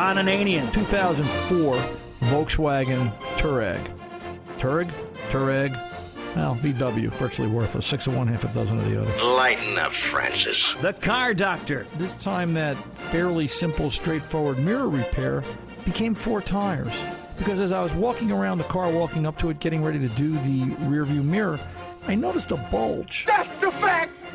Ron 0.00 0.16
Ananian. 0.16 0.72
2004 0.72 1.74
Volkswagen 2.30 3.12
Touareg. 3.36 3.78
Touareg? 4.58 4.90
Touareg? 5.30 5.72
Well, 6.34 6.56
VW, 6.56 7.10
virtually 7.10 7.48
worthless. 7.48 7.84
Six 7.84 8.06
of 8.06 8.16
one, 8.16 8.26
half 8.26 8.42
a 8.44 8.48
dozen 8.54 8.78
of 8.78 8.86
the 8.86 8.98
other. 8.98 9.22
Lighten 9.22 9.76
up, 9.76 9.92
Francis. 10.10 10.56
The 10.80 10.94
Car 10.94 11.34
Doctor. 11.34 11.86
This 11.98 12.16
time, 12.16 12.54
that 12.54 12.78
fairly 13.10 13.46
simple, 13.46 13.90
straightforward 13.90 14.58
mirror 14.58 14.88
repair 14.88 15.44
became 15.84 16.14
four 16.14 16.40
tires. 16.40 16.94
Because 17.36 17.60
as 17.60 17.70
I 17.70 17.82
was 17.82 17.94
walking 17.94 18.32
around 18.32 18.56
the 18.56 18.64
car, 18.64 18.90
walking 18.90 19.26
up 19.26 19.36
to 19.40 19.50
it, 19.50 19.60
getting 19.60 19.84
ready 19.84 19.98
to 19.98 20.08
do 20.08 20.32
the 20.32 20.62
rearview 20.86 21.22
mirror, 21.22 21.60
I 22.08 22.14
noticed 22.14 22.52
a 22.52 22.56
bulge. 22.56 23.26
That's 23.26 23.60
the 23.60 23.70
fact, 23.70 24.12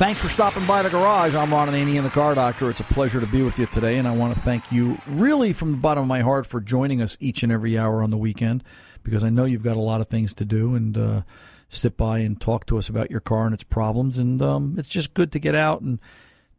Thanks 0.00 0.22
for 0.22 0.30
stopping 0.30 0.64
by 0.64 0.80
the 0.80 0.88
garage. 0.88 1.34
I'm 1.34 1.52
Ron 1.52 1.68
Ananian, 1.68 2.04
the 2.04 2.08
car 2.08 2.34
doctor. 2.34 2.70
It's 2.70 2.80
a 2.80 2.84
pleasure 2.84 3.20
to 3.20 3.26
be 3.26 3.42
with 3.42 3.58
you 3.58 3.66
today, 3.66 3.98
and 3.98 4.08
I 4.08 4.16
want 4.16 4.34
to 4.34 4.40
thank 4.40 4.72
you 4.72 4.98
really 5.06 5.52
from 5.52 5.72
the 5.72 5.76
bottom 5.76 6.00
of 6.00 6.08
my 6.08 6.22
heart 6.22 6.46
for 6.46 6.58
joining 6.58 7.02
us 7.02 7.18
each 7.20 7.42
and 7.42 7.52
every 7.52 7.76
hour 7.76 8.02
on 8.02 8.08
the 8.08 8.16
weekend 8.16 8.64
because 9.02 9.22
I 9.22 9.28
know 9.28 9.44
you've 9.44 9.62
got 9.62 9.76
a 9.76 9.80
lot 9.80 10.00
of 10.00 10.06
things 10.06 10.32
to 10.36 10.46
do 10.46 10.74
and 10.74 10.96
uh, 10.96 11.22
sit 11.68 11.98
by 11.98 12.20
and 12.20 12.40
talk 12.40 12.64
to 12.68 12.78
us 12.78 12.88
about 12.88 13.10
your 13.10 13.20
car 13.20 13.44
and 13.44 13.52
its 13.52 13.62
problems. 13.62 14.16
And 14.16 14.40
um, 14.40 14.76
it's 14.78 14.88
just 14.88 15.12
good 15.12 15.32
to 15.32 15.38
get 15.38 15.54
out 15.54 15.82
and 15.82 15.98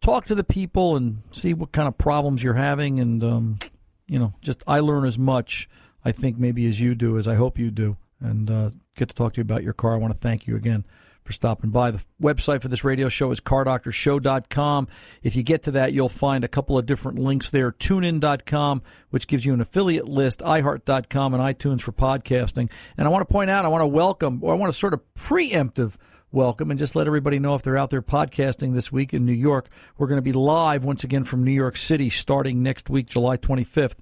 talk 0.01 0.25
to 0.25 0.35
the 0.35 0.43
people 0.43 0.95
and 0.95 1.23
see 1.31 1.55
what 1.55 1.71
kind 1.71 1.87
of 1.87 1.97
problems 1.97 2.43
you're 2.43 2.53
having. 2.53 2.99
And, 2.99 3.23
um, 3.23 3.57
you 4.05 4.19
know, 4.19 4.35
just 4.41 4.63
I 4.67 4.81
learn 4.81 5.03
as 5.03 5.17
much, 5.17 5.67
I 6.05 6.11
think, 6.11 6.37
maybe 6.37 6.69
as 6.69 6.79
you 6.79 6.93
do, 6.93 7.17
as 7.17 7.27
I 7.27 7.33
hope 7.33 7.57
you 7.57 7.71
do, 7.71 7.97
and 8.19 8.51
uh, 8.51 8.69
get 8.95 9.09
to 9.09 9.15
talk 9.15 9.33
to 9.33 9.37
you 9.37 9.41
about 9.41 9.63
your 9.63 9.73
car. 9.73 9.95
I 9.95 9.97
want 9.97 10.13
to 10.13 10.19
thank 10.19 10.45
you 10.45 10.55
again 10.55 10.85
for 11.23 11.33
stopping 11.33 11.69
by. 11.69 11.91
The 11.91 12.03
website 12.21 12.61
for 12.61 12.67
this 12.67 12.83
radio 12.83 13.09
show 13.09 13.31
is 13.31 13.39
cardoctorshow.com. 13.39 14.87
If 15.23 15.35
you 15.35 15.43
get 15.43 15.63
to 15.63 15.71
that, 15.71 15.93
you'll 15.93 16.09
find 16.09 16.43
a 16.43 16.47
couple 16.47 16.77
of 16.77 16.85
different 16.85 17.19
links 17.19 17.49
there. 17.51 17.71
TuneIn.com, 17.71 18.81
which 19.09 19.27
gives 19.27 19.45
you 19.45 19.53
an 19.53 19.61
affiliate 19.61 20.09
list, 20.09 20.39
iHeart.com, 20.39 21.33
and 21.33 21.43
iTunes 21.43 21.81
for 21.81 21.91
podcasting. 21.91 22.69
And 22.97 23.07
I 23.07 23.11
want 23.11 23.27
to 23.27 23.31
point 23.31 23.49
out, 23.49 23.65
I 23.65 23.69
want 23.69 23.81
to 23.81 23.87
welcome, 23.87 24.39
or 24.43 24.53
I 24.53 24.57
want 24.57 24.73
to 24.73 24.77
sort 24.77 24.93
of 24.93 25.01
preemptive 25.15 25.93
welcome 26.31 26.71
and 26.71 26.79
just 26.79 26.95
let 26.95 27.07
everybody 27.07 27.39
know 27.39 27.55
if 27.55 27.61
they're 27.61 27.77
out 27.77 27.89
there 27.89 28.01
podcasting 28.01 28.73
this 28.73 28.91
week 28.91 29.13
in 29.13 29.25
New 29.25 29.33
York. 29.33 29.69
We're 29.97 30.07
going 30.07 30.17
to 30.17 30.21
be 30.21 30.31
live 30.31 30.83
once 30.83 31.03
again 31.03 31.23
from 31.23 31.43
New 31.43 31.51
York 31.51 31.77
City 31.77 32.09
starting 32.09 32.63
next 32.63 32.89
week, 32.89 33.07
July 33.07 33.37
25th. 33.37 33.97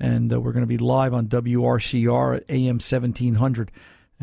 And 0.00 0.32
uh, 0.32 0.40
we're 0.40 0.52
going 0.52 0.62
to 0.62 0.66
be 0.66 0.78
live 0.78 1.14
on 1.14 1.28
WRCR 1.28 2.36
at 2.36 2.50
AM 2.50 2.76
1700 2.76 3.70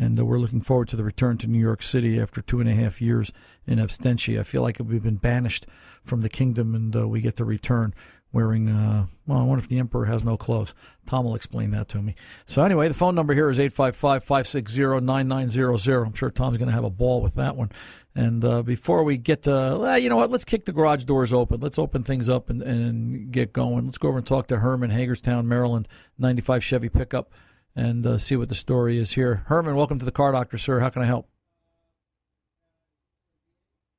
and 0.02 0.20
uh, 0.20 0.26
we're 0.26 0.40
looking 0.40 0.62
forward 0.62 0.88
to 0.90 0.96
the 0.96 1.04
return 1.04 1.38
to 1.38 1.46
New 1.46 1.60
York 1.60 1.84
City 1.84 2.20
after 2.20 2.42
two 2.42 2.60
and 2.60 2.68
a 2.68 2.74
half 2.74 3.00
years 3.00 3.32
in 3.68 3.78
absentia. 3.78 4.40
I 4.40 4.44
feel 4.44 4.64
like 4.64 4.82
we've 4.84 5.04
been 5.04 5.18
banished 5.18 5.68
from 6.04 6.22
the 6.22 6.30
kingdom, 6.30 6.74
and 6.74 6.96
uh, 6.96 7.08
we 7.08 7.22
get 7.22 7.36
to 7.36 7.46
return 7.46 7.94
wearing. 8.34 8.68
Uh, 8.68 9.06
well, 9.28 9.38
I 9.38 9.44
wonder 9.44 9.64
if 9.64 9.70
the 9.70 9.78
emperor 9.78 10.06
has 10.06 10.24
no 10.24 10.38
clothes. 10.38 10.74
Tom 11.06 11.26
will 11.26 11.36
explain 11.36 11.70
that 11.72 11.88
to 11.90 12.02
me. 12.02 12.16
So 12.48 12.64
anyway, 12.64 12.88
the 12.88 12.96
phone 12.96 13.14
number 13.14 13.36
here 13.36 13.52
is 13.52 13.60
855-560-9900. 13.60 16.08
I'm 16.08 16.14
sure 16.14 16.32
Tom's 16.32 16.58
going 16.58 16.70
to 16.70 16.74
have 16.74 16.84
a 16.84 16.90
ball 16.90 17.22
with 17.22 17.36
that 17.36 17.56
one. 17.56 17.72
And 18.16 18.44
uh, 18.44 18.64
before 18.64 19.04
we 19.04 19.18
get 19.18 19.44
to, 19.44 20.00
you 20.02 20.10
know 20.10 20.18
what? 20.18 20.32
Let's 20.32 20.46
kick 20.46 20.66
the 20.66 20.74
garage 20.74 21.04
doors 21.04 21.32
open. 21.32 21.62
Let's 21.62 21.78
open 21.78 22.02
things 22.04 22.28
up 22.28 22.50
and, 22.50 22.64
and 22.64 23.32
get 23.32 23.54
going. 23.54 23.86
Let's 23.86 24.00
go 24.00 24.08
over 24.08 24.18
and 24.18 24.26
talk 24.26 24.48
to 24.48 24.58
Herman, 24.58 24.90
Hagerstown, 24.90 25.48
Maryland, 25.48 25.88
95 26.18 26.64
Chevy 26.64 26.90
pickup 26.90 27.32
and 27.76 28.06
uh, 28.06 28.18
see 28.18 28.36
what 28.36 28.50
the 28.50 28.56
story 28.56 28.98
is 28.98 29.12
here. 29.14 29.44
Herman, 29.48 29.76
welcome 29.76 30.00
to 30.00 30.06
the 30.06 30.12
Car 30.12 30.32
Doctor, 30.32 30.58
sir. 30.58 30.80
How 30.80 30.90
can 30.90 31.02
I 31.02 31.06
help? 31.06 31.28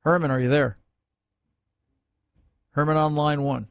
Herman, 0.05 0.31
are 0.31 0.41
you 0.41 0.49
there? 0.49 0.79
Herman 2.73 2.97
on 2.97 3.15
line 3.15 3.43
one. 3.43 3.69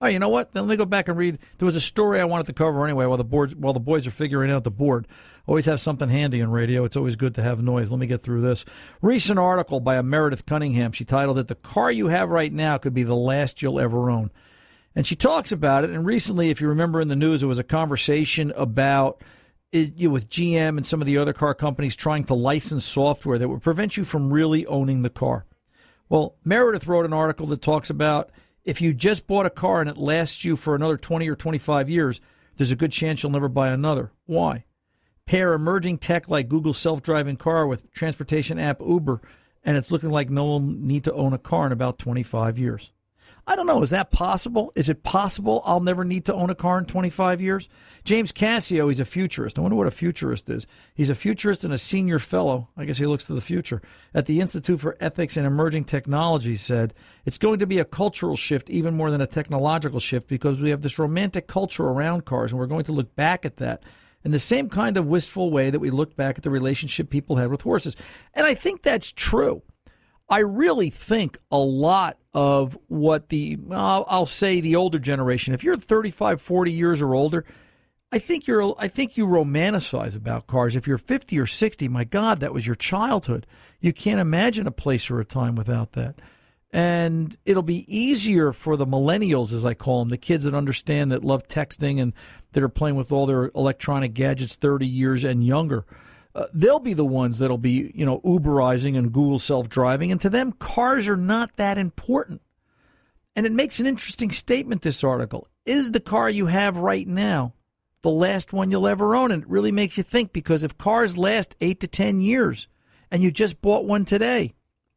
Oh, 0.00 0.08
you 0.08 0.18
know 0.18 0.28
what? 0.28 0.52
Then 0.52 0.64
let 0.64 0.70
me 0.70 0.76
go 0.76 0.84
back 0.84 1.08
and 1.08 1.16
read. 1.16 1.38
There 1.56 1.66
was 1.66 1.74
a 1.74 1.80
story 1.80 2.20
I 2.20 2.26
wanted 2.26 2.46
to 2.46 2.52
cover 2.52 2.84
anyway 2.84 3.06
while 3.06 3.16
the 3.16 3.24
boards 3.24 3.56
while 3.56 3.72
the 3.72 3.80
boys 3.80 4.06
are 4.06 4.10
figuring 4.10 4.50
out 4.50 4.62
the 4.62 4.70
board. 4.70 5.08
Always 5.46 5.64
have 5.64 5.80
something 5.80 6.10
handy 6.10 6.40
in 6.40 6.50
radio. 6.50 6.84
It's 6.84 6.96
always 6.96 7.16
good 7.16 7.34
to 7.36 7.42
have 7.42 7.62
noise. 7.62 7.90
Let 7.90 7.98
me 7.98 8.06
get 8.06 8.20
through 8.20 8.42
this. 8.42 8.66
Recent 9.00 9.38
article 9.38 9.80
by 9.80 9.96
a 9.96 10.02
Meredith 10.02 10.44
Cunningham. 10.44 10.92
She 10.92 11.06
titled 11.06 11.38
it 11.38 11.48
"The 11.48 11.54
car 11.54 11.90
you 11.90 12.08
have 12.08 12.28
right 12.28 12.52
now 12.52 12.76
could 12.76 12.92
be 12.92 13.04
the 13.04 13.16
last 13.16 13.62
you'll 13.62 13.80
ever 13.80 14.10
own," 14.10 14.30
and 14.94 15.06
she 15.06 15.16
talks 15.16 15.50
about 15.50 15.84
it. 15.84 15.90
And 15.90 16.04
recently, 16.04 16.50
if 16.50 16.60
you 16.60 16.68
remember 16.68 17.00
in 17.00 17.08
the 17.08 17.16
news, 17.16 17.40
there 17.40 17.48
was 17.48 17.58
a 17.58 17.64
conversation 17.64 18.52
about 18.54 19.22
it, 19.72 19.94
you 19.96 20.08
know, 20.08 20.14
with 20.14 20.28
GM 20.28 20.76
and 20.76 20.86
some 20.86 21.00
of 21.00 21.06
the 21.06 21.18
other 21.18 21.32
car 21.32 21.54
companies 21.54 21.96
trying 21.96 22.24
to 22.24 22.34
license 22.34 22.84
software 22.84 23.38
that 23.38 23.48
would 23.48 23.62
prevent 23.62 23.96
you 23.96 24.04
from 24.04 24.32
really 24.32 24.66
owning 24.66 25.02
the 25.02 25.10
car. 25.10 25.46
Well, 26.08 26.36
Meredith 26.44 26.86
wrote 26.86 27.04
an 27.04 27.12
article 27.12 27.46
that 27.48 27.62
talks 27.62 27.90
about 27.90 28.30
if 28.64 28.80
you 28.80 28.92
just 28.92 29.26
bought 29.26 29.46
a 29.46 29.50
car 29.50 29.80
and 29.80 29.88
it 29.88 29.96
lasts 29.96 30.44
you 30.44 30.56
for 30.56 30.74
another 30.74 30.96
20 30.96 31.28
or 31.28 31.36
25 31.36 31.88
years, 31.88 32.20
there's 32.56 32.72
a 32.72 32.76
good 32.76 32.92
chance 32.92 33.22
you'll 33.22 33.32
never 33.32 33.48
buy 33.48 33.68
another. 33.68 34.12
Why? 34.26 34.64
Pair 35.24 35.52
emerging 35.54 35.98
tech 35.98 36.28
like 36.28 36.48
Google's 36.48 36.78
self 36.78 37.02
driving 37.02 37.36
car 37.36 37.66
with 37.66 37.90
transportation 37.92 38.58
app 38.58 38.80
Uber, 38.80 39.20
and 39.64 39.76
it's 39.76 39.90
looking 39.90 40.10
like 40.10 40.30
no 40.30 40.44
one 40.44 40.66
will 40.66 40.86
need 40.86 41.04
to 41.04 41.12
own 41.12 41.32
a 41.32 41.38
car 41.38 41.66
in 41.66 41.72
about 41.72 41.98
25 41.98 42.58
years. 42.58 42.92
I 43.48 43.54
don't 43.54 43.66
know. 43.66 43.82
Is 43.82 43.90
that 43.90 44.10
possible? 44.10 44.72
Is 44.74 44.88
it 44.88 45.04
possible 45.04 45.62
I'll 45.64 45.80
never 45.80 46.04
need 46.04 46.24
to 46.24 46.34
own 46.34 46.50
a 46.50 46.54
car 46.54 46.78
in 46.78 46.84
25 46.84 47.40
years? 47.40 47.68
James 48.04 48.32
Cascio, 48.32 48.88
he's 48.88 48.98
a 48.98 49.04
futurist. 49.04 49.56
I 49.56 49.62
wonder 49.62 49.76
what 49.76 49.86
a 49.86 49.92
futurist 49.92 50.50
is. 50.50 50.66
He's 50.94 51.10
a 51.10 51.14
futurist 51.14 51.62
and 51.62 51.72
a 51.72 51.78
senior 51.78 52.18
fellow. 52.18 52.68
I 52.76 52.84
guess 52.84 52.98
he 52.98 53.06
looks 53.06 53.24
to 53.26 53.34
the 53.34 53.40
future. 53.40 53.82
At 54.12 54.26
the 54.26 54.40
Institute 54.40 54.80
for 54.80 54.96
Ethics 54.98 55.36
and 55.36 55.46
Emerging 55.46 55.84
Technology 55.84 56.56
said, 56.56 56.92
it's 57.24 57.38
going 57.38 57.60
to 57.60 57.68
be 57.68 57.78
a 57.78 57.84
cultural 57.84 58.36
shift 58.36 58.68
even 58.68 58.94
more 58.94 59.12
than 59.12 59.20
a 59.20 59.28
technological 59.28 60.00
shift 60.00 60.26
because 60.26 60.60
we 60.60 60.70
have 60.70 60.82
this 60.82 60.98
romantic 60.98 61.46
culture 61.46 61.84
around 61.84 62.24
cars 62.24 62.50
and 62.50 62.58
we're 62.58 62.66
going 62.66 62.84
to 62.84 62.92
look 62.92 63.14
back 63.14 63.44
at 63.44 63.58
that 63.58 63.84
in 64.24 64.32
the 64.32 64.40
same 64.40 64.68
kind 64.68 64.96
of 64.96 65.06
wistful 65.06 65.52
way 65.52 65.70
that 65.70 65.78
we 65.78 65.90
looked 65.90 66.16
back 66.16 66.36
at 66.36 66.42
the 66.42 66.50
relationship 66.50 67.10
people 67.10 67.36
had 67.36 67.48
with 67.48 67.62
horses. 67.62 67.94
And 68.34 68.44
I 68.44 68.54
think 68.54 68.82
that's 68.82 69.12
true. 69.12 69.62
I 70.28 70.40
really 70.40 70.90
think 70.90 71.38
a 71.52 71.58
lot 71.58 72.18
of 72.34 72.76
what 72.88 73.28
the, 73.28 73.58
I'll, 73.70 74.26
say 74.26 74.60
the 74.60 74.76
older 74.76 74.98
generation, 74.98 75.54
if 75.54 75.62
you're 75.62 75.76
35, 75.76 76.40
40 76.40 76.72
years 76.72 77.00
or 77.00 77.14
older, 77.14 77.44
I 78.10 78.18
think 78.18 78.46
you're, 78.46 78.74
I 78.78 78.88
think 78.88 79.16
you 79.16 79.26
romanticize 79.26 80.16
about 80.16 80.46
cars. 80.46 80.74
If 80.74 80.86
you're 80.86 80.98
50 80.98 81.38
or 81.38 81.46
60, 81.46 81.88
my 81.88 82.04
God, 82.04 82.40
that 82.40 82.52
was 82.52 82.66
your 82.66 82.76
childhood. 82.76 83.46
You 83.80 83.92
can't 83.92 84.20
imagine 84.20 84.66
a 84.66 84.72
place 84.72 85.10
or 85.10 85.20
a 85.20 85.24
time 85.24 85.54
without 85.54 85.92
that. 85.92 86.16
And 86.72 87.36
it'll 87.44 87.62
be 87.62 87.86
easier 87.88 88.52
for 88.52 88.76
the 88.76 88.86
millennials, 88.86 89.52
as 89.52 89.64
I 89.64 89.74
call 89.74 90.00
them, 90.00 90.08
the 90.08 90.18
kids 90.18 90.44
that 90.44 90.54
understand 90.54 91.12
that 91.12 91.24
love 91.24 91.46
texting 91.46 92.00
and 92.00 92.12
that 92.52 92.62
are 92.62 92.68
playing 92.68 92.96
with 92.96 93.12
all 93.12 93.26
their 93.26 93.50
electronic 93.54 94.12
gadgets 94.12 94.56
30 94.56 94.86
years 94.86 95.22
and 95.22 95.46
younger 95.46 95.86
uh, 96.36 96.46
they'll 96.52 96.80
be 96.80 96.92
the 96.92 97.04
ones 97.04 97.38
that'll 97.38 97.56
be, 97.56 97.90
you 97.94 98.04
know, 98.04 98.20
Uberizing 98.20 98.96
and 98.96 99.10
Google 99.10 99.38
self 99.38 99.70
driving. 99.70 100.12
And 100.12 100.20
to 100.20 100.28
them, 100.28 100.52
cars 100.52 101.08
are 101.08 101.16
not 101.16 101.56
that 101.56 101.78
important. 101.78 102.42
And 103.34 103.46
it 103.46 103.52
makes 103.52 103.80
an 103.80 103.86
interesting 103.86 104.30
statement, 104.30 104.82
this 104.82 105.02
article. 105.02 105.48
Is 105.64 105.92
the 105.92 106.00
car 106.00 106.28
you 106.28 106.46
have 106.46 106.76
right 106.76 107.08
now 107.08 107.54
the 108.02 108.10
last 108.10 108.52
one 108.52 108.70
you'll 108.70 108.86
ever 108.86 109.16
own? 109.16 109.32
And 109.32 109.44
it 109.44 109.48
really 109.48 109.72
makes 109.72 109.96
you 109.96 110.02
think 110.02 110.34
because 110.34 110.62
if 110.62 110.76
cars 110.76 111.16
last 111.16 111.56
eight 111.62 111.80
to 111.80 111.88
10 111.88 112.20
years 112.20 112.68
and 113.10 113.22
you 113.22 113.30
just 113.30 113.62
bought 113.62 113.86
one 113.86 114.04
today 114.04 114.52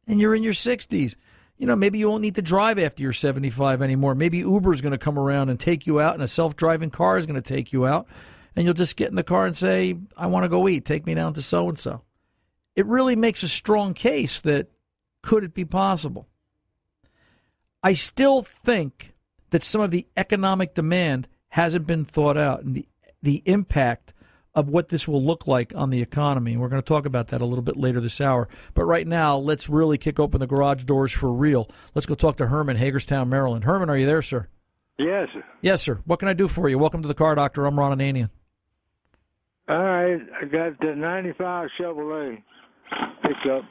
and 0.06 0.20
you're 0.20 0.34
in 0.34 0.42
your 0.42 0.52
60s, 0.52 1.14
you 1.56 1.66
know, 1.66 1.76
maybe 1.76 1.98
you 1.98 2.08
won't 2.08 2.22
need 2.22 2.34
to 2.34 2.42
drive 2.42 2.78
after 2.78 3.02
you're 3.02 3.14
75 3.14 3.80
anymore. 3.80 4.14
Maybe 4.14 4.38
Uber 4.38 4.74
is 4.74 4.82
going 4.82 4.92
to 4.92 4.98
come 4.98 5.18
around 5.18 5.48
and 5.48 5.58
take 5.58 5.86
you 5.86 6.00
out 6.00 6.14
and 6.14 6.22
a 6.22 6.28
self 6.28 6.54
driving 6.54 6.90
car 6.90 7.16
is 7.16 7.24
going 7.24 7.40
to 7.40 7.54
take 7.54 7.72
you 7.72 7.86
out 7.86 8.06
and 8.60 8.66
you'll 8.66 8.74
just 8.74 8.96
get 8.96 9.08
in 9.08 9.16
the 9.16 9.22
car 9.22 9.46
and 9.46 9.56
say, 9.56 9.96
I 10.18 10.26
want 10.26 10.44
to 10.44 10.48
go 10.50 10.68
eat. 10.68 10.84
Take 10.84 11.06
me 11.06 11.14
down 11.14 11.32
to 11.32 11.40
so 11.40 11.70
and 11.70 11.78
so. 11.78 12.02
It 12.76 12.84
really 12.84 13.16
makes 13.16 13.42
a 13.42 13.48
strong 13.48 13.94
case 13.94 14.42
that 14.42 14.68
could 15.22 15.44
it 15.44 15.54
be 15.54 15.64
possible? 15.64 16.28
I 17.82 17.94
still 17.94 18.42
think 18.42 19.14
that 19.48 19.62
some 19.62 19.80
of 19.80 19.90
the 19.90 20.06
economic 20.14 20.74
demand 20.74 21.26
hasn't 21.48 21.86
been 21.86 22.04
thought 22.04 22.36
out 22.36 22.62
and 22.62 22.74
the, 22.74 22.86
the 23.22 23.42
impact 23.46 24.12
of 24.54 24.68
what 24.68 24.90
this 24.90 25.08
will 25.08 25.24
look 25.24 25.46
like 25.46 25.72
on 25.74 25.88
the 25.88 26.02
economy. 26.02 26.52
And 26.52 26.60
we're 26.60 26.68
going 26.68 26.82
to 26.82 26.86
talk 26.86 27.06
about 27.06 27.28
that 27.28 27.40
a 27.40 27.46
little 27.46 27.62
bit 27.62 27.78
later 27.78 27.98
this 27.98 28.20
hour. 28.20 28.46
But 28.74 28.84
right 28.84 29.06
now, 29.06 29.38
let's 29.38 29.70
really 29.70 29.96
kick 29.96 30.20
open 30.20 30.38
the 30.38 30.46
garage 30.46 30.84
doors 30.84 31.12
for 31.12 31.32
real. 31.32 31.70
Let's 31.94 32.04
go 32.04 32.14
talk 32.14 32.36
to 32.36 32.48
Herman, 32.48 32.76
Hagerstown, 32.76 33.30
Maryland. 33.30 33.64
Herman, 33.64 33.88
are 33.88 33.96
you 33.96 34.04
there, 34.04 34.20
sir? 34.20 34.48
Yes. 34.98 35.28
Yes, 35.62 35.80
sir. 35.80 36.00
What 36.04 36.18
can 36.18 36.28
I 36.28 36.34
do 36.34 36.46
for 36.46 36.68
you? 36.68 36.76
Welcome 36.76 37.00
to 37.00 37.08
the 37.08 37.14
Car 37.14 37.34
Doctor. 37.34 37.64
I'm 37.64 37.78
Ron 37.78 37.98
Ananian. 37.98 38.28
I 39.70 40.16
I 40.42 40.44
got 40.46 40.78
the 40.80 40.94
'95 40.96 41.68
Chevrolet 41.78 42.42
pickup 43.22 43.64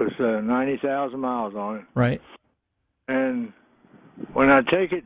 with 0.00 0.12
uh, 0.20 0.40
ninety 0.40 0.78
thousand 0.82 1.20
miles 1.20 1.54
on 1.54 1.76
it, 1.76 1.84
Right. 1.94 2.20
and 3.08 3.52
when 4.32 4.48
I 4.48 4.60
take 4.62 4.92
it, 4.92 5.04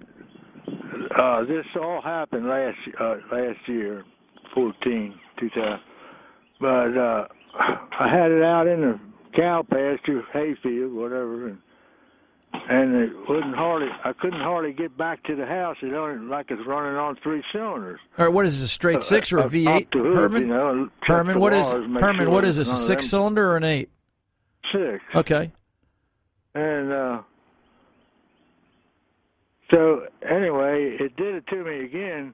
uh, 1.18 1.40
this 1.44 1.64
all 1.80 2.00
happened 2.02 2.46
last 2.46 2.76
uh, 3.00 3.16
last 3.32 3.58
year, 3.66 4.04
14, 4.54 5.14
2000. 5.40 5.80
But 6.60 6.66
uh, 6.98 7.26
I 8.00 8.08
had 8.12 8.30
it 8.30 8.42
out 8.42 8.66
in 8.66 8.80
the 8.80 9.00
cow 9.34 9.62
pasture, 9.68 10.22
hayfield, 10.32 10.92
whatever, 10.92 11.48
and 11.48 11.58
and 12.52 12.94
it 12.94 13.10
wouldn't 13.28 13.54
hardly. 13.54 13.88
I 14.04 14.12
couldn't 14.12 14.40
hardly 14.40 14.72
get 14.72 14.96
back 14.96 15.22
to 15.24 15.36
the 15.36 15.46
house. 15.46 15.76
It 15.82 15.92
only 15.94 16.24
like 16.26 16.46
it's 16.50 16.60
running 16.66 16.96
on 16.96 17.16
three 17.22 17.42
cylinders. 17.52 18.00
All 18.18 18.26
right. 18.26 18.34
What 18.34 18.46
is 18.46 18.60
this? 18.60 18.70
A 18.70 18.72
straight 18.74 19.02
six 19.02 19.32
or 19.32 19.38
a 19.38 19.44
Uh, 19.44 19.48
V 19.48 19.68
eight? 19.68 19.88
Herman. 19.92 20.42
You 20.42 20.48
know, 20.48 20.88
Herman. 21.02 21.38
What 21.40 21.52
is 21.54 21.70
Herman? 21.70 22.16
sure 22.16 22.30
What 22.30 22.44
is 22.44 22.56
this? 22.56 22.72
A 22.72 22.76
six 22.76 23.06
cylinder 23.08 23.50
or 23.52 23.56
an 23.56 23.64
eight? 23.64 23.90
Six. 24.72 25.02
Okay. 25.14 25.52
And 26.54 26.92
uh 26.92 27.22
so 29.70 30.06
anyway, 30.22 30.96
it 30.98 31.14
did 31.16 31.34
it 31.34 31.46
to 31.48 31.62
me 31.62 31.84
again. 31.84 32.32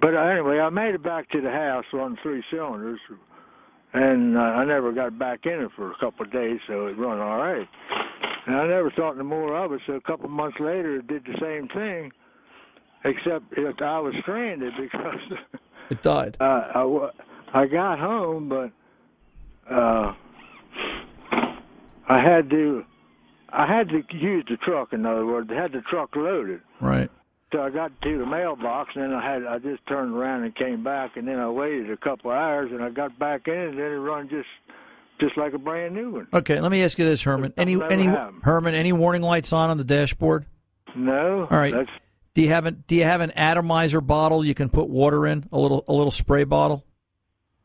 But 0.00 0.14
anyway, 0.16 0.58
I 0.58 0.68
made 0.68 0.94
it 0.94 1.02
back 1.02 1.30
to 1.30 1.40
the 1.40 1.50
house 1.50 1.84
on 1.94 2.18
three 2.22 2.42
cylinders, 2.50 2.98
and 3.94 4.36
uh, 4.36 4.40
I 4.40 4.64
never 4.64 4.92
got 4.92 5.18
back 5.18 5.46
in 5.46 5.52
it 5.60 5.70
for 5.76 5.90
a 5.90 5.94
couple 5.98 6.26
of 6.26 6.32
days, 6.32 6.58
so 6.66 6.86
it 6.88 6.98
run 6.98 7.18
all 7.18 7.38
right. 7.38 7.66
And 8.46 8.54
I 8.54 8.66
never 8.68 8.90
thought 8.92 9.16
no 9.16 9.24
more 9.24 9.56
of 9.56 9.72
it. 9.72 9.80
So 9.86 9.94
a 9.94 10.00
couple 10.00 10.26
of 10.26 10.30
months 10.30 10.58
later, 10.60 10.96
it 10.96 11.06
did 11.08 11.24
the 11.24 11.36
same 11.40 11.68
thing, 11.68 12.12
except 13.04 13.52
it, 13.56 13.82
I 13.82 13.98
was 13.98 14.14
stranded 14.22 14.72
because 14.80 15.38
It 15.90 16.02
died. 16.02 16.36
uh, 16.40 16.44
I 16.74 17.10
I 17.52 17.66
got 17.66 17.98
home, 17.98 18.48
but 18.48 18.70
uh, 19.72 20.14
I 22.08 22.22
had 22.22 22.50
to 22.50 22.84
I 23.48 23.66
had 23.66 23.88
to 23.90 24.02
use 24.16 24.44
the 24.48 24.56
truck. 24.58 24.92
In 24.92 25.06
other 25.06 25.24
words, 25.26 25.48
I 25.50 25.60
had 25.60 25.72
the 25.72 25.82
truck 25.88 26.14
loaded. 26.14 26.60
Right. 26.80 27.10
So 27.52 27.62
I 27.62 27.70
got 27.70 27.92
to 28.02 28.18
the 28.18 28.26
mailbox, 28.26 28.90
and 28.94 29.04
then 29.04 29.12
I 29.12 29.32
had 29.32 29.44
I 29.46 29.58
just 29.58 29.86
turned 29.86 30.14
around 30.14 30.44
and 30.44 30.54
came 30.54 30.82
back, 30.84 31.16
and 31.16 31.26
then 31.26 31.38
I 31.38 31.48
waited 31.48 31.90
a 31.90 31.96
couple 31.96 32.30
of 32.30 32.36
hours, 32.36 32.70
and 32.72 32.82
I 32.82 32.90
got 32.90 33.18
back 33.18 33.48
in, 33.48 33.54
and 33.54 33.78
then 33.78 33.86
it 33.92 33.96
run 33.96 34.28
just 34.28 34.48
just 35.20 35.36
like 35.36 35.52
a 35.54 35.58
brand 35.58 35.94
new 35.94 36.10
one. 36.12 36.28
Okay. 36.32 36.60
Let 36.60 36.70
me 36.70 36.82
ask 36.82 36.98
you 36.98 37.04
this, 37.04 37.22
Herman. 37.22 37.52
Any 37.56 37.80
any 37.82 38.04
happened. 38.04 38.42
Herman? 38.42 38.74
Any 38.74 38.92
warning 38.92 39.22
lights 39.22 39.52
on 39.52 39.70
on 39.70 39.78
the 39.78 39.84
dashboard? 39.84 40.46
No, 40.94 41.46
All 41.50 41.58
right. 41.58 41.74
That's 41.74 41.90
Do 42.34 42.42
you 42.42 42.48
have 42.48 42.64
an 42.66 42.84
Do 42.86 42.94
you 42.94 43.04
have 43.04 43.20
an 43.20 43.30
atomizer 43.32 44.00
bottle 44.00 44.44
you 44.44 44.54
can 44.54 44.68
put 44.70 44.88
water 44.88 45.26
in? 45.26 45.46
A 45.52 45.58
little 45.58 45.84
a 45.88 45.92
little 45.92 46.10
spray 46.10 46.44
bottle. 46.44 46.84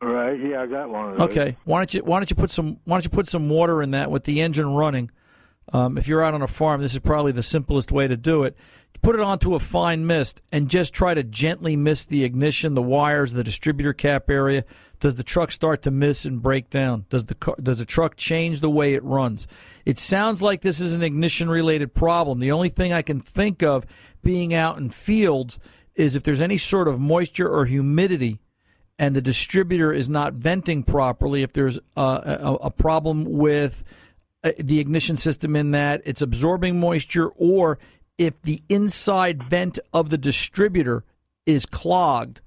all 0.02 0.08
right. 0.08 0.38
Yeah, 0.38 0.62
I 0.62 0.66
got 0.66 0.90
one 0.90 1.12
of 1.12 1.18
those. 1.18 1.28
Okay. 1.30 1.56
Why 1.64 1.78
don't 1.78 1.94
you 1.94 2.00
Why 2.04 2.18
don't 2.18 2.28
you 2.28 2.36
put 2.36 2.50
some 2.50 2.78
Why 2.84 2.96
don't 2.96 3.04
you 3.04 3.10
put 3.10 3.28
some 3.28 3.48
water 3.48 3.82
in 3.82 3.92
that 3.92 4.10
with 4.10 4.24
the 4.24 4.40
engine 4.42 4.68
running? 4.74 5.10
Um, 5.72 5.96
if 5.96 6.08
you're 6.08 6.22
out 6.22 6.34
on 6.34 6.42
a 6.42 6.48
farm, 6.48 6.82
this 6.82 6.92
is 6.92 6.98
probably 6.98 7.32
the 7.32 7.42
simplest 7.42 7.92
way 7.92 8.08
to 8.08 8.16
do 8.16 8.42
it. 8.42 8.56
Put 9.02 9.16
it 9.16 9.20
onto 9.20 9.56
a 9.56 9.60
fine 9.60 10.06
mist 10.06 10.42
and 10.52 10.68
just 10.68 10.94
try 10.94 11.12
to 11.12 11.24
gently 11.24 11.74
mist 11.74 12.08
the 12.08 12.22
ignition, 12.22 12.74
the 12.74 12.82
wires, 12.82 13.32
the 13.32 13.42
distributor 13.42 13.92
cap 13.92 14.30
area. 14.30 14.64
Does 15.00 15.16
the 15.16 15.24
truck 15.24 15.50
start 15.50 15.82
to 15.82 15.90
miss 15.90 16.24
and 16.24 16.40
break 16.40 16.70
down? 16.70 17.06
Does 17.10 17.26
the 17.26 17.34
car, 17.34 17.56
does 17.60 17.78
the 17.78 17.84
truck 17.84 18.14
change 18.14 18.60
the 18.60 18.70
way 18.70 18.94
it 18.94 19.02
runs? 19.02 19.48
It 19.84 19.98
sounds 19.98 20.40
like 20.40 20.60
this 20.60 20.80
is 20.80 20.94
an 20.94 21.02
ignition 21.02 21.50
related 21.50 21.92
problem. 21.92 22.38
The 22.38 22.52
only 22.52 22.68
thing 22.68 22.92
I 22.92 23.02
can 23.02 23.18
think 23.18 23.64
of 23.64 23.84
being 24.22 24.54
out 24.54 24.78
in 24.78 24.90
fields 24.90 25.58
is 25.96 26.14
if 26.14 26.22
there's 26.22 26.40
any 26.40 26.56
sort 26.56 26.86
of 26.86 27.00
moisture 27.00 27.48
or 27.48 27.64
humidity 27.64 28.38
and 29.00 29.16
the 29.16 29.20
distributor 29.20 29.92
is 29.92 30.08
not 30.08 30.34
venting 30.34 30.84
properly, 30.84 31.42
if 31.42 31.52
there's 31.52 31.80
a, 31.96 32.00
a, 32.00 32.58
a 32.62 32.70
problem 32.70 33.24
with 33.24 33.82
uh, 34.44 34.52
the 34.58 34.78
ignition 34.78 35.16
system 35.16 35.56
in 35.56 35.72
that 35.72 36.02
it's 36.04 36.22
absorbing 36.22 36.78
moisture, 36.78 37.28
or 37.30 37.80
if 38.18 38.40
the 38.42 38.62
inside 38.68 39.42
vent 39.44 39.78
of 39.92 40.10
the 40.10 40.18
distributor 40.18 41.04
is 41.46 41.66
clogged, 41.66 42.40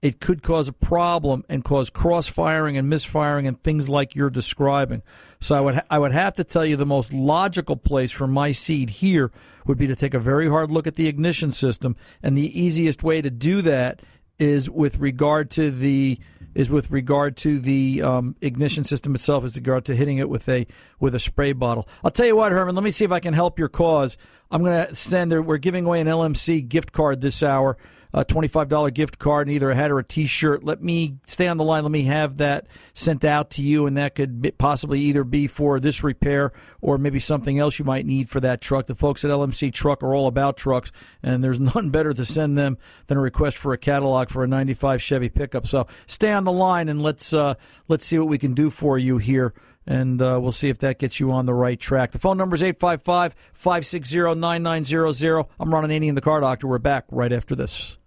it 0.00 0.20
could 0.20 0.42
cause 0.42 0.68
a 0.68 0.72
problem 0.72 1.44
and 1.48 1.64
cause 1.64 1.90
cross 1.90 2.28
firing 2.28 2.76
and 2.76 2.88
misfiring 2.88 3.46
and 3.46 3.60
things 3.62 3.88
like 3.88 4.14
you're 4.14 4.30
describing. 4.30 5.02
So 5.40 5.56
I 5.56 5.60
would 5.60 5.74
ha- 5.76 5.86
I 5.90 5.98
would 5.98 6.12
have 6.12 6.34
to 6.34 6.44
tell 6.44 6.64
you 6.64 6.76
the 6.76 6.86
most 6.86 7.12
logical 7.12 7.76
place 7.76 8.12
for 8.12 8.26
my 8.26 8.52
seed 8.52 8.90
here 8.90 9.32
would 9.66 9.78
be 9.78 9.88
to 9.88 9.96
take 9.96 10.14
a 10.14 10.20
very 10.20 10.48
hard 10.48 10.70
look 10.70 10.86
at 10.86 10.94
the 10.94 11.08
ignition 11.08 11.52
system, 11.52 11.96
and 12.22 12.38
the 12.38 12.60
easiest 12.60 13.02
way 13.02 13.20
to 13.20 13.30
do 13.30 13.60
that 13.62 14.00
is 14.38 14.70
with 14.70 14.98
regard 14.98 15.50
to 15.50 15.70
the 15.70 16.18
is 16.54 16.70
with 16.70 16.90
regard 16.90 17.36
to 17.38 17.58
the 17.58 18.02
um, 18.02 18.36
ignition 18.40 18.84
system 18.84 19.14
itself, 19.14 19.44
is 19.44 19.56
regard 19.56 19.84
to 19.86 19.94
hitting 19.94 20.18
it 20.18 20.28
with 20.28 20.48
a 20.48 20.66
with 21.00 21.14
a 21.14 21.18
spray 21.18 21.52
bottle. 21.52 21.88
I'll 22.04 22.10
tell 22.10 22.26
you 22.26 22.36
what, 22.36 22.52
Herman. 22.52 22.74
Let 22.74 22.84
me 22.84 22.90
see 22.90 23.04
if 23.04 23.12
I 23.12 23.20
can 23.20 23.34
help 23.34 23.58
your 23.58 23.68
cause. 23.68 24.16
I'm 24.50 24.62
going 24.62 24.86
to 24.86 24.94
send. 24.94 25.46
We're 25.46 25.58
giving 25.58 25.84
away 25.84 26.00
an 26.00 26.06
LMC 26.06 26.68
gift 26.68 26.92
card 26.92 27.20
this 27.20 27.42
hour, 27.42 27.76
a 28.12 28.24
twenty-five 28.24 28.68
dollar 28.68 28.90
gift 28.90 29.18
card, 29.18 29.46
and 29.46 29.54
either 29.54 29.70
a 29.70 29.74
hat 29.74 29.90
or 29.90 29.98
a 29.98 30.04
T-shirt. 30.04 30.64
Let 30.64 30.82
me 30.82 31.18
stay 31.26 31.48
on 31.48 31.56
the 31.56 31.64
line. 31.64 31.82
Let 31.82 31.92
me 31.92 32.04
have 32.04 32.38
that 32.38 32.66
sent 32.94 33.24
out 33.24 33.50
to 33.50 33.62
you, 33.62 33.86
and 33.86 33.96
that 33.96 34.14
could 34.14 34.54
possibly 34.58 35.00
either 35.00 35.24
be 35.24 35.46
for 35.46 35.80
this 35.80 36.02
repair 36.02 36.52
or 36.80 36.98
maybe 36.98 37.18
something 37.18 37.58
else 37.58 37.78
you 37.78 37.84
might 37.84 38.06
need 38.06 38.28
for 38.28 38.40
that 38.40 38.60
truck. 38.60 38.86
The 38.86 38.94
folks 38.94 39.24
at 39.24 39.30
LMC 39.30 39.72
Truck 39.72 40.02
are 40.02 40.14
all 40.14 40.26
about 40.26 40.56
trucks, 40.56 40.92
and 41.22 41.42
there's 41.42 41.60
none 41.74 41.90
better 41.90 42.12
to 42.12 42.24
send 42.24 42.56
them 42.56 42.78
than 43.06 43.18
a 43.18 43.20
request 43.20 43.56
for 43.58 43.72
a 43.72 43.78
catalog 43.78 44.28
for 44.28 44.44
a 44.44 44.48
'95 44.48 45.02
Chevy 45.02 45.28
pickup. 45.28 45.66
So 45.66 45.86
stay 46.06 46.32
on 46.32 46.44
the 46.44 46.52
line 46.52 46.88
and 46.88 47.02
let's 47.02 47.32
uh, 47.32 47.54
let's 47.88 48.06
see 48.06 48.18
what 48.18 48.28
we 48.28 48.38
can 48.38 48.54
do 48.54 48.70
for 48.70 48.98
you 48.98 49.18
here 49.18 49.54
and 49.88 50.20
uh, 50.20 50.38
we'll 50.40 50.52
see 50.52 50.68
if 50.68 50.78
that 50.78 50.98
gets 50.98 51.18
you 51.18 51.32
on 51.32 51.46
the 51.46 51.54
right 51.54 51.80
track. 51.80 52.12
The 52.12 52.18
phone 52.18 52.36
number 52.36 52.54
is 52.54 52.62
855 52.62 53.34
560 53.54 54.34
9900. 54.34 55.46
I'm 55.58 55.72
Ron 55.72 55.84
Ananian, 55.84 56.14
the 56.14 56.20
car 56.20 56.40
doctor. 56.40 56.66
We're 56.66 56.78
back 56.78 57.06
right 57.10 57.32
after 57.32 57.56
this. 57.56 57.97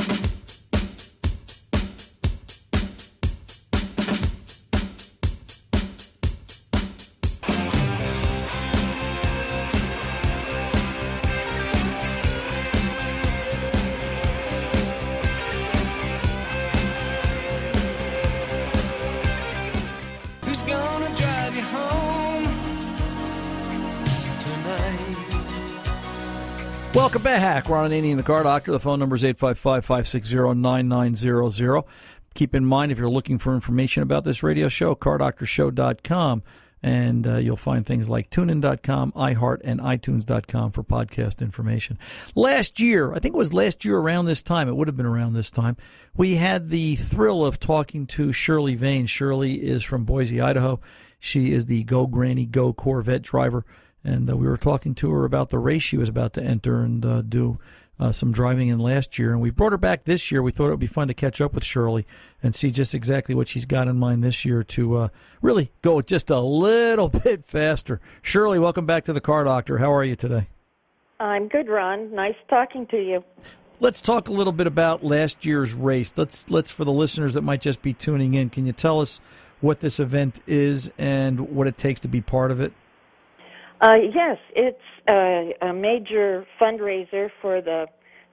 Who's 0.00 0.29
back. 27.54 27.68
Ron 27.68 27.90
Ananian, 27.90 28.16
the 28.16 28.22
car 28.22 28.44
doctor. 28.44 28.70
The 28.70 28.78
phone 28.78 29.00
number 29.00 29.16
is 29.16 29.24
855 29.24 29.84
560 29.84 30.54
9900. 30.54 31.82
Keep 32.34 32.54
in 32.54 32.64
mind, 32.64 32.92
if 32.92 32.98
you're 32.98 33.10
looking 33.10 33.38
for 33.38 33.56
information 33.56 34.04
about 34.04 34.22
this 34.22 34.44
radio 34.44 34.68
show, 34.68 34.94
cardoctorshow.com. 34.94 36.44
And 36.80 37.26
uh, 37.26 37.36
you'll 37.38 37.56
find 37.56 37.84
things 37.84 38.08
like 38.08 38.30
tunein.com, 38.30 39.12
iHeart, 39.12 39.62
and 39.64 39.80
iTunes.com 39.80 40.70
for 40.70 40.84
podcast 40.84 41.42
information. 41.42 41.98
Last 42.36 42.78
year, 42.78 43.12
I 43.12 43.18
think 43.18 43.34
it 43.34 43.38
was 43.38 43.52
last 43.52 43.84
year 43.84 43.98
around 43.98 44.26
this 44.26 44.42
time, 44.42 44.68
it 44.68 44.76
would 44.76 44.86
have 44.86 44.96
been 44.96 45.04
around 45.04 45.32
this 45.32 45.50
time, 45.50 45.76
we 46.16 46.36
had 46.36 46.70
the 46.70 46.94
thrill 46.96 47.44
of 47.44 47.58
talking 47.58 48.06
to 48.08 48.32
Shirley 48.32 48.76
Veine. 48.76 49.06
Shirley 49.06 49.54
is 49.54 49.82
from 49.82 50.04
Boise, 50.04 50.40
Idaho. 50.40 50.80
She 51.18 51.52
is 51.52 51.66
the 51.66 51.82
Go 51.82 52.06
Granny 52.06 52.46
Go 52.46 52.72
Corvette 52.72 53.22
driver. 53.22 53.66
And 54.04 54.30
uh, 54.30 54.36
we 54.36 54.46
were 54.46 54.56
talking 54.56 54.94
to 54.96 55.10
her 55.10 55.24
about 55.24 55.50
the 55.50 55.58
race 55.58 55.82
she 55.82 55.96
was 55.96 56.08
about 56.08 56.32
to 56.34 56.42
enter 56.42 56.82
and 56.82 57.04
uh, 57.04 57.22
do 57.22 57.58
uh, 58.00 58.12
some 58.12 58.32
driving 58.32 58.68
in 58.68 58.78
last 58.78 59.18
year. 59.18 59.32
And 59.32 59.40
we 59.40 59.50
brought 59.50 59.72
her 59.72 59.78
back 59.78 60.04
this 60.04 60.30
year. 60.30 60.42
We 60.42 60.52
thought 60.52 60.68
it 60.68 60.70
would 60.70 60.80
be 60.80 60.86
fun 60.86 61.08
to 61.08 61.14
catch 61.14 61.40
up 61.40 61.52
with 61.52 61.64
Shirley 61.64 62.06
and 62.42 62.54
see 62.54 62.70
just 62.70 62.94
exactly 62.94 63.34
what 63.34 63.46
she's 63.46 63.66
got 63.66 63.88
in 63.88 63.98
mind 63.98 64.24
this 64.24 64.44
year 64.44 64.62
to 64.64 64.96
uh, 64.96 65.08
really 65.42 65.70
go 65.82 66.00
just 66.00 66.30
a 66.30 66.40
little 66.40 67.08
bit 67.24 67.44
faster. 67.44 68.00
Shirley, 68.22 68.58
welcome 68.58 68.86
back 68.86 69.04
to 69.04 69.12
the 69.12 69.20
Car 69.20 69.44
Doctor. 69.44 69.78
How 69.78 69.92
are 69.92 70.04
you 70.04 70.16
today? 70.16 70.48
I'm 71.20 71.48
good, 71.48 71.68
Ron. 71.68 72.14
Nice 72.14 72.36
talking 72.48 72.86
to 72.86 72.96
you. 72.96 73.22
Let's 73.78 74.00
talk 74.00 74.28
a 74.28 74.32
little 74.32 74.52
bit 74.52 74.66
about 74.66 75.04
last 75.04 75.44
year's 75.44 75.74
race. 75.74 76.12
Let's 76.16 76.48
let's 76.50 76.70
for 76.70 76.84
the 76.84 76.92
listeners 76.92 77.34
that 77.34 77.42
might 77.42 77.60
just 77.60 77.82
be 77.82 77.92
tuning 77.92 78.34
in. 78.34 78.48
Can 78.48 78.66
you 78.66 78.72
tell 78.72 79.00
us 79.00 79.20
what 79.60 79.80
this 79.80 80.00
event 80.00 80.40
is 80.46 80.90
and 80.96 81.40
what 81.50 81.66
it 81.66 81.76
takes 81.76 82.00
to 82.00 82.08
be 82.08 82.22
part 82.22 82.50
of 82.50 82.60
it? 82.60 82.72
Uh, 83.80 83.94
yes, 84.14 84.36
it's 84.54 84.78
a, 85.08 85.52
a 85.62 85.72
major 85.72 86.46
fundraiser 86.60 87.30
for 87.40 87.62
the 87.62 87.86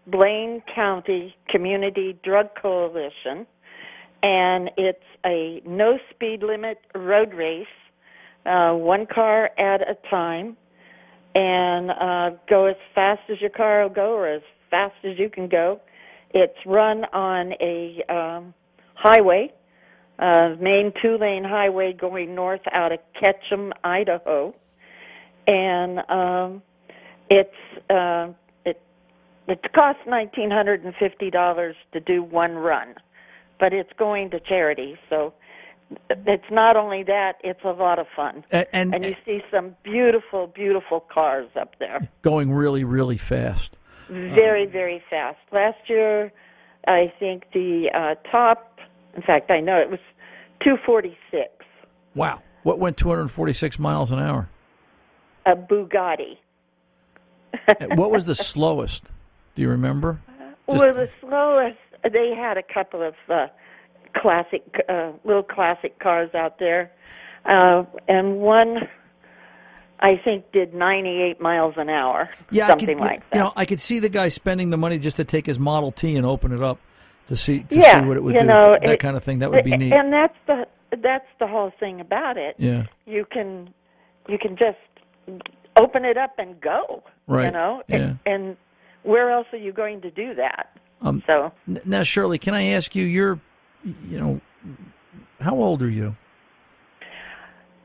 Blaine 0.07 0.61
County 0.73 1.35
Community 1.49 2.17
Drug 2.23 2.47
Coalition, 2.61 3.47
and 4.23 4.69
it's 4.77 4.99
a 5.25 5.61
no 5.65 5.97
speed 6.11 6.43
limit 6.43 6.79
road 6.95 7.33
race, 7.33 7.65
uh, 8.45 8.73
one 8.73 9.05
car 9.05 9.49
at 9.57 9.81
a 9.81 9.95
time, 10.09 10.57
and 11.35 11.91
uh, 11.91 12.37
go 12.49 12.65
as 12.65 12.75
fast 12.93 13.21
as 13.29 13.39
your 13.39 13.49
car 13.49 13.83
will 13.83 13.93
go 13.93 14.13
or 14.13 14.27
as 14.27 14.41
fast 14.69 14.95
as 15.05 15.17
you 15.17 15.29
can 15.29 15.47
go. 15.47 15.79
It's 16.33 16.57
run 16.65 17.05
on 17.13 17.53
a 17.61 18.03
um, 18.13 18.53
highway 18.95 19.53
uh, 20.19 20.55
main 20.59 20.91
two 21.01 21.17
lane 21.19 21.43
highway 21.43 21.93
going 21.93 22.33
north 22.33 22.61
out 22.73 22.91
of 22.91 22.99
Ketchum, 23.19 23.71
Idaho, 23.83 24.53
and 25.47 25.99
um, 26.09 26.61
it's 27.29 27.49
uh, 27.89 28.27
it 28.65 28.81
it 29.47 29.73
costs 29.73 30.01
nineteen 30.05 30.51
hundred 30.51 30.83
and 30.83 30.93
fifty 30.95 31.31
dollars 31.31 31.75
to 31.93 31.99
do 31.99 32.21
one 32.21 32.55
run, 32.55 32.95
but 33.59 33.73
it's 33.73 33.91
going 33.97 34.29
to 34.31 34.39
charity, 34.39 34.97
so 35.09 35.33
it's 36.09 36.51
not 36.51 36.75
only 36.75 37.03
that; 37.03 37.37
it's 37.43 37.63
a 37.63 37.71
lot 37.71 37.97
of 37.97 38.07
fun, 38.15 38.43
and, 38.51 38.67
and, 38.73 38.93
and 38.93 39.05
you 39.05 39.15
see 39.25 39.41
some 39.49 39.75
beautiful, 39.83 40.47
beautiful 40.47 40.99
cars 40.99 41.49
up 41.59 41.75
there, 41.79 42.09
going 42.21 42.51
really, 42.51 42.83
really 42.83 43.17
fast. 43.17 43.79
Very, 44.09 44.65
very 44.65 45.03
fast. 45.09 45.37
Last 45.51 45.89
year, 45.89 46.31
I 46.87 47.11
think 47.19 47.43
the 47.53 47.89
uh, 47.93 48.15
top. 48.29 48.79
In 49.15 49.21
fact, 49.23 49.49
I 49.49 49.59
know 49.59 49.77
it 49.77 49.89
was 49.89 49.99
246. 50.63 51.49
Wow! 52.15 52.41
What 52.63 52.79
went 52.79 52.97
246 52.97 53.79
miles 53.79 54.11
an 54.11 54.19
hour? 54.19 54.49
A 55.47 55.55
Bugatti. 55.55 56.37
what 57.95 58.11
was 58.11 58.25
the 58.25 58.35
slowest? 58.35 59.11
Do 59.55 59.61
you 59.61 59.69
remember? 59.69 60.19
Just... 60.19 60.27
Well, 60.67 60.93
the 60.93 61.09
slowest. 61.21 61.77
They 62.03 62.35
had 62.35 62.57
a 62.57 62.61
couple 62.61 63.01
of 63.01 63.13
uh, 63.29 63.47
classic, 64.17 64.63
uh, 64.89 65.13
little 65.23 65.41
classic 65.41 65.97
cars 65.99 66.29
out 66.35 66.59
there, 66.59 66.91
uh, 67.45 67.85
and 68.09 68.39
one 68.39 68.79
I 69.99 70.19
think 70.23 70.51
did 70.51 70.73
98 70.73 71.41
miles 71.41 71.75
an 71.77 71.89
hour. 71.89 72.29
Yeah, 72.51 72.67
something 72.67 72.87
could, 72.87 72.99
like 72.99 73.29
that. 73.29 73.37
You 73.37 73.43
know, 73.43 73.53
I 73.55 73.65
could 73.65 73.79
see 73.79 73.99
the 73.99 74.09
guy 74.09 74.27
spending 74.27 74.69
the 74.69 74.77
money 74.77 74.99
just 74.99 75.15
to 75.17 75.23
take 75.23 75.45
his 75.45 75.57
Model 75.57 75.91
T 75.91 76.15
and 76.17 76.25
open 76.25 76.51
it 76.51 76.61
up 76.61 76.79
to 77.27 77.35
see 77.35 77.61
to 77.61 77.75
yeah, 77.75 78.01
see 78.01 78.07
what 78.07 78.17
it 78.17 78.23
would 78.23 78.33
you 78.35 78.41
do. 78.41 78.45
Know, 78.45 78.77
that 78.79 78.93
it, 78.93 78.99
kind 78.99 79.17
of 79.17 79.23
thing. 79.23 79.39
That 79.39 79.51
would 79.51 79.63
be 79.63 79.75
neat. 79.75 79.93
And 79.93 80.13
that's 80.13 80.37
the 80.45 80.67
that's 81.01 81.27
the 81.39 81.47
whole 81.47 81.71
thing 81.79 81.99
about 81.99 82.37
it. 82.37 82.55
Yeah. 82.59 82.85
You 83.05 83.25
can 83.31 83.73
you 84.27 84.37
can 84.37 84.55
just 84.55 84.77
open 85.77 86.05
it 86.05 86.17
up 86.17 86.33
and 86.37 86.59
go. 86.59 87.03
Right. 87.27 87.45
You 87.45 87.51
know. 87.51 87.83
Yeah. 87.87 87.95
And, 87.97 88.19
and 88.25 88.57
where 89.03 89.31
else 89.31 89.47
are 89.53 89.57
you 89.57 89.71
going 89.71 90.01
to 90.01 90.11
do 90.11 90.33
that? 90.35 90.77
Um, 91.01 91.23
so 91.27 91.51
now, 91.85 92.03
Shirley, 92.03 92.39
can 92.39 92.53
I 92.53 92.69
ask 92.69 92.95
you? 92.95 93.03
You're, 93.03 93.39
you 93.83 94.19
know, 94.19 94.41
how 95.39 95.55
old 95.55 95.81
are 95.81 95.89
you? 95.89 96.15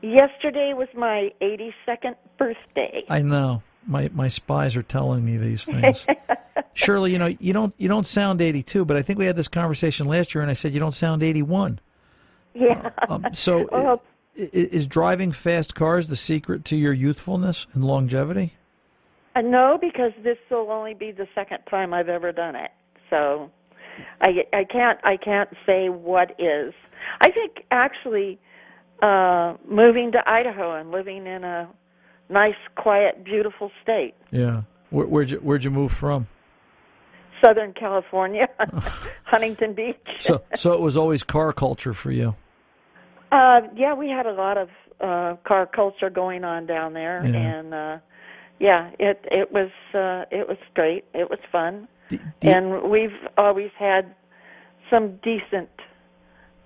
Yesterday 0.01 0.73
was 0.73 0.89
my 0.95 1.31
82nd 1.41 2.15
birthday. 2.37 3.03
I 3.09 3.21
know. 3.21 3.63
My 3.85 4.09
my 4.13 4.29
spies 4.29 4.75
are 4.75 4.83
telling 4.83 5.23
me 5.23 5.37
these 5.37 5.63
things. 5.63 6.05
Shirley, 6.73 7.11
you 7.11 7.19
know, 7.19 7.27
you 7.27 7.53
don't 7.53 7.73
you 7.77 7.87
don't 7.87 8.07
sound 8.07 8.41
82, 8.41 8.85
but 8.85 8.97
I 8.97 9.01
think 9.01 9.19
we 9.19 9.25
had 9.25 9.35
this 9.35 9.47
conversation 9.47 10.07
last 10.07 10.33
year 10.33 10.41
and 10.41 10.49
I 10.49 10.55
said 10.55 10.73
you 10.73 10.79
don't 10.79 10.95
sound 10.95 11.21
81. 11.21 11.79
Yeah. 12.53 12.89
Um, 13.09 13.27
so 13.33 13.67
well, 13.71 14.01
is, 14.35 14.87
driving 14.87 15.31
fast 15.31 15.75
cars 15.75 16.07
the 16.07 16.15
secret 16.15 16.65
to 16.65 16.75
your 16.75 16.93
youthfulness 16.93 17.67
and 17.73 17.85
longevity? 17.85 18.53
Uh, 19.35 19.41
no, 19.41 19.77
because 19.79 20.11
this 20.23 20.37
will 20.49 20.71
only 20.71 20.93
be 20.93 21.11
the 21.11 21.27
second 21.35 21.59
time 21.69 21.93
I've 21.93 22.09
ever 22.09 22.31
done 22.31 22.55
it. 22.55 22.71
So 23.09 23.49
I 24.21 24.45
I 24.53 24.63
can't 24.63 24.99
I 25.03 25.17
can't 25.17 25.49
say 25.65 25.89
what 25.89 26.31
is. 26.39 26.73
I 27.21 27.31
think 27.31 27.65
actually 27.71 28.39
uh 29.01 29.55
moving 29.67 30.11
to 30.13 30.29
Idaho 30.29 30.75
and 30.75 30.91
living 30.91 31.25
in 31.27 31.43
a 31.43 31.69
nice, 32.29 32.55
quiet, 32.75 33.23
beautiful 33.23 33.71
state. 33.81 34.13
Yeah. 34.31 34.63
Where, 34.89 35.07
where'd 35.07 35.31
you 35.31 35.37
Where'd 35.37 35.63
you 35.63 35.71
move 35.71 35.91
from? 35.91 36.27
Southern 37.43 37.73
California, 37.73 38.47
Huntington 39.25 39.73
Beach. 39.73 39.97
so, 40.19 40.43
so 40.55 40.73
it 40.73 40.79
was 40.79 40.95
always 40.95 41.23
car 41.23 41.51
culture 41.51 41.93
for 41.93 42.11
you. 42.11 42.35
Uh, 43.33 43.61
yeah, 43.75 43.95
we 43.95 44.09
had 44.09 44.27
a 44.27 44.31
lot 44.31 44.57
of 44.59 44.69
uh, 45.01 45.35
car 45.43 45.65
culture 45.65 46.11
going 46.11 46.43
on 46.43 46.67
down 46.67 46.93
there, 46.93 47.25
Yeah. 47.25 47.35
and 47.35 47.73
uh, 47.73 47.97
yeah, 48.59 48.91
it 48.99 49.25
it 49.31 49.51
was 49.51 49.71
uh, 49.95 50.25
it 50.29 50.47
was 50.47 50.57
great. 50.75 51.03
It 51.15 51.29
was 51.31 51.39
fun, 51.51 51.87
do 52.09 52.19
and 52.43 52.83
we've 52.83 53.17
always 53.35 53.71
had 53.77 54.13
some 54.91 55.17
decent, 55.23 55.69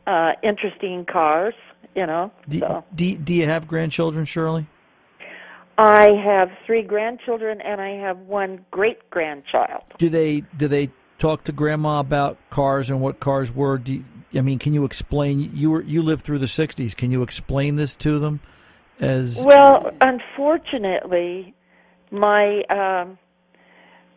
uh, 0.05 0.33
interesting 0.43 1.05
cars. 1.05 1.55
You 1.95 2.05
know, 2.05 2.31
do, 2.49 2.59
so. 2.59 2.83
do, 2.93 3.17
do 3.17 3.33
you 3.33 3.45
have 3.47 3.67
grandchildren, 3.67 4.25
Shirley? 4.25 4.67
I 5.77 6.09
have 6.25 6.49
three 6.65 6.81
grandchildren 6.81 7.61
and 7.61 7.79
I 7.79 7.91
have 7.91 8.17
one 8.19 8.65
great 8.71 9.09
grandchild. 9.09 9.83
Do 9.97 10.09
they 10.09 10.41
do 10.57 10.67
they 10.67 10.89
talk 11.17 11.45
to 11.45 11.51
grandma 11.51 11.99
about 11.99 12.37
cars 12.49 12.89
and 12.89 12.99
what 12.99 13.19
cars 13.19 13.53
were? 13.55 13.77
Do 13.77 13.93
you, 13.93 14.05
I 14.35 14.41
mean, 14.41 14.59
can 14.59 14.73
you 14.73 14.85
explain? 14.85 15.51
You 15.53 15.71
were 15.71 15.81
you 15.83 16.01
lived 16.03 16.23
through 16.23 16.39
the 16.39 16.47
'60s. 16.47 16.95
Can 16.95 17.11
you 17.11 17.23
explain 17.23 17.75
this 17.75 17.95
to 17.97 18.19
them? 18.19 18.39
As 18.99 19.43
Well, 19.45 19.91
unfortunately, 20.01 21.53
my 22.11 22.63
um, 22.63 23.17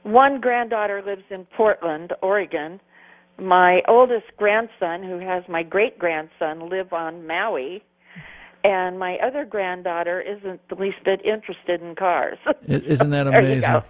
one 0.02 0.40
granddaughter 0.40 1.02
lives 1.04 1.24
in 1.30 1.46
Portland, 1.56 2.12
Oregon. 2.22 2.80
My 3.38 3.82
oldest 3.88 4.26
grandson, 4.36 5.02
who 5.02 5.18
has 5.18 5.44
my 5.48 5.62
great 5.62 5.98
grandson, 5.98 6.68
live 6.68 6.92
on 6.92 7.26
Maui, 7.26 7.82
and 8.64 8.98
my 8.98 9.16
other 9.16 9.44
granddaughter 9.44 10.20
isn't 10.20 10.60
the 10.68 10.74
least 10.74 10.98
bit 11.04 11.24
interested 11.24 11.80
in 11.80 11.94
cars. 11.94 12.38
isn't 12.66 13.10
that 13.10 13.26
amazing? 13.26 13.82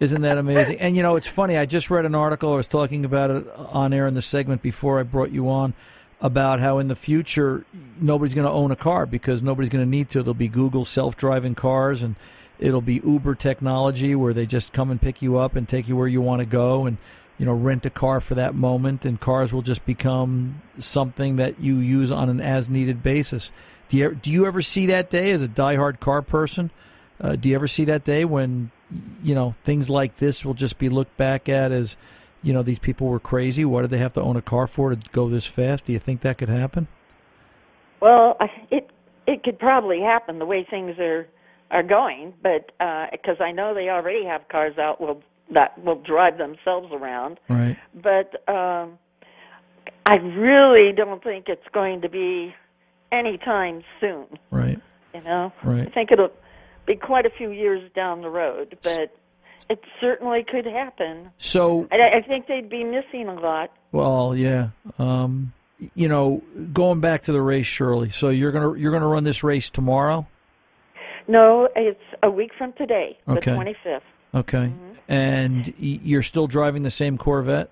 Isn't 0.00 0.22
that 0.22 0.38
amazing? 0.38 0.78
And 0.80 0.94
you 0.94 1.02
know, 1.02 1.16
it's 1.16 1.26
funny. 1.26 1.56
I 1.56 1.66
just 1.66 1.90
read 1.90 2.04
an 2.04 2.14
article. 2.14 2.52
I 2.52 2.56
was 2.56 2.68
talking 2.68 3.04
about 3.04 3.30
it 3.30 3.46
on 3.56 3.92
air 3.92 4.06
in 4.06 4.14
the 4.14 4.22
segment 4.22 4.62
before 4.62 5.00
I 5.00 5.02
brought 5.02 5.30
you 5.30 5.48
on 5.48 5.74
about 6.20 6.60
how 6.60 6.78
in 6.78 6.88
the 6.88 6.96
future 6.96 7.64
nobody's 8.00 8.34
going 8.34 8.46
to 8.46 8.52
own 8.52 8.70
a 8.70 8.76
car 8.76 9.06
because 9.06 9.42
nobody's 9.42 9.70
going 9.70 9.84
to 9.84 9.90
need 9.90 10.08
to. 10.10 10.22
There'll 10.22 10.34
be 10.34 10.48
Google 10.48 10.84
self-driving 10.84 11.54
cars 11.54 12.02
and 12.02 12.16
it'll 12.58 12.80
be 12.80 13.00
Uber 13.04 13.34
technology 13.34 14.14
where 14.14 14.32
they 14.32 14.46
just 14.46 14.72
come 14.72 14.90
and 14.90 15.00
pick 15.00 15.22
you 15.22 15.38
up 15.38 15.56
and 15.56 15.68
take 15.68 15.88
you 15.88 15.96
where 15.96 16.08
you 16.08 16.20
want 16.20 16.40
to 16.40 16.46
go 16.46 16.86
and 16.86 16.96
you 17.36 17.46
know 17.46 17.52
rent 17.52 17.86
a 17.86 17.90
car 17.90 18.20
for 18.20 18.34
that 18.34 18.54
moment 18.54 19.04
and 19.04 19.20
cars 19.20 19.52
will 19.52 19.62
just 19.62 19.86
become 19.86 20.60
something 20.78 21.36
that 21.36 21.60
you 21.60 21.76
use 21.78 22.10
on 22.10 22.28
an 22.28 22.40
as-needed 22.40 23.02
basis. 23.02 23.52
Do 23.88 23.96
you 23.96 24.14
do 24.14 24.30
you 24.30 24.46
ever 24.46 24.62
see 24.62 24.86
that 24.86 25.10
day 25.10 25.30
as 25.32 25.42
a 25.42 25.48
diehard 25.48 26.00
car 26.00 26.22
person? 26.22 26.70
Uh, 27.20 27.36
do 27.36 27.48
you 27.48 27.54
ever 27.54 27.68
see 27.68 27.84
that 27.84 28.04
day 28.04 28.24
when 28.24 28.70
you 29.22 29.34
know 29.34 29.54
things 29.64 29.90
like 29.90 30.16
this 30.18 30.44
will 30.44 30.54
just 30.54 30.78
be 30.78 30.88
looked 30.88 31.16
back 31.16 31.48
at 31.48 31.72
as 31.72 31.96
you 32.42 32.52
know 32.52 32.62
these 32.62 32.78
people 32.78 33.08
were 33.08 33.20
crazy? 33.20 33.64
Why 33.64 33.82
did 33.82 33.90
they 33.90 33.98
have 33.98 34.12
to 34.14 34.22
own 34.22 34.36
a 34.36 34.42
car 34.42 34.66
for 34.66 34.90
to 34.90 34.96
go 35.12 35.28
this 35.28 35.46
fast? 35.46 35.84
Do 35.86 35.92
you 35.92 35.98
think 35.98 36.20
that 36.22 36.38
could 36.38 36.48
happen? 36.48 36.86
Well, 38.00 38.36
I- 38.40 38.50
it 38.70 38.90
it 39.26 39.42
could 39.42 39.58
probably 39.58 40.00
happen 40.00 40.38
the 40.38 40.46
way 40.46 40.64
things 40.68 40.98
are 40.98 41.26
are 41.70 41.82
going, 41.82 42.32
but 42.42 42.72
because 43.12 43.36
I 43.40 43.52
know 43.52 43.74
they 43.74 43.90
already 43.90 44.24
have 44.24 44.48
cars 44.48 44.78
out 44.78 45.00
will 45.00 45.22
that 45.50 45.82
will 45.84 45.96
drive 46.00 46.38
themselves 46.38 46.92
around. 46.92 47.38
Right. 47.48 47.76
But 47.94 48.42
um, 48.48 48.98
I 50.06 50.16
really 50.16 50.92
don't 50.92 51.22
think 51.22 51.48
it's 51.48 51.66
going 51.72 52.02
to 52.02 52.08
be 52.08 52.54
anytime 53.12 53.82
soon. 54.00 54.26
Right. 54.50 54.78
You 55.14 55.22
know, 55.22 55.52
Right. 55.64 55.86
I 55.86 55.90
think 55.90 56.12
it'll 56.12 56.30
be 56.88 56.96
quite 56.96 57.24
a 57.26 57.30
few 57.30 57.50
years 57.50 57.88
down 57.94 58.22
the 58.22 58.28
road, 58.30 58.76
but 58.82 59.14
it 59.70 59.80
certainly 60.00 60.44
could 60.44 60.66
happen. 60.66 61.30
So, 61.38 61.86
I, 61.92 62.18
I 62.18 62.22
think 62.26 62.46
they'd 62.48 62.68
be 62.68 62.82
missing 62.82 63.28
a 63.28 63.34
lot. 63.34 63.70
well, 63.92 64.34
yeah. 64.34 64.70
Um, 64.98 65.52
you 65.94 66.08
know, 66.08 66.42
going 66.72 67.00
back 67.00 67.22
to 67.22 67.32
the 67.32 67.40
race, 67.40 67.66
Shirley. 67.66 68.10
So 68.10 68.30
you're 68.30 68.50
gonna 68.50 68.76
you're 68.76 68.90
gonna 68.90 69.06
run 69.06 69.22
this 69.22 69.44
race 69.44 69.70
tomorrow. 69.70 70.26
No, 71.28 71.68
it's 71.76 72.02
a 72.22 72.30
week 72.30 72.50
from 72.58 72.72
today, 72.72 73.16
Okay. 73.28 73.52
the 73.52 73.56
25th. 73.56 74.00
Okay. 74.34 74.72
And 75.08 75.72
you're 75.78 76.22
still 76.22 76.46
driving 76.48 76.82
the 76.82 76.90
same 76.90 77.16
Corvette. 77.16 77.70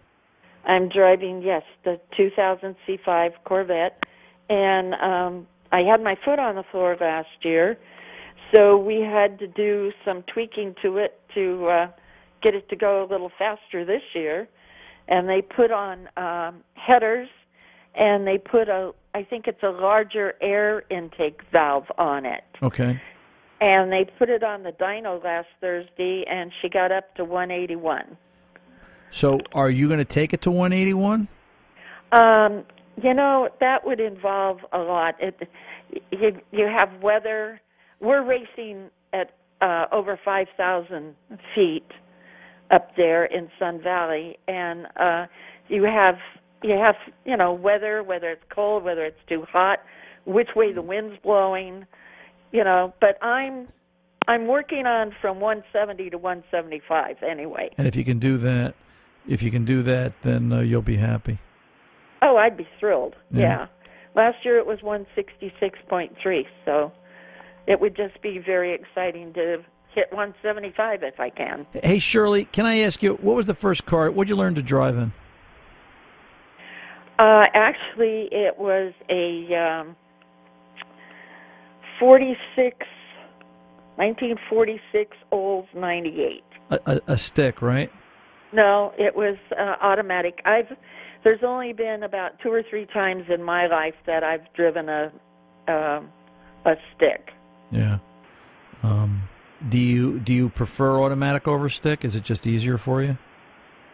I'm 0.67 0.89
driving, 0.89 1.43
yes, 1.43 1.63
the 1.85 1.99
2000 2.17 2.77
C5 2.87 3.33
Corvette, 3.45 4.03
and 4.51 4.95
um, 4.95 5.47
I 5.73 5.81
had 5.81 6.03
my 6.03 6.17
foot 6.25 6.39
on 6.39 6.55
the 6.57 6.65
floor 6.71 6.97
last 7.01 7.29
year, 7.43 7.77
so 8.55 8.77
we 8.77 9.01
had 9.01 9.39
to 9.39 9.47
do 9.47 9.93
some 10.05 10.23
tweaking 10.33 10.75
to 10.83 10.99
it 10.99 11.21
to 11.35 11.67
uh, 11.67 11.87
get 12.43 12.55
it 12.55 12.69
to 12.69 12.77
go 12.77 13.05
a 13.05 13.07
little 13.11 13.31
faster 13.39 13.85
this 13.85 14.03
year. 14.15 14.49
And 15.09 15.29
they 15.29 15.43
put 15.43 15.71
on 15.71 16.09
um, 16.17 16.63
headers, 16.75 17.29
and 17.95 18.27
they 18.27 18.39
put 18.39 18.69
a, 18.69 18.93
I 19.15 19.23
think 19.23 19.47
it's 19.47 19.63
a 19.63 19.71
larger 19.71 20.35
air 20.41 20.85
intake 20.91 21.41
valve 21.53 21.87
on 21.97 22.27
it. 22.27 22.45
Okay. 22.63 23.01
And 23.61 23.91
they 23.91 24.05
put 24.19 24.29
it 24.29 24.43
on 24.43 24.65
the 24.65 24.73
dyno 24.73 25.23
last 25.23 25.49
Thursday, 25.61 26.25
and 26.29 26.53
she 26.61 26.69
got 26.69 26.93
up 26.93 27.15
to 27.15 27.25
181. 27.25 28.17
So 29.11 29.39
are 29.55 29.71
you 29.71 29.87
going 29.87 29.99
to 29.99 30.05
take 30.05 30.35
it 30.35 30.43
to 30.43 30.51
181? 30.51 31.29
Um, 32.13 32.65
you 33.03 33.15
know, 33.15 33.49
that 33.61 33.87
would 33.87 34.01
involve 34.01 34.59
a 34.73 34.79
lot. 34.79 35.15
It, 35.21 35.49
you 36.11 36.41
you 36.51 36.67
have 36.67 37.03
weather. 37.03 37.61
We're 38.01 38.25
racing 38.25 38.91
at 39.13 39.31
uh, 39.61 39.87
over 39.93 40.19
five 40.25 40.47
thousand 40.57 41.15
feet 41.55 41.87
up 42.71 42.91
there 42.97 43.25
in 43.25 43.49
Sun 43.59 43.83
Valley, 43.83 44.39
and 44.49 44.87
uh, 44.99 45.27
you 45.69 45.85
have 45.85 46.17
you 46.63 46.77
have 46.77 46.97
you 47.25 47.37
know 47.37 47.53
weather, 47.53 48.03
whether 48.03 48.31
it's 48.31 48.45
cold, 48.55 48.85
whether 48.85 49.05
it's 49.05 49.21
too 49.29 49.45
hot, 49.51 49.79
which 50.27 50.49
way 50.55 50.73
the 50.73 50.83
wind's 50.83 51.17
blowing, 51.23 51.87
you 52.53 52.65
know. 52.65 52.93
But 53.01 53.23
I'm 53.23 53.69
I'm 54.29 54.47
working 54.47 54.87
on 54.87 55.13
from 55.21 55.41
170 55.41 56.11
to 56.11 56.19
175 56.19 57.17
anyway. 57.23 57.71
And 57.79 57.87
if 57.87 57.97
you 57.97 58.05
can 58.05 58.19
do 58.19 58.39
that, 58.39 58.75
if 59.29 59.43
you 59.43 59.51
can 59.51 59.65
do 59.65 59.83
that, 59.85 60.13
then 60.23 60.53
uh, 60.53 60.61
you'll 60.61 60.83
be 60.83 60.97
happy. 60.97 61.39
Oh, 62.23 62.37
I'd 62.37 62.57
be 62.57 62.67
thrilled. 62.81 63.15
Yeah. 63.31 63.41
Yeah. 63.41 63.67
Last 64.15 64.39
year 64.45 64.59
it 64.59 64.67
was 64.67 64.81
166.3, 64.81 66.45
so 66.65 66.91
it 67.67 67.81
would 67.81 67.97
just 67.97 68.21
be 68.23 68.39
very 68.39 68.75
exciting 68.75 69.33
to 69.35 69.65
hit 69.95 70.13
175 70.13 71.03
if 71.03 71.19
I 71.19 71.31
can. 71.31 71.67
Hey 71.73 71.99
Shirley, 71.99 72.45
can 72.45 72.67
I 72.67 72.81
ask 72.81 73.03
you 73.03 73.15
what 73.15 73.37
was 73.37 73.47
the 73.47 73.55
first 73.55 73.87
car? 73.87 74.11
What'd 74.11 74.29
you 74.29 74.37
learn 74.37 74.55
to 74.57 74.63
drive 74.63 74.97
in? 74.97 75.13
Uh, 77.19 77.45
actually, 77.55 78.29
it 78.31 78.59
was 78.59 78.93
a 79.09 79.55
um, 79.55 79.97
46, 81.99 82.77
1946 83.97 85.17
Olds 85.33 85.69
98. 85.75 86.45
A, 86.69 86.79
a, 86.87 87.01
a 87.07 87.19
stick, 87.19 87.63
right? 87.63 87.91
No, 88.53 88.93
it 88.99 89.17
was 89.17 89.37
uh, 89.59 89.77
automatic. 89.83 90.41
I've 90.45 90.77
there's 91.25 91.43
only 91.43 91.73
been 91.73 92.03
about 92.05 92.39
two 92.41 92.51
or 92.53 92.63
three 92.69 92.87
times 92.87 93.25
in 93.35 93.43
my 93.43 93.67
life 93.67 93.95
that 94.07 94.23
I've 94.23 94.53
driven 94.55 94.89
a 94.89 95.13
um 95.69 96.11
a 96.65 96.75
stick. 96.95 97.31
Yeah. 97.71 97.99
Um, 98.83 99.23
do 99.69 99.79
you 99.79 100.19
do 100.21 100.33
you 100.33 100.49
prefer 100.51 101.01
automatic 101.01 101.49
over 101.49 101.69
stick? 101.69 102.05
Is 102.05 102.15
it 102.15 102.23
just 102.23 102.47
easier 102.47 102.79
for 102.79 103.03
you? 103.03 103.17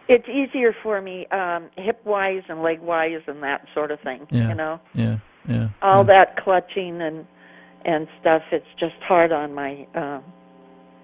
It's 0.09 0.27
easier 0.27 0.75
for 0.83 1.01
me, 1.01 1.25
um, 1.27 1.69
hip 1.77 2.01
wise 2.05 2.43
and 2.49 2.61
leg 2.61 2.81
wise 2.81 3.21
and 3.27 3.41
that 3.41 3.65
sort 3.73 3.89
of 3.91 3.99
thing. 4.01 4.27
Yeah. 4.29 4.49
You 4.49 4.55
know, 4.55 4.79
Yeah, 4.93 5.17
yeah. 5.47 5.69
all 5.81 5.99
yeah. 6.05 6.25
that 6.25 6.43
clutching 6.43 7.01
and 7.01 7.25
and 7.85 8.07
stuff. 8.19 8.41
It's 8.51 8.65
just 8.79 8.95
hard 9.07 9.31
on 9.31 9.53
my 9.53 9.87
um, 9.95 10.23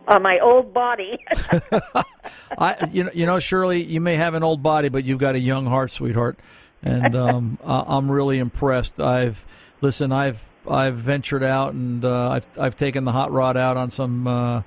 on 0.09 0.21
my 0.21 0.39
old 0.39 0.73
body. 0.73 1.17
I, 2.57 2.89
you 2.91 3.05
know, 3.05 3.11
you 3.13 3.25
know, 3.25 3.39
Shirley, 3.39 3.81
you 3.83 4.01
may 4.01 4.15
have 4.15 4.33
an 4.33 4.43
old 4.43 4.61
body, 4.61 4.89
but 4.89 5.03
you've 5.05 5.19
got 5.19 5.35
a 5.35 5.39
young 5.39 5.65
heart, 5.65 5.91
sweetheart, 5.91 6.38
and 6.83 7.15
um, 7.15 7.57
I- 7.65 7.85
I'm 7.88 8.11
really 8.11 8.39
impressed. 8.39 8.99
I've 8.99 9.45
listen, 9.81 10.11
I've 10.11 10.43
I've 10.69 10.95
ventured 10.95 11.43
out 11.43 11.73
and 11.73 12.03
uh, 12.03 12.29
I've 12.29 12.47
I've 12.57 12.75
taken 12.75 13.05
the 13.05 13.11
hot 13.11 13.31
rod 13.31 13.57
out 13.57 13.77
on 13.77 13.89
some 13.89 14.27
uh, 14.27 14.61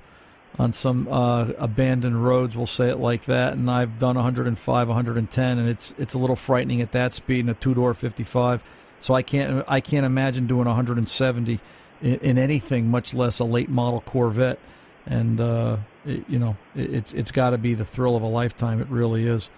on 0.59 0.71
some 0.71 1.07
uh, 1.07 1.45
abandoned 1.57 2.23
roads, 2.23 2.55
we'll 2.55 2.67
say 2.67 2.89
it 2.89 2.97
like 2.97 3.25
that, 3.25 3.53
and 3.53 3.71
I've 3.71 3.97
done 3.97 4.15
105, 4.15 4.87
110, 4.87 5.57
and 5.57 5.69
it's 5.69 5.93
it's 5.97 6.13
a 6.13 6.19
little 6.19 6.35
frightening 6.35 6.81
at 6.81 6.91
that 6.91 7.13
speed 7.13 7.39
in 7.39 7.49
a 7.49 7.55
two 7.55 7.73
door 7.73 7.93
55. 7.93 8.63
So 9.01 9.13
I 9.13 9.21
can't 9.21 9.65
I 9.67 9.81
can't 9.81 10.05
imagine 10.05 10.47
doing 10.47 10.65
170 10.65 11.59
in, 12.01 12.15
in 12.15 12.37
anything, 12.37 12.89
much 12.89 13.13
less 13.13 13.39
a 13.39 13.45
late 13.45 13.69
model 13.69 14.01
Corvette 14.01 14.59
and 15.05 15.39
uh, 15.39 15.77
it, 16.05 16.23
you 16.27 16.39
know 16.39 16.55
it, 16.75 16.93
it's 16.93 17.13
it's 17.13 17.31
got 17.31 17.51
to 17.51 17.57
be 17.57 17.73
the 17.73 17.85
thrill 17.85 18.15
of 18.15 18.21
a 18.21 18.27
lifetime. 18.27 18.81
It 18.81 18.87
really 18.87 19.27
is. 19.27 19.49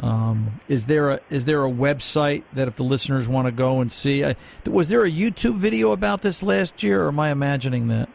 Um, 0.00 0.60
is 0.68 0.86
there 0.86 1.10
a 1.10 1.20
is 1.30 1.44
there 1.44 1.64
a 1.64 1.70
website 1.70 2.42
that 2.52 2.68
if 2.68 2.76
the 2.76 2.82
listeners 2.82 3.28
want 3.28 3.46
to 3.46 3.52
go 3.52 3.80
and 3.80 3.92
see? 3.92 4.24
I, 4.24 4.36
was 4.66 4.88
there 4.88 5.04
a 5.04 5.10
YouTube 5.10 5.56
video 5.56 5.92
about 5.92 6.22
this 6.22 6.42
last 6.42 6.82
year, 6.82 7.04
or 7.04 7.08
am 7.08 7.20
I 7.20 7.30
imagining 7.30 7.88
that? 7.88 8.08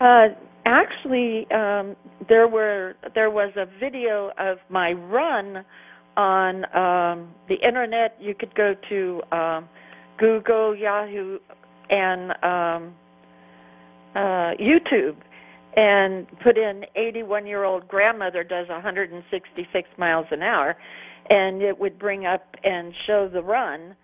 Uh, 0.00 0.28
actually, 0.64 1.50
um, 1.50 1.96
there 2.28 2.46
were 2.48 2.94
there 3.14 3.30
was 3.30 3.52
a 3.56 3.66
video 3.78 4.30
of 4.38 4.58
my 4.68 4.92
run 4.92 5.64
on 6.16 6.64
um, 6.74 7.34
the 7.48 7.56
internet. 7.56 8.16
You 8.20 8.34
could 8.34 8.54
go 8.54 8.74
to 8.88 9.22
um, 9.32 9.68
Google, 10.18 10.76
Yahoo, 10.76 11.38
and 11.88 12.30
um, 12.42 12.94
uh, 14.14 14.54
YouTube, 14.58 15.16
and 15.76 16.26
put 16.42 16.58
in 16.58 16.84
81 16.96 17.46
year 17.46 17.64
old 17.64 17.86
grandmother 17.88 18.42
does 18.42 18.68
166 18.68 19.88
miles 19.98 20.26
an 20.30 20.42
hour, 20.42 20.76
and 21.28 21.62
it 21.62 21.78
would 21.78 21.98
bring 21.98 22.26
up 22.26 22.56
and 22.64 22.92
show 23.06 23.28
the 23.32 23.42
run. 23.42 23.94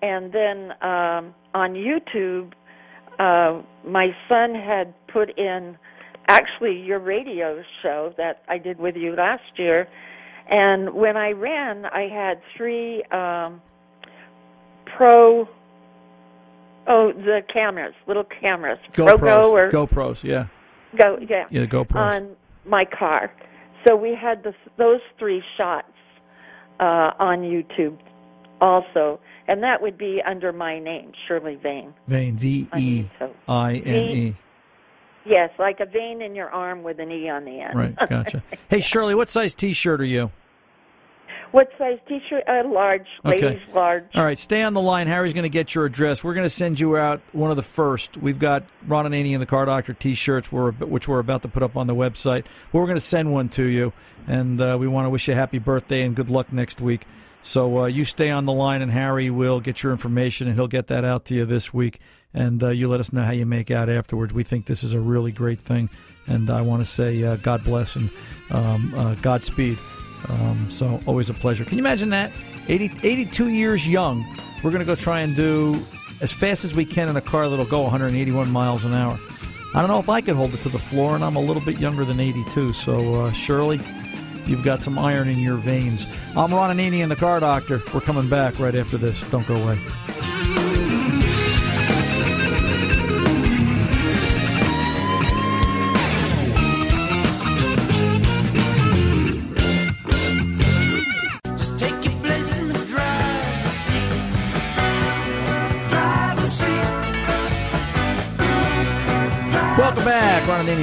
And 0.00 0.32
then 0.32 0.72
um, 0.82 1.34
on 1.54 1.74
YouTube, 1.74 2.52
uh, 3.18 3.62
my 3.86 4.08
son 4.28 4.54
had 4.54 4.94
put 5.08 5.36
in 5.38 5.76
actually 6.28 6.80
your 6.80 6.98
radio 6.98 7.62
show 7.82 8.14
that 8.16 8.42
I 8.48 8.58
did 8.58 8.78
with 8.78 8.96
you 8.96 9.14
last 9.14 9.42
year. 9.56 9.88
And 10.48 10.94
when 10.94 11.16
I 11.16 11.30
ran, 11.30 11.86
I 11.86 12.08
had 12.08 12.40
three 12.56 13.02
um, 13.04 13.60
pro, 14.96 15.48
oh, 16.86 17.12
the 17.12 17.40
cameras, 17.52 17.94
little 18.06 18.24
cameras, 18.40 18.78
GoPros, 18.92 19.18
ProGo 19.18 19.50
or 19.52 19.70
GoPros, 19.70 20.24
yeah, 20.24 20.46
Go, 20.96 21.18
yeah, 21.28 21.46
yeah, 21.50 21.66
GoPros. 21.66 21.96
on 21.96 22.36
my 22.66 22.84
car. 22.84 23.32
So 23.86 23.96
we 23.96 24.14
had 24.20 24.42
the, 24.44 24.54
those 24.78 25.00
three 25.18 25.42
shots 25.56 25.88
uh, 26.78 27.12
on 27.18 27.40
YouTube 27.40 27.98
also, 28.60 29.18
and 29.48 29.62
that 29.62 29.82
would 29.82 29.98
be 29.98 30.22
under 30.26 30.52
my 30.52 30.78
name, 30.78 31.12
Shirley 31.26 31.56
Veine. 31.56 31.94
Vein, 32.06 32.36
V 32.36 32.68
E. 32.76 33.06
I 33.48 33.76
N 33.76 33.94
E. 33.94 34.36
Yes, 35.24 35.50
like 35.58 35.80
a 35.80 35.86
vein 35.86 36.20
in 36.20 36.34
your 36.34 36.50
arm 36.50 36.82
with 36.82 36.98
an 36.98 37.10
E 37.10 37.28
on 37.28 37.44
the 37.44 37.60
end. 37.60 37.78
Right, 37.78 37.94
gotcha. 38.08 38.42
hey, 38.68 38.80
Shirley, 38.80 39.14
what 39.14 39.28
size 39.28 39.54
T-shirt 39.54 40.00
are 40.00 40.04
you? 40.04 40.30
What 41.52 41.68
size 41.78 41.98
T-shirt? 42.08 42.44
Uh, 42.48 42.66
large, 42.66 43.06
Okay. 43.26 43.48
ladies 43.50 43.62
large. 43.74 44.04
All 44.14 44.24
right, 44.24 44.38
stay 44.38 44.62
on 44.62 44.72
the 44.72 44.80
line. 44.80 45.06
Harry's 45.06 45.34
going 45.34 45.42
to 45.44 45.50
get 45.50 45.74
your 45.74 45.84
address. 45.84 46.24
We're 46.24 46.32
going 46.34 46.46
to 46.46 46.50
send 46.50 46.80
you 46.80 46.96
out 46.96 47.20
one 47.32 47.50
of 47.50 47.56
the 47.56 47.62
first. 47.62 48.16
We've 48.16 48.38
got 48.38 48.64
Ron 48.86 49.04
Ananian 49.04 49.38
the 49.38 49.46
Car 49.46 49.66
Doctor 49.66 49.92
T-shirts, 49.92 50.50
which 50.50 51.06
we're 51.06 51.18
about 51.18 51.42
to 51.42 51.48
put 51.48 51.62
up 51.62 51.76
on 51.76 51.86
the 51.86 51.94
website. 51.94 52.44
But 52.72 52.78
we're 52.80 52.86
going 52.86 52.96
to 52.96 53.00
send 53.02 53.32
one 53.32 53.50
to 53.50 53.64
you, 53.64 53.92
and 54.26 54.60
uh, 54.60 54.76
we 54.80 54.88
want 54.88 55.04
to 55.06 55.10
wish 55.10 55.28
you 55.28 55.34
a 55.34 55.36
happy 55.36 55.58
birthday 55.58 56.02
and 56.02 56.16
good 56.16 56.30
luck 56.30 56.52
next 56.52 56.80
week. 56.80 57.02
So 57.42 57.80
uh, 57.80 57.86
you 57.86 58.04
stay 58.06 58.30
on 58.30 58.46
the 58.46 58.52
line, 58.52 58.80
and 58.80 58.90
Harry 58.90 59.28
will 59.28 59.60
get 59.60 59.82
your 59.82 59.92
information, 59.92 60.46
and 60.46 60.56
he'll 60.56 60.68
get 60.68 60.86
that 60.86 61.04
out 61.04 61.26
to 61.26 61.34
you 61.34 61.44
this 61.44 61.74
week. 61.74 61.98
And 62.32 62.62
uh, 62.62 62.68
you 62.68 62.88
let 62.88 63.00
us 63.00 63.12
know 63.12 63.24
how 63.24 63.32
you 63.32 63.44
make 63.44 63.70
out 63.70 63.90
afterwards. 63.90 64.32
We 64.32 64.42
think 64.42 64.64
this 64.64 64.82
is 64.82 64.94
a 64.94 65.00
really 65.00 65.32
great 65.32 65.60
thing, 65.60 65.90
and 66.26 66.48
I 66.48 66.62
want 66.62 66.82
to 66.82 66.90
say 66.90 67.22
uh, 67.22 67.36
God 67.36 67.62
bless 67.62 67.94
and 67.94 68.08
um, 68.50 68.94
uh, 68.96 69.16
Godspeed. 69.16 69.76
Um, 70.28 70.70
so 70.70 71.00
always 71.06 71.30
a 71.30 71.34
pleasure. 71.34 71.64
Can 71.64 71.78
you 71.78 71.82
imagine 71.82 72.10
that? 72.10 72.32
80, 72.68 72.92
82 73.02 73.48
years 73.48 73.86
young. 73.86 74.24
We're 74.62 74.70
going 74.70 74.80
to 74.80 74.86
go 74.86 74.94
try 74.94 75.20
and 75.20 75.34
do 75.34 75.84
as 76.20 76.32
fast 76.32 76.64
as 76.64 76.74
we 76.74 76.84
can 76.84 77.08
in 77.08 77.16
a 77.16 77.20
car 77.20 77.48
that'll 77.48 77.64
go 77.64 77.82
181 77.82 78.50
miles 78.50 78.84
an 78.84 78.94
hour. 78.94 79.18
I 79.74 79.80
don't 79.80 79.88
know 79.88 79.98
if 79.98 80.08
I 80.08 80.20
can 80.20 80.36
hold 80.36 80.54
it 80.54 80.60
to 80.62 80.68
the 80.68 80.78
floor, 80.78 81.14
and 81.14 81.24
I'm 81.24 81.36
a 81.36 81.40
little 81.40 81.62
bit 81.62 81.78
younger 81.78 82.04
than 82.04 82.20
82. 82.20 82.74
So 82.74 83.14
uh, 83.14 83.32
Shirley, 83.32 83.80
you've 84.46 84.62
got 84.62 84.82
some 84.82 84.98
iron 84.98 85.28
in 85.28 85.38
your 85.38 85.56
veins. 85.56 86.06
I'm 86.36 86.52
Ron 86.52 86.76
Ananian 86.76 87.08
the 87.08 87.16
Car 87.16 87.40
Doctor. 87.40 87.82
We're 87.92 88.00
coming 88.00 88.28
back 88.28 88.58
right 88.58 88.74
after 88.74 88.98
this. 88.98 89.28
Don't 89.30 89.46
go 89.46 89.56
away. 89.56 89.80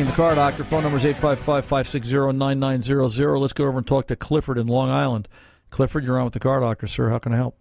The 0.09 0.15
Car 0.15 0.33
Doctor. 0.35 0.63
Phone 0.63 0.83
number 0.83 0.97
is 0.97 1.03
855-560-9900. 1.05 3.39
Let's 3.39 3.53
go 3.53 3.65
over 3.65 3.77
and 3.77 3.87
talk 3.87 4.07
to 4.07 4.15
Clifford 4.15 4.57
in 4.57 4.65
Long 4.67 4.89
Island. 4.89 5.27
Clifford, 5.69 6.03
you're 6.03 6.17
on 6.17 6.23
with 6.25 6.33
the 6.33 6.39
Car 6.39 6.59
Doctor, 6.61 6.87
sir. 6.87 7.09
How 7.09 7.19
can 7.19 7.31
I 7.33 7.35
help? 7.35 7.55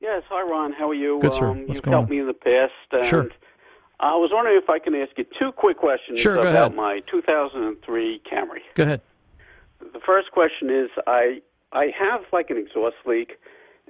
Yes, 0.00 0.22
hi 0.28 0.42
Ron. 0.42 0.72
How 0.72 0.90
are 0.90 0.94
you? 0.94 1.18
Good, 1.20 1.32
sir. 1.32 1.46
Um, 1.46 1.60
What's 1.60 1.74
you've 1.74 1.82
going 1.82 1.92
helped 1.94 2.10
on? 2.10 2.16
me 2.16 2.20
in 2.20 2.26
the 2.26 2.34
past. 2.34 2.72
And 2.92 3.06
Sure. 3.06 3.28
I 3.98 4.14
was 4.16 4.28
wondering 4.32 4.60
if 4.62 4.68
I 4.68 4.78
can 4.78 4.94
ask 4.94 5.16
you 5.16 5.24
two 5.38 5.52
quick 5.52 5.78
questions 5.78 6.20
Sure, 6.20 6.34
go 6.34 6.42
about 6.42 6.54
ahead. 6.54 6.74
my 6.74 7.00
2003 7.10 8.20
Camry. 8.30 8.58
Go 8.74 8.82
ahead. 8.82 9.00
The 9.80 10.00
first 10.04 10.30
question 10.32 10.68
is 10.68 10.90
I 11.06 11.40
I 11.72 11.86
have 11.98 12.20
like 12.32 12.50
an 12.50 12.58
exhaust 12.58 12.96
leak, 13.06 13.38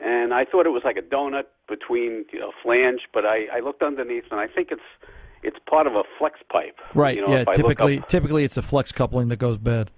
and 0.01 0.33
I 0.33 0.45
thought 0.45 0.65
it 0.67 0.71
was 0.71 0.83
like 0.85 0.97
a 0.97 1.03
donut 1.03 1.47
between 1.69 2.25
you 2.33 2.39
know, 2.39 2.53
flange, 2.63 3.01
but 3.13 3.27
I, 3.27 3.47
I 3.53 3.59
looked 3.61 3.83
underneath 3.83 4.25
and 4.31 4.39
I 4.39 4.47
think 4.47 4.69
it's 4.71 4.81
it's 5.43 5.57
part 5.69 5.87
of 5.87 5.95
a 5.95 6.03
flex 6.19 6.39
pipe. 6.51 6.77
Right. 6.95 7.17
You 7.17 7.27
know, 7.27 7.33
yeah. 7.33 7.41
if 7.41 7.49
I 7.49 7.53
look 7.53 7.57
Typically, 7.63 7.99
up- 7.99 8.09
typically 8.09 8.45
it's 8.45 8.57
a 8.57 8.63
flex 8.63 8.93
coupling 8.93 9.29
that 9.29 9.37
goes 9.39 9.59
bad. 9.59 9.91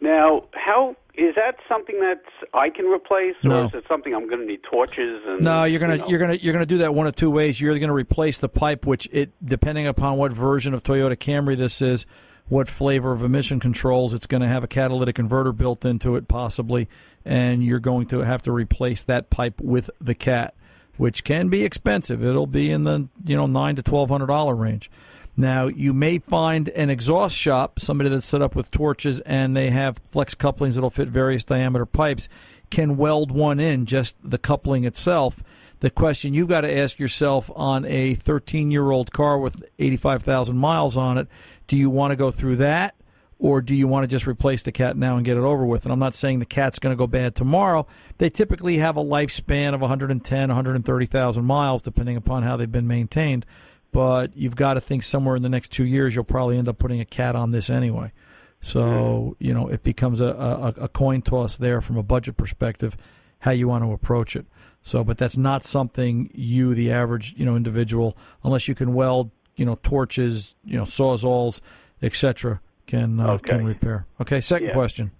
Now, 0.00 0.44
how 0.52 0.96
is 1.14 1.34
that 1.34 1.56
something 1.68 2.00
that 2.00 2.22
I 2.54 2.70
can 2.70 2.86
replace, 2.86 3.34
No. 3.42 3.62
or 3.62 3.64
is 3.66 3.70
it 3.74 3.84
something 3.86 4.14
I'm 4.14 4.26
going 4.26 4.40
to 4.40 4.46
need 4.46 4.62
torches 4.62 5.20
and? 5.26 5.42
No, 5.42 5.64
you're 5.64 5.80
gonna 5.80 5.96
you 5.96 6.00
know? 6.00 6.08
you're 6.08 6.18
gonna 6.18 6.34
you're 6.34 6.52
gonna 6.54 6.64
do 6.66 6.78
that 6.78 6.94
one 6.94 7.06
of 7.06 7.14
two 7.14 7.30
ways. 7.30 7.60
You're 7.60 7.78
gonna 7.78 7.92
replace 7.92 8.38
the 8.38 8.48
pipe, 8.48 8.86
which 8.86 9.08
it 9.12 9.32
depending 9.44 9.86
upon 9.86 10.16
what 10.16 10.32
version 10.32 10.72
of 10.72 10.82
Toyota 10.82 11.16
Camry 11.16 11.56
this 11.56 11.82
is, 11.82 12.06
what 12.48 12.68
flavor 12.68 13.12
of 13.12 13.22
emission 13.22 13.60
controls. 13.60 14.14
It's 14.14 14.26
going 14.26 14.40
to 14.40 14.48
have 14.48 14.64
a 14.64 14.68
catalytic 14.68 15.14
converter 15.16 15.52
built 15.52 15.84
into 15.84 16.16
it, 16.16 16.28
possibly, 16.28 16.88
and 17.24 17.62
you're 17.62 17.78
going 17.78 18.06
to 18.08 18.20
have 18.20 18.40
to 18.42 18.52
replace 18.52 19.04
that 19.04 19.28
pipe 19.30 19.60
with 19.60 19.90
the 20.00 20.14
cat, 20.14 20.54
which 21.00 21.24
can 21.24 21.48
be 21.48 21.64
expensive. 21.64 22.22
It'll 22.22 22.46
be 22.46 22.70
in 22.70 22.84
the 22.84 23.08
you 23.24 23.34
know 23.34 23.46
nine 23.46 23.74
to 23.76 23.82
twelve 23.82 24.10
hundred 24.10 24.26
dollar 24.26 24.54
range. 24.54 24.90
Now, 25.34 25.66
you 25.68 25.94
may 25.94 26.18
find 26.18 26.68
an 26.68 26.90
exhaust 26.90 27.34
shop, 27.34 27.80
somebody 27.80 28.10
that's 28.10 28.26
set 28.26 28.42
up 28.42 28.54
with 28.54 28.70
torches 28.70 29.20
and 29.20 29.56
they 29.56 29.70
have 29.70 29.98
flex 30.10 30.34
couplings 30.34 30.74
that'll 30.74 30.90
fit 30.90 31.08
various 31.08 31.42
diameter 31.44 31.86
pipes, 31.86 32.28
can 32.68 32.98
weld 32.98 33.30
one 33.30 33.58
in, 33.58 33.86
just 33.86 34.16
the 34.22 34.36
coupling 34.36 34.84
itself. 34.84 35.42
The 35.78 35.88
question 35.88 36.34
you've 36.34 36.48
got 36.48 36.62
to 36.62 36.76
ask 36.76 36.98
yourself 36.98 37.50
on 37.56 37.86
a 37.86 38.16
13 38.16 38.70
year 38.70 38.90
old 38.90 39.10
car 39.10 39.38
with 39.38 39.64
85,000 39.78 40.58
miles 40.58 40.98
on 40.98 41.16
it 41.16 41.28
do 41.66 41.78
you 41.78 41.88
want 41.88 42.10
to 42.10 42.16
go 42.16 42.30
through 42.30 42.56
that? 42.56 42.94
Or 43.42 43.62
do 43.62 43.74
you 43.74 43.88
want 43.88 44.04
to 44.04 44.06
just 44.06 44.26
replace 44.26 44.62
the 44.62 44.72
cat 44.72 44.98
now 44.98 45.16
and 45.16 45.24
get 45.24 45.38
it 45.38 45.42
over 45.42 45.64
with? 45.64 45.84
And 45.84 45.92
I'm 45.92 45.98
not 45.98 46.14
saying 46.14 46.40
the 46.40 46.44
cat's 46.44 46.78
going 46.78 46.92
to 46.92 46.96
go 46.96 47.06
bad 47.06 47.34
tomorrow. 47.34 47.86
They 48.18 48.28
typically 48.28 48.76
have 48.78 48.98
a 48.98 49.02
lifespan 49.02 49.72
of 49.72 49.80
110, 49.80 50.48
130,000 50.48 51.44
miles, 51.44 51.80
depending 51.80 52.16
upon 52.16 52.42
how 52.42 52.58
they've 52.58 52.70
been 52.70 52.86
maintained 52.86 53.46
but 53.92 54.36
you've 54.36 54.56
got 54.56 54.74
to 54.74 54.80
think 54.80 55.02
somewhere 55.02 55.36
in 55.36 55.42
the 55.42 55.48
next 55.48 55.72
two 55.72 55.84
years 55.84 56.14
you'll 56.14 56.24
probably 56.24 56.56
end 56.58 56.68
up 56.68 56.78
putting 56.78 57.00
a 57.00 57.04
cat 57.04 57.34
on 57.34 57.50
this 57.50 57.68
anyway. 57.68 58.12
So 58.60 58.80
mm-hmm. 58.80 59.44
you 59.44 59.54
know 59.54 59.68
it 59.68 59.82
becomes 59.82 60.20
a, 60.20 60.26
a, 60.26 60.84
a 60.84 60.88
coin 60.88 61.22
toss 61.22 61.56
there 61.56 61.80
from 61.80 61.96
a 61.96 62.02
budget 62.02 62.36
perspective, 62.36 62.96
how 63.40 63.50
you 63.52 63.68
want 63.68 63.84
to 63.84 63.92
approach 63.92 64.36
it. 64.36 64.46
So, 64.82 65.04
but 65.04 65.18
that's 65.18 65.36
not 65.36 65.64
something 65.64 66.30
you, 66.34 66.74
the 66.74 66.90
average 66.92 67.34
you 67.36 67.44
know 67.44 67.56
individual, 67.56 68.16
unless 68.44 68.68
you 68.68 68.74
can 68.74 68.94
weld 68.94 69.30
you 69.56 69.64
know 69.64 69.78
torches, 69.82 70.54
you 70.64 70.76
know 70.76 70.84
sawzalls, 70.84 71.60
etc., 72.02 72.60
can 72.90 73.20
uh, 73.20 73.32
Okay. 73.34 73.56
can 73.56 73.64
repair. 73.64 74.06
Okay, 74.20 74.40
second 74.40 74.68
Yeah. 74.68 74.74
question. 74.74 75.10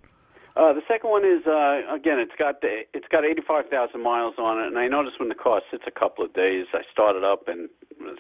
Uh, 0.57 0.73
the 0.75 0.83
second 0.89 1.09
one 1.11 1.25
is 1.25 1.47
uh, 1.47 1.95
again, 1.95 2.19
it's 2.19 2.35
got 2.39 2.61
the, 2.61 2.83
it's 2.93 3.07
got 3.09 3.25
85,000 3.25 4.03
miles 4.03 4.35
on 4.37 4.59
it, 4.61 4.67
and 4.67 4.79
I 4.79 4.89
noticed 4.89 5.19
when 5.21 5.29
the 5.29 5.35
car 5.47 5.63
sits 5.71 5.85
a 5.87 5.91
couple 5.91 6.25
of 6.25 6.33
days, 6.35 6.67
I 6.75 6.83
start 6.93 7.17
it 7.17 7.25
up 7.25 7.49
and 7.49 7.69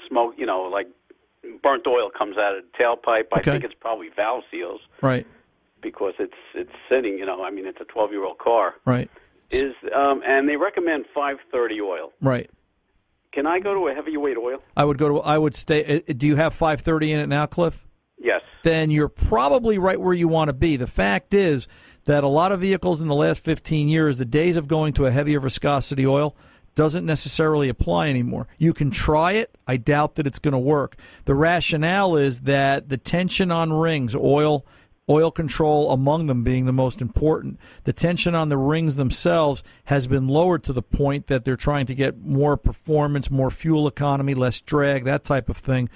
smoke, 0.08 0.34
you 0.38 0.46
know, 0.46 0.62
like 0.62 0.86
burnt 1.62 1.86
oil 1.86 2.08
comes 2.16 2.36
out 2.38 2.56
of 2.56 2.64
the 2.64 2.70
tailpipe. 2.78 3.26
I 3.32 3.40
Okay. 3.40 3.50
think 3.52 3.64
it's 3.64 3.74
probably 3.74 4.08
valve 4.14 4.44
seals 4.50 4.80
Right, 5.02 5.26
because 5.82 6.14
it's 6.18 6.40
it's 6.54 6.72
sitting, 6.88 7.18
you 7.18 7.26
know, 7.26 7.42
I 7.42 7.50
mean, 7.50 7.66
it's 7.66 7.80
a 7.80 7.84
12 7.84 8.12
year 8.12 8.24
old 8.24 8.38
car. 8.38 8.74
right, 8.84 9.10
Is 9.50 9.74
um, 9.94 10.22
and 10.24 10.48
they 10.48 10.56
recommend 10.56 11.06
530 11.14 11.80
oil. 11.80 12.12
right. 12.22 12.48
Can 13.32 13.46
I 13.46 13.60
go 13.60 13.74
to 13.74 13.86
a 13.88 13.94
heavyweight 13.94 14.36
oil? 14.38 14.58
I 14.76 14.84
would 14.84 14.98
go 14.98 15.08
to. 15.08 15.20
I 15.20 15.36
would 15.38 15.54
stay. 15.54 16.02
uh, 16.08 16.12
Do 16.16 16.26
you 16.26 16.34
have 16.36 16.52
530 16.52 17.12
in 17.12 17.20
it 17.20 17.28
now, 17.28 17.46
Cliff? 17.46 17.86
Yes. 18.22 18.42
then 18.64 18.90
you're 18.90 19.08
probably 19.08 19.78
right 19.78 19.98
where 19.98 20.12
you 20.12 20.28
want 20.28 20.48
to 20.48 20.52
be. 20.52 20.76
The 20.76 20.86
fact 20.86 21.32
is 21.32 21.66
that 22.04 22.22
a 22.22 22.28
lot 22.28 22.52
of 22.52 22.60
vehicles 22.60 23.00
in 23.00 23.08
the 23.08 23.14
last 23.14 23.42
15 23.42 23.88
years, 23.88 24.18
the 24.18 24.24
days 24.24 24.56
of 24.56 24.68
going 24.68 24.92
to 24.94 25.06
a 25.06 25.10
heavier 25.10 25.40
viscosity 25.40 26.06
oil 26.06 26.36
doesn't 26.74 27.06
necessarily 27.06 27.68
apply 27.68 28.08
anymore. 28.08 28.46
You 28.58 28.72
can 28.72 28.90
try 28.90 29.32
it. 29.32 29.56
I 29.66 29.76
doubt 29.76 30.14
that 30.16 30.26
it's 30.26 30.38
going 30.38 30.52
to 30.52 30.58
work. 30.58 30.96
The 31.24 31.34
rationale 31.34 32.16
is 32.16 32.40
that 32.40 32.88
the 32.88 32.96
tension 32.96 33.50
on 33.50 33.72
rings, 33.72 34.14
oil, 34.14 34.64
oil 35.08 35.30
control 35.30 35.90
among 35.90 36.26
them 36.26 36.44
being 36.44 36.66
the 36.66 36.72
most 36.72 37.00
important, 37.00 37.58
the 37.84 37.92
tension 37.92 38.34
on 38.34 38.48
the 38.48 38.56
rings 38.56 38.96
themselves 38.96 39.62
has 39.84 40.06
been 40.06 40.28
lowered 40.28 40.62
to 40.64 40.72
the 40.72 40.82
point 40.82 41.26
that 41.26 41.44
they're 41.44 41.56
trying 41.56 41.86
to 41.86 41.94
get 41.94 42.20
more 42.20 42.56
performance, 42.56 43.30
more 43.30 43.50
fuel 43.50 43.88
economy, 43.88 44.34
less 44.34 44.60
drag, 44.60 45.04
that 45.04 45.24
type 45.24 45.48
of 45.48 45.56
thing 45.56 45.88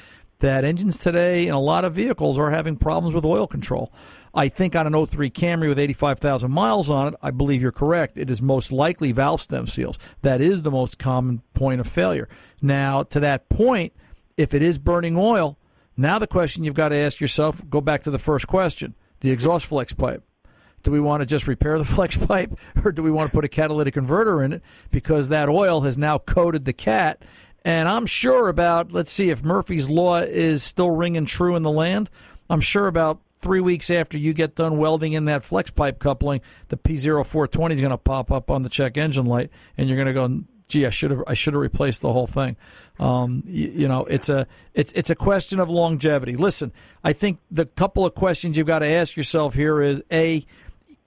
that 0.44 0.62
engines 0.62 0.98
today 0.98 1.46
in 1.46 1.54
a 1.54 1.60
lot 1.60 1.86
of 1.86 1.94
vehicles 1.94 2.36
are 2.36 2.50
having 2.50 2.76
problems 2.76 3.14
with 3.14 3.24
oil 3.24 3.46
control. 3.46 3.90
I 4.34 4.48
think 4.48 4.76
on 4.76 4.86
an 4.86 5.06
03 5.06 5.30
Camry 5.30 5.68
with 5.68 5.78
85,000 5.78 6.50
miles 6.50 6.90
on 6.90 7.08
it, 7.08 7.14
I 7.22 7.30
believe 7.30 7.62
you're 7.62 7.72
correct. 7.72 8.18
It 8.18 8.28
is 8.28 8.42
most 8.42 8.70
likely 8.70 9.10
valve 9.12 9.40
stem 9.40 9.66
seals. 9.66 9.98
That 10.20 10.42
is 10.42 10.60
the 10.60 10.70
most 10.70 10.98
common 10.98 11.40
point 11.54 11.80
of 11.80 11.86
failure. 11.86 12.28
Now, 12.60 13.04
to 13.04 13.20
that 13.20 13.48
point, 13.48 13.94
if 14.36 14.52
it 14.52 14.60
is 14.60 14.76
burning 14.76 15.16
oil, 15.16 15.56
now 15.96 16.18
the 16.18 16.26
question 16.26 16.62
you've 16.62 16.74
got 16.74 16.90
to 16.90 16.96
ask 16.96 17.20
yourself, 17.20 17.62
go 17.70 17.80
back 17.80 18.02
to 18.02 18.10
the 18.10 18.18
first 18.18 18.46
question, 18.46 18.94
the 19.20 19.30
exhaust 19.30 19.64
flex 19.64 19.94
pipe. 19.94 20.24
Do 20.82 20.90
we 20.90 21.00
want 21.00 21.22
to 21.22 21.26
just 21.26 21.48
repair 21.48 21.78
the 21.78 21.84
flex 21.86 22.18
pipe 22.18 22.52
or 22.84 22.92
do 22.92 23.02
we 23.02 23.10
want 23.10 23.30
to 23.30 23.34
put 23.34 23.46
a 23.46 23.48
catalytic 23.48 23.94
converter 23.94 24.42
in 24.42 24.52
it 24.52 24.62
because 24.90 25.30
that 25.30 25.48
oil 25.48 25.80
has 25.80 25.96
now 25.96 26.18
coated 26.18 26.66
the 26.66 26.74
cat 26.74 27.22
and 27.64 27.88
I'm 27.88 28.06
sure 28.06 28.48
about, 28.48 28.92
let's 28.92 29.10
see, 29.10 29.30
if 29.30 29.42
Murphy's 29.42 29.88
Law 29.88 30.18
is 30.18 30.62
still 30.62 30.90
ringing 30.90 31.24
true 31.24 31.56
in 31.56 31.62
the 31.62 31.70
land, 31.70 32.10
I'm 32.50 32.60
sure 32.60 32.86
about 32.86 33.20
three 33.38 33.60
weeks 33.60 33.90
after 33.90 34.18
you 34.18 34.32
get 34.34 34.54
done 34.54 34.76
welding 34.76 35.12
in 35.12 35.24
that 35.26 35.44
flex 35.44 35.70
pipe 35.70 35.98
coupling, 35.98 36.40
the 36.68 36.76
P0420 36.76 37.72
is 37.72 37.80
going 37.80 37.90
to 37.90 37.98
pop 37.98 38.30
up 38.30 38.50
on 38.50 38.62
the 38.62 38.68
check 38.68 38.98
engine 38.98 39.26
light, 39.26 39.50
and 39.78 39.88
you're 39.88 39.96
going 39.96 40.06
to 40.06 40.12
go, 40.12 40.44
gee, 40.68 40.86
I 40.86 40.90
should 40.90 41.10
have, 41.10 41.22
I 41.26 41.34
should 41.34 41.54
have 41.54 41.60
replaced 41.62 42.02
the 42.02 42.12
whole 42.12 42.26
thing. 42.26 42.56
Um, 42.98 43.42
you, 43.46 43.68
you 43.68 43.88
know, 43.88 44.04
it's 44.04 44.28
a, 44.28 44.46
it's, 44.74 44.92
it's 44.92 45.10
a 45.10 45.14
question 45.14 45.58
of 45.58 45.70
longevity. 45.70 46.36
Listen, 46.36 46.72
I 47.02 47.12
think 47.12 47.38
the 47.50 47.64
couple 47.64 48.04
of 48.04 48.14
questions 48.14 48.58
you've 48.58 48.66
got 48.66 48.80
to 48.80 48.86
ask 48.86 49.16
yourself 49.16 49.54
here 49.54 49.80
is 49.80 50.02
a, 50.12 50.44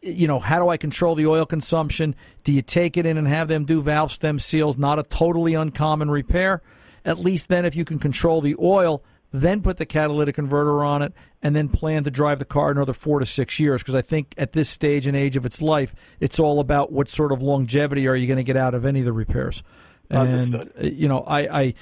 you 0.01 0.27
know, 0.27 0.39
how 0.39 0.60
do 0.60 0.69
I 0.69 0.77
control 0.77 1.15
the 1.15 1.27
oil 1.27 1.45
consumption? 1.45 2.15
Do 2.43 2.51
you 2.51 2.62
take 2.62 2.97
it 2.97 3.05
in 3.05 3.17
and 3.17 3.27
have 3.27 3.47
them 3.47 3.65
do 3.65 3.81
valve 3.81 4.12
stem 4.12 4.39
seals? 4.39 4.77
Not 4.77 4.99
a 4.99 5.03
totally 5.03 5.53
uncommon 5.53 6.12
repair. 6.12 6.62
At 7.03 7.19
least 7.19 7.47
then, 7.47 7.65
if 7.65 7.75
you 7.75 7.86
can 7.86 7.99
control 7.99 8.41
the 8.41 8.55
oil, 8.60 9.03
then 9.31 9.62
put 9.62 9.77
the 9.77 9.86
catalytic 9.86 10.36
converter 10.36 10.83
on 10.83 11.01
it, 11.01 11.13
and 11.41 11.55
then 11.55 11.69
plan 11.69 12.03
to 12.03 12.12
drive 12.12 12.39
the 12.39 12.45
car 12.45 12.71
another 12.71 12.93
four 12.93 13.19
to 13.19 13.25
six 13.25 13.60
years. 13.60 13.81
Because 13.81 13.95
I 13.95 14.01
think 14.01 14.33
at 14.38 14.51
this 14.53 14.69
stage 14.69 15.07
and 15.07 15.15
age 15.15 15.36
of 15.36 15.45
its 15.45 15.62
life, 15.62 15.95
it's 16.19 16.39
all 16.39 16.60
about 16.60 16.91
what 16.91 17.10
sort 17.10 17.31
of 17.31 17.41
longevity 17.41 18.07
are 18.07 18.15
you 18.15 18.27
going 18.27 18.38
to 18.38 18.43
get 18.43 18.57
out 18.57 18.73
of 18.73 18.86
any 18.86 18.99
of 18.99 19.05
the 19.05 19.13
repairs. 19.13 19.63
And 20.10 20.55
Understood. 20.55 20.83
uh, 20.83 20.88
you 20.88 21.07
know, 21.07 21.19
I, 21.21 21.39
I 21.62 21.73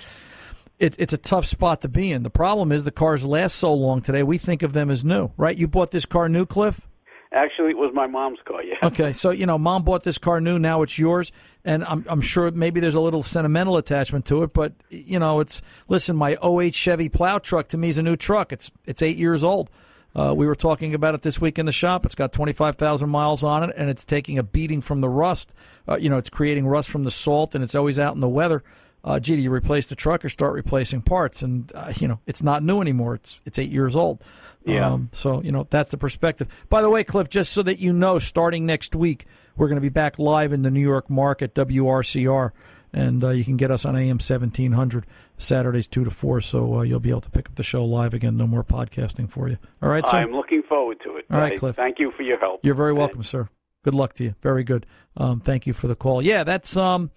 it, 0.79 0.95
it's 0.99 1.13
a 1.13 1.17
tough 1.17 1.45
spot 1.45 1.81
to 1.81 1.89
be 1.89 2.11
in. 2.11 2.23
The 2.23 2.29
problem 2.29 2.71
is 2.71 2.83
the 2.83 2.91
cars 2.91 3.25
last 3.25 3.55
so 3.55 3.73
long 3.73 4.01
today. 4.01 4.23
We 4.23 4.37
think 4.37 4.63
of 4.63 4.73
them 4.73 4.89
as 4.89 5.05
new, 5.05 5.31
right? 5.37 5.57
You 5.57 5.67
bought 5.67 5.91
this 5.91 6.05
car 6.05 6.27
new, 6.27 6.45
Cliff. 6.45 6.87
Actually, 7.35 7.71
it 7.71 7.77
was 7.77 7.91
my 7.93 8.07
mom's 8.07 8.39
car. 8.45 8.63
Yeah. 8.63 8.75
Okay, 8.83 9.11
so 9.11 9.31
you 9.31 9.45
know, 9.45 9.57
mom 9.57 9.83
bought 9.83 10.03
this 10.03 10.17
car 10.17 10.39
new. 10.39 10.57
Now 10.57 10.81
it's 10.81 10.97
yours, 10.97 11.33
and 11.65 11.83
I'm 11.83 12.05
I'm 12.07 12.21
sure 12.21 12.49
maybe 12.51 12.79
there's 12.79 12.95
a 12.95 13.01
little 13.01 13.23
sentimental 13.23 13.75
attachment 13.75 14.25
to 14.27 14.43
it. 14.43 14.53
But 14.53 14.73
you 14.89 15.19
know, 15.19 15.41
it's 15.41 15.61
listen, 15.89 16.15
my 16.15 16.37
08 16.41 16.73
Chevy 16.73 17.09
plow 17.09 17.39
truck 17.39 17.67
to 17.69 17.77
me 17.77 17.89
is 17.89 17.97
a 17.97 18.03
new 18.03 18.15
truck. 18.15 18.53
It's 18.53 18.71
it's 18.85 19.01
eight 19.01 19.17
years 19.17 19.43
old. 19.43 19.69
Uh, 20.15 20.33
we 20.33 20.45
were 20.45 20.55
talking 20.55 20.93
about 20.93 21.13
it 21.13 21.23
this 21.23 21.41
week 21.41 21.59
in 21.59 21.65
the 21.65 21.73
shop. 21.73 22.05
It's 22.05 22.15
got 22.15 22.31
25,000 22.31 23.09
miles 23.09 23.43
on 23.43 23.63
it, 23.69 23.75
and 23.75 23.89
it's 23.89 24.05
taking 24.05 24.39
a 24.39 24.43
beating 24.43 24.79
from 24.79 25.01
the 25.01 25.09
rust. 25.09 25.53
Uh, 25.89 25.97
you 25.97 26.09
know, 26.09 26.17
it's 26.17 26.29
creating 26.29 26.65
rust 26.65 26.89
from 26.89 27.03
the 27.03 27.11
salt, 27.11 27.53
and 27.53 27.61
it's 27.61 27.75
always 27.75 27.99
out 27.99 28.15
in 28.15 28.21
the 28.21 28.29
weather. 28.29 28.63
Uh, 29.03 29.19
gee, 29.19 29.35
do 29.35 29.41
you 29.41 29.51
replace 29.51 29.87
the 29.87 29.95
truck 29.95 30.23
or 30.23 30.29
start 30.29 30.53
replacing 30.53 31.01
parts? 31.01 31.41
And 31.41 31.69
uh, 31.75 31.91
you 31.97 32.07
know, 32.07 32.21
it's 32.25 32.41
not 32.41 32.63
new 32.63 32.79
anymore. 32.79 33.15
It's 33.15 33.41
it's 33.45 33.59
eight 33.59 33.71
years 33.71 33.95
old. 33.95 34.23
Yeah. 34.65 34.91
Um, 34.91 35.09
so 35.13 35.41
you 35.41 35.51
know 35.51 35.67
that's 35.69 35.91
the 35.91 35.97
perspective. 35.97 36.47
By 36.69 36.81
the 36.81 36.89
way, 36.89 37.03
Cliff, 37.03 37.29
just 37.29 37.53
so 37.53 37.63
that 37.63 37.79
you 37.79 37.93
know, 37.93 38.19
starting 38.19 38.65
next 38.65 38.95
week, 38.95 39.25
we're 39.55 39.67
going 39.67 39.77
to 39.77 39.81
be 39.81 39.89
back 39.89 40.17
live 40.17 40.51
in 40.51 40.63
the 40.63 40.71
New 40.71 40.81
York 40.81 41.09
market, 41.09 41.53
WRCR, 41.53 42.51
and 42.91 43.23
uh, 43.23 43.29
you 43.29 43.43
can 43.43 43.57
get 43.57 43.69
us 43.69 43.85
on 43.85 43.95
AM 43.95 44.19
seventeen 44.19 44.71
hundred 44.71 45.05
Saturdays 45.37 45.87
two 45.87 46.03
to 46.03 46.11
four. 46.11 46.41
So 46.41 46.79
uh, 46.79 46.81
you'll 46.81 46.99
be 46.99 47.11
able 47.11 47.21
to 47.21 47.29
pick 47.31 47.47
up 47.47 47.55
the 47.55 47.63
show 47.63 47.85
live 47.85 48.13
again. 48.13 48.37
No 48.37 48.47
more 48.47 48.63
podcasting 48.63 49.29
for 49.29 49.47
you. 49.49 49.57
All 49.81 49.89
right, 49.89 50.05
sir. 50.05 50.17
I'm 50.17 50.31
looking 50.31 50.63
forward 50.63 50.99
to 51.03 51.17
it. 51.17 51.25
All 51.29 51.39
right, 51.39 51.59
Cliff. 51.59 51.75
Thank 51.75 51.99
you 51.99 52.11
for 52.11 52.23
your 52.23 52.39
help. 52.39 52.61
You're 52.63 52.75
very 52.75 52.93
welcome, 52.93 53.23
sir. 53.23 53.49
Good 53.83 53.93
luck 53.93 54.13
to 54.13 54.23
you. 54.23 54.35
Very 54.41 54.63
good. 54.63 54.87
Um, 55.15 55.39
thank 55.39 55.67
you 55.67 55.73
for 55.73 55.87
the 55.87 55.95
call. 55.95 56.23
Yeah, 56.23 56.43
that's 56.43 56.75
um, 56.75 57.11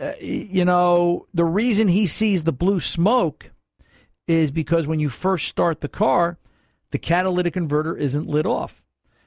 uh, 0.00 0.12
you 0.20 0.64
know, 0.64 1.26
the 1.34 1.44
reason 1.44 1.88
he 1.88 2.06
sees 2.06 2.42
the 2.42 2.52
blue 2.52 2.80
smoke 2.80 3.52
is 4.26 4.50
because 4.50 4.86
when 4.86 5.00
you 5.00 5.08
first 5.08 5.48
start 5.48 5.80
the 5.80 5.88
car, 5.88 6.38
the 6.90 6.98
catalytic 6.98 7.54
converter 7.54 7.96
isn't 7.96 8.28
lit 8.28 8.46
off, 8.46 8.82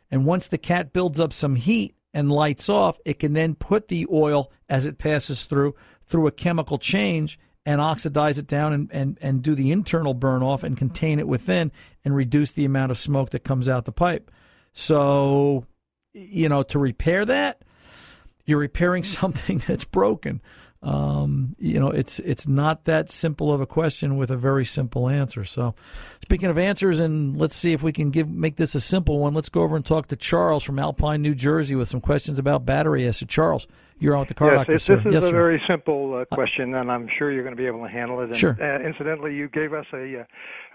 and 0.10 0.26
once 0.26 0.48
the 0.48 0.58
cat 0.58 0.94
builds 0.94 1.20
up 1.20 1.34
some 1.34 1.56
heat 1.56 1.96
and 2.14 2.32
lights 2.32 2.70
off, 2.70 3.00
it 3.06 3.20
can 3.20 3.34
then 3.34 3.56
put 3.56 3.88
the 3.88 4.06
oil 4.12 4.52
as 4.70 4.86
it 4.86 4.98
passes 4.98 5.46
through 5.46 5.76
through 6.06 6.28
a 6.28 6.32
chemical 6.32 6.78
change 6.78 7.40
and 7.66 7.80
oxidize 7.80 8.38
it 8.38 8.48
down 8.48 8.74
and, 8.74 8.90
and, 8.92 9.18
and 9.22 9.42
do 9.42 9.56
the 9.56 9.72
internal 9.72 10.14
burn 10.14 10.44
off 10.44 10.64
and 10.64 10.76
contain 10.76 11.20
it 11.20 11.28
within 11.28 11.72
and 12.04 12.16
reduce 12.16 12.52
the 12.52 12.66
amount 12.66 12.92
of 12.92 12.98
smoke 12.98 13.30
that 13.30 13.44
comes 13.44 13.70
out 13.70 13.86
the 13.86 13.92
pipe. 13.92 14.32
So, 14.74 15.66
you 16.14 16.50
know, 16.50 16.64
to 16.64 16.80
repair 16.80 17.24
that, 17.26 17.62
you're 18.46 18.60
repairing 18.60 19.04
something 19.06 19.62
that's 19.68 19.86
broken. 19.86 20.42
Um, 20.84 21.56
you 21.60 21.80
know, 21.80 21.90
it's 21.92 22.18
it's 22.20 22.48
not 22.48 22.86
that 22.86 23.12
simple 23.12 23.54
of 23.54 23.62
a 23.62 23.68
question 23.68 24.18
with 24.18 24.32
a 24.32 24.38
very 24.38 24.66
simple 24.66 25.08
answer. 25.10 25.46
So, 25.46 25.76
speaking 26.24 26.50
of 26.50 26.58
answers, 26.58 27.00
and 27.00 27.38
let's 27.38 27.56
see 27.56 27.74
if 27.74 27.84
we 27.84 27.92
can 27.92 28.10
give 28.10 28.28
make 28.28 28.56
this 28.56 28.74
a 28.74 28.82
simple 28.82 29.20
one. 29.20 29.36
Let's 29.36 29.50
go 29.50 29.62
over 29.62 29.76
and 29.76 29.86
talk 29.86 30.08
to 30.08 30.16
Charles 30.16 30.64
from 30.64 30.80
Alpine, 30.80 31.22
New 31.22 31.36
Jersey, 31.36 31.76
with 31.76 31.88
some 31.88 32.02
questions 32.02 32.40
about 32.40 32.66
battery 32.66 33.08
acid. 33.08 33.30
Charles, 33.30 33.68
you're 34.00 34.16
on 34.16 34.22
with 34.22 34.30
the 34.30 34.34
car 34.34 34.48
yes, 34.50 34.58
doctor, 34.58 34.74
this 34.74 34.84
sir. 34.84 34.98
is 34.98 35.06
yes, 35.06 35.24
a 35.24 35.28
sir. 35.28 35.32
very 35.32 35.62
simple 35.70 36.16
uh, 36.16 36.26
question, 36.36 36.74
and 36.74 36.92
I'm 36.92 37.08
sure 37.20 37.32
you're 37.32 37.44
going 37.44 37.56
to 37.56 37.62
be 37.62 37.68
able 37.68 37.84
to 37.84 37.90
handle 37.92 38.20
it. 38.22 38.30
And, 38.30 38.36
Sure. 38.36 38.58
Uh, 38.60 38.84
incidentally, 38.84 39.36
you 39.36 39.50
gave 39.50 39.74
us 39.74 39.86
a, 39.94 40.26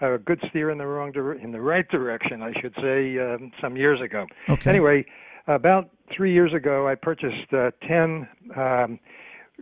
uh, 0.01 0.13
a 0.13 0.17
good 0.19 0.41
steer 0.49 0.69
in 0.69 0.77
the 0.77 0.87
wrong 0.87 1.11
dir- 1.11 1.33
in 1.33 1.51
the 1.51 1.59
right 1.59 1.87
direction, 1.89 2.41
I 2.41 2.53
should 2.61 2.73
say, 2.81 3.19
um, 3.19 3.51
some 3.59 3.75
years 3.75 3.99
ago. 3.99 4.25
Okay. 4.47 4.69
Anyway, 4.69 5.05
about 5.47 5.89
three 6.15 6.31
years 6.33 6.53
ago, 6.53 6.87
I 6.87 6.95
purchased 6.95 7.51
uh, 7.51 7.71
ten 7.85 8.25
um, 8.55 8.99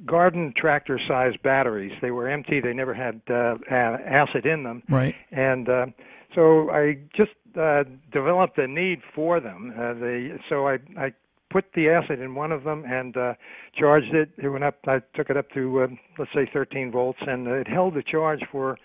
garden 0.05 0.53
tractor 0.57 0.99
sized 1.07 1.41
batteries. 1.43 1.93
They 2.01 2.11
were 2.11 2.27
empty. 2.27 2.59
They 2.59 2.73
never 2.73 2.93
had 2.93 3.21
uh, 3.29 3.55
acid 3.69 4.45
in 4.45 4.63
them. 4.63 4.83
Right. 4.89 5.15
And 5.31 5.69
uh, 5.69 5.85
so 6.33 6.69
I 6.69 6.97
just 7.15 7.31
uh, 7.57 7.83
developed 8.11 8.57
a 8.57 8.67
need 8.67 8.99
for 9.13 9.39
them. 9.39 9.73
Uh, 9.77 9.93
they, 9.93 10.33
so 10.49 10.67
I, 10.67 10.77
I 10.97 11.13
put 11.49 11.65
the 11.73 11.89
acid 11.89 12.19
in 12.19 12.35
one 12.35 12.51
of 12.51 12.63
them 12.63 12.83
and 12.85 13.15
uh, 13.15 13.33
charged 13.77 14.13
it. 14.13 14.29
It 14.37 14.49
went 14.49 14.63
up. 14.63 14.79
I 14.87 14.99
took 15.15 15.29
it 15.29 15.37
up 15.37 15.49
to 15.51 15.83
uh, 15.83 15.87
let's 16.19 16.31
say 16.33 16.49
13 16.51 16.91
volts, 16.91 17.19
and 17.21 17.47
it 17.47 17.67
held 17.67 17.93
the 17.93 18.03
charge 18.03 18.41
for 18.51 18.77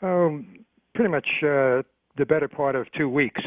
um, 0.00 0.64
pretty 0.94 1.10
much 1.10 1.26
uh, 1.42 1.82
the 2.16 2.24
better 2.26 2.48
part 2.48 2.76
of 2.76 2.86
two 2.96 3.08
weeks. 3.08 3.42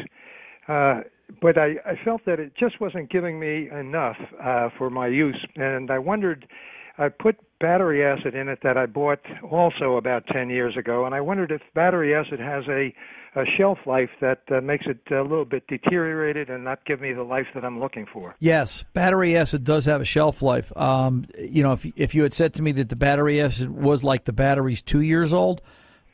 Uh, 0.68 1.00
but 1.42 1.58
I, 1.58 1.74
I 1.84 1.98
felt 2.04 2.24
that 2.26 2.38
it 2.38 2.52
just 2.58 2.80
wasn't 2.80 3.10
giving 3.10 3.40
me 3.40 3.68
enough 3.70 4.16
uh, 4.42 4.68
for 4.78 4.90
my 4.90 5.08
use, 5.08 5.44
and 5.56 5.90
I 5.90 5.98
wondered. 5.98 6.46
I 6.98 7.08
put 7.08 7.36
battery 7.60 8.04
acid 8.04 8.34
in 8.34 8.48
it 8.48 8.58
that 8.62 8.76
I 8.76 8.86
bought 8.86 9.20
also 9.48 9.96
about 9.96 10.26
10 10.26 10.50
years 10.50 10.76
ago, 10.76 11.06
and 11.06 11.14
I 11.14 11.20
wondered 11.20 11.52
if 11.52 11.62
battery 11.74 12.14
acid 12.14 12.40
has 12.40 12.64
a, 12.68 12.92
a 13.36 13.44
shelf 13.56 13.78
life 13.86 14.10
that 14.20 14.42
uh, 14.50 14.60
makes 14.60 14.86
it 14.86 14.98
a 15.12 15.22
little 15.22 15.44
bit 15.44 15.66
deteriorated 15.68 16.50
and 16.50 16.64
not 16.64 16.84
give 16.86 17.00
me 17.00 17.12
the 17.12 17.22
life 17.22 17.46
that 17.54 17.64
I'm 17.64 17.78
looking 17.78 18.06
for. 18.12 18.34
Yes, 18.40 18.84
battery 18.94 19.36
acid 19.36 19.62
does 19.62 19.86
have 19.86 20.00
a 20.00 20.04
shelf 20.04 20.42
life. 20.42 20.76
Um, 20.76 21.26
you 21.38 21.62
know, 21.62 21.72
if 21.72 21.86
if 21.96 22.14
you 22.14 22.24
had 22.24 22.32
said 22.32 22.54
to 22.54 22.62
me 22.62 22.72
that 22.72 22.88
the 22.88 22.96
battery 22.96 23.40
acid 23.40 23.70
was 23.70 24.02
like 24.02 24.24
the 24.24 24.32
battery's 24.32 24.82
two 24.82 25.00
years 25.00 25.32
old, 25.32 25.62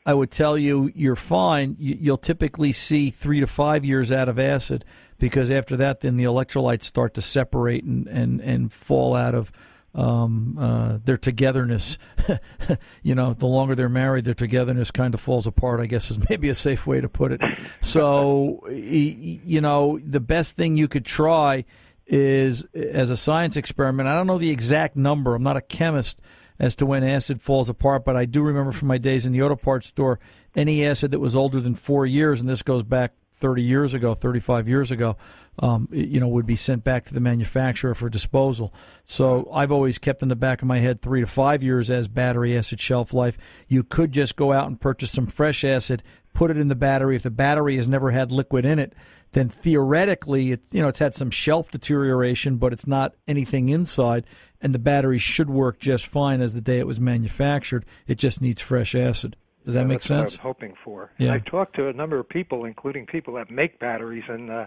I 0.04 0.12
would 0.12 0.30
tell 0.30 0.58
you 0.58 0.90
you're 0.94 1.16
fine. 1.16 1.76
You, 1.78 1.96
you'll 1.98 2.18
typically 2.18 2.72
see 2.72 3.08
three 3.08 3.40
to 3.40 3.46
five 3.46 3.86
years 3.86 4.12
out 4.12 4.28
of 4.28 4.38
acid 4.38 4.84
because 5.18 5.50
after 5.50 5.78
that, 5.78 6.00
then 6.00 6.16
the 6.16 6.24
electrolytes 6.24 6.84
start 6.84 7.14
to 7.14 7.22
separate 7.22 7.84
and 7.84 8.06
and 8.06 8.40
and 8.40 8.72
fall 8.72 9.14
out 9.14 9.34
of. 9.34 9.50
Um, 9.94 10.58
uh, 10.58 10.98
their 11.04 11.16
togetherness, 11.16 11.98
you 13.04 13.14
know, 13.14 13.32
the 13.32 13.46
longer 13.46 13.76
they're 13.76 13.88
married, 13.88 14.24
their 14.24 14.34
togetherness 14.34 14.90
kind 14.90 15.14
of 15.14 15.20
falls 15.20 15.46
apart. 15.46 15.78
I 15.78 15.86
guess 15.86 16.10
is 16.10 16.18
maybe 16.28 16.48
a 16.48 16.54
safe 16.54 16.86
way 16.86 17.00
to 17.00 17.08
put 17.08 17.30
it. 17.30 17.40
So, 17.80 18.66
you 18.68 19.60
know, 19.60 20.00
the 20.04 20.20
best 20.20 20.56
thing 20.56 20.76
you 20.76 20.88
could 20.88 21.04
try 21.04 21.64
is 22.06 22.64
as 22.74 23.10
a 23.10 23.16
science 23.16 23.56
experiment. 23.56 24.08
I 24.08 24.14
don't 24.14 24.26
know 24.26 24.38
the 24.38 24.50
exact 24.50 24.96
number. 24.96 25.34
I'm 25.34 25.42
not 25.42 25.56
a 25.56 25.62
chemist 25.62 26.20
as 26.58 26.76
to 26.76 26.86
when 26.86 27.02
acid 27.02 27.42
falls 27.42 27.68
apart, 27.68 28.04
but 28.04 28.16
I 28.16 28.24
do 28.24 28.42
remember 28.42 28.72
from 28.72 28.88
my 28.88 28.98
days 28.98 29.26
in 29.26 29.32
the 29.32 29.42
auto 29.42 29.56
parts 29.56 29.88
store, 29.88 30.20
any 30.54 30.84
acid 30.84 31.10
that 31.10 31.20
was 31.20 31.34
older 31.34 31.60
than 31.60 31.74
four 31.74 32.06
years, 32.06 32.40
and 32.40 32.48
this 32.48 32.62
goes 32.62 32.82
back 32.82 33.12
30 33.34 33.62
years 33.62 33.94
ago, 33.94 34.14
35 34.14 34.68
years 34.68 34.90
ago, 34.90 35.16
um, 35.58 35.88
you 35.92 36.20
know, 36.20 36.28
would 36.28 36.46
be 36.46 36.56
sent 36.56 36.84
back 36.84 37.04
to 37.04 37.14
the 37.14 37.20
manufacturer 37.20 37.94
for 37.94 38.08
disposal. 38.08 38.72
So 39.04 39.48
I've 39.52 39.72
always 39.72 39.98
kept 39.98 40.22
in 40.22 40.28
the 40.28 40.36
back 40.36 40.62
of 40.62 40.68
my 40.68 40.78
head 40.78 41.00
three 41.00 41.20
to 41.20 41.26
five 41.26 41.62
years 41.62 41.90
as 41.90 42.08
battery 42.08 42.56
acid 42.56 42.80
shelf 42.80 43.12
life. 43.12 43.36
You 43.68 43.82
could 43.82 44.12
just 44.12 44.36
go 44.36 44.52
out 44.52 44.66
and 44.66 44.80
purchase 44.80 45.10
some 45.10 45.26
fresh 45.26 45.64
acid, 45.64 46.02
put 46.32 46.50
it 46.50 46.56
in 46.56 46.68
the 46.68 46.74
battery. 46.74 47.16
If 47.16 47.22
the 47.22 47.30
battery 47.30 47.76
has 47.76 47.88
never 47.88 48.10
had 48.10 48.30
liquid 48.30 48.64
in 48.64 48.78
it, 48.78 48.94
then 49.32 49.48
theoretically, 49.48 50.52
it, 50.52 50.62
you 50.70 50.80
know, 50.80 50.88
it's 50.88 51.00
had 51.00 51.14
some 51.14 51.30
shelf 51.30 51.70
deterioration, 51.70 52.56
but 52.56 52.72
it's 52.72 52.86
not 52.86 53.14
anything 53.26 53.68
inside, 53.68 54.24
and 54.60 54.72
the 54.72 54.78
battery 54.78 55.18
should 55.18 55.50
work 55.50 55.80
just 55.80 56.06
fine 56.06 56.40
as 56.40 56.54
the 56.54 56.60
day 56.60 56.78
it 56.78 56.86
was 56.86 57.00
manufactured. 57.00 57.84
It 58.06 58.16
just 58.16 58.40
needs 58.40 58.60
fresh 58.60 58.94
acid. 58.94 59.36
Does 59.64 59.74
that 59.74 59.86
make 59.86 59.98
that's 59.98 60.06
sense? 60.06 60.32
What 60.32 60.40
I'm 60.40 60.42
hoping 60.46 60.74
for. 60.84 61.12
Yeah. 61.18 61.32
I 61.34 61.38
talked 61.38 61.76
to 61.76 61.88
a 61.88 61.92
number 61.92 62.18
of 62.18 62.28
people, 62.28 62.64
including 62.64 63.06
people 63.06 63.34
that 63.34 63.50
make 63.50 63.78
batteries, 63.78 64.24
and 64.28 64.50
uh, 64.50 64.66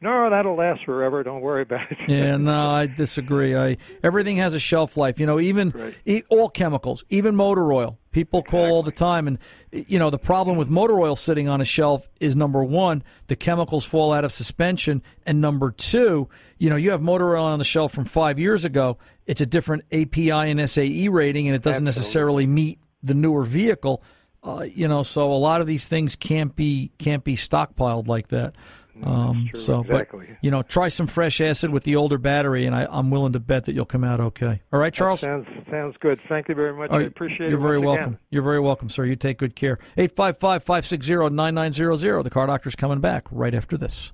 no, 0.00 0.28
that'll 0.28 0.56
last 0.56 0.84
forever. 0.84 1.22
Don't 1.22 1.40
worry 1.40 1.62
about 1.62 1.90
it. 1.90 1.96
Yeah, 2.08 2.36
no, 2.38 2.68
I 2.68 2.86
disagree. 2.86 3.56
I 3.56 3.78
everything 4.02 4.36
has 4.36 4.52
a 4.52 4.58
shelf 4.58 4.96
life. 4.98 5.18
You 5.18 5.24
know, 5.26 5.40
even 5.40 5.70
Right. 5.70 5.94
e- 6.04 6.22
all 6.28 6.50
chemicals, 6.50 7.04
even 7.08 7.34
motor 7.36 7.72
oil. 7.72 7.98
People 8.10 8.42
call 8.42 8.66
all 8.66 8.82
the 8.84 8.92
time, 8.92 9.26
and 9.26 9.38
you 9.72 9.98
know 9.98 10.10
the 10.10 10.18
problem 10.18 10.56
with 10.56 10.68
motor 10.68 11.00
oil 11.00 11.16
sitting 11.16 11.48
on 11.48 11.60
a 11.60 11.64
shelf 11.64 12.06
is 12.20 12.36
number 12.36 12.62
one, 12.62 13.02
the 13.28 13.34
chemicals 13.36 13.84
fall 13.84 14.12
out 14.12 14.24
of 14.24 14.32
suspension, 14.32 15.02
and 15.26 15.40
number 15.40 15.70
two, 15.72 16.28
you 16.58 16.68
know 16.70 16.76
you 16.76 16.90
have 16.90 17.00
motor 17.02 17.36
oil 17.36 17.44
on 17.44 17.58
the 17.58 17.64
shelf 17.64 17.92
from 17.92 18.04
five 18.04 18.38
years 18.38 18.64
ago. 18.64 18.98
It's 19.26 19.40
a 19.40 19.46
different 19.46 19.84
API 19.90 20.30
and 20.30 20.60
SAE 20.68 21.08
rating, 21.08 21.48
and 21.48 21.56
it 21.56 21.62
doesn't 21.62 21.82
necessarily 21.84 22.46
meet 22.46 22.78
the 23.02 23.14
newer 23.14 23.42
vehicle. 23.42 24.02
Uh, 24.44 24.66
you 24.74 24.86
know, 24.86 25.02
so 25.02 25.32
a 25.32 25.34
lot 25.34 25.62
of 25.62 25.66
these 25.66 25.86
things 25.86 26.16
can't 26.16 26.54
be 26.54 26.92
can't 26.98 27.24
be 27.24 27.34
stockpiled 27.34 28.06
like 28.06 28.28
that. 28.28 28.54
Um, 29.02 29.50
so, 29.54 29.80
exactly. 29.80 30.26
but 30.28 30.36
you 30.40 30.50
know, 30.50 30.62
try 30.62 30.88
some 30.88 31.06
fresh 31.08 31.40
acid 31.40 31.70
with 31.70 31.82
the 31.82 31.96
older 31.96 32.18
battery, 32.18 32.64
and 32.64 32.76
I, 32.76 32.86
I'm 32.88 33.10
willing 33.10 33.32
to 33.32 33.40
bet 33.40 33.64
that 33.64 33.74
you'll 33.74 33.86
come 33.86 34.04
out 34.04 34.20
okay. 34.20 34.60
All 34.72 34.78
right, 34.78 34.94
Charles. 34.94 35.20
sounds 35.20 35.48
sounds 35.70 35.96
good. 35.98 36.20
Thank 36.28 36.48
you 36.48 36.54
very 36.54 36.72
much. 36.72 36.90
All 36.90 37.00
I 37.00 37.02
appreciate 37.02 37.50
You're 37.50 37.58
it. 37.58 37.62
very 37.62 37.78
once 37.78 37.86
welcome. 37.86 38.14
Again. 38.14 38.18
You're 38.30 38.42
very 38.42 38.60
welcome, 38.60 38.90
sir. 38.90 39.04
You 39.04 39.16
take 39.16 39.38
good 39.38 39.56
care. 39.56 39.78
855 39.96 40.62
560 40.62 41.34
9900. 41.34 42.22
The 42.22 42.30
car 42.30 42.46
doctor's 42.46 42.76
coming 42.76 43.00
back 43.00 43.26
right 43.30 43.54
after 43.54 43.76
this. 43.76 44.12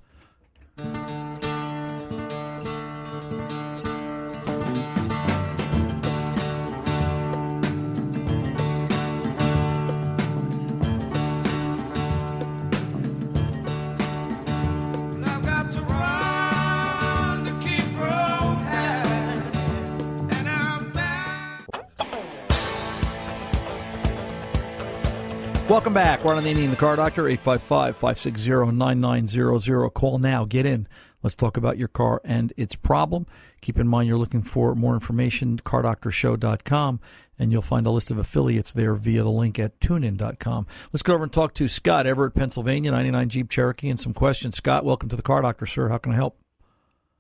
Welcome 25.71 25.95
back. 25.95 26.25
Ron 26.25 26.43
Ananian 26.43 26.71
the 26.71 26.77
car 26.77 26.97
doctor, 26.97 27.29
855 27.29 27.97
560 27.97 28.73
9900. 28.73 29.91
Call 29.91 30.19
now. 30.19 30.45
Get 30.45 30.67
in. 30.67 30.89
Let's 31.23 31.37
talk 31.37 31.57
about 31.57 31.79
your 31.79 31.87
car 31.87 32.21
and 32.25 32.53
its 32.57 32.75
problem. 32.75 33.25
Keep 33.61 33.79
in 33.79 33.87
mind 33.87 34.09
you're 34.09 34.19
looking 34.19 34.43
for 34.43 34.75
more 34.75 34.95
information, 34.95 35.59
cardoctorshow.com, 35.59 36.99
and 37.39 37.53
you'll 37.53 37.63
find 37.63 37.87
a 37.87 37.91
list 37.91 38.11
of 38.11 38.19
affiliates 38.19 38.73
there 38.73 38.97
via 38.97 39.23
the 39.23 39.31
link 39.31 39.61
at 39.61 39.79
tunein.com. 39.79 40.67
Let's 40.93 41.05
go 41.05 41.15
over 41.15 41.23
and 41.23 41.33
talk 41.33 41.55
to 41.55 41.69
Scott 41.69 42.05
Everett, 42.05 42.35
Pennsylvania, 42.35 42.91
99 42.91 43.29
Jeep 43.29 43.49
Cherokee, 43.49 43.91
and 43.91 44.01
some 44.01 44.13
questions. 44.13 44.57
Scott, 44.57 44.85
welcome 44.85 45.09
to 45.09 45.15
the 45.15 45.23
car 45.23 45.41
doctor, 45.41 45.67
sir. 45.67 45.89
How 45.89 45.99
can 45.99 46.11
I 46.11 46.17
help? 46.17 46.37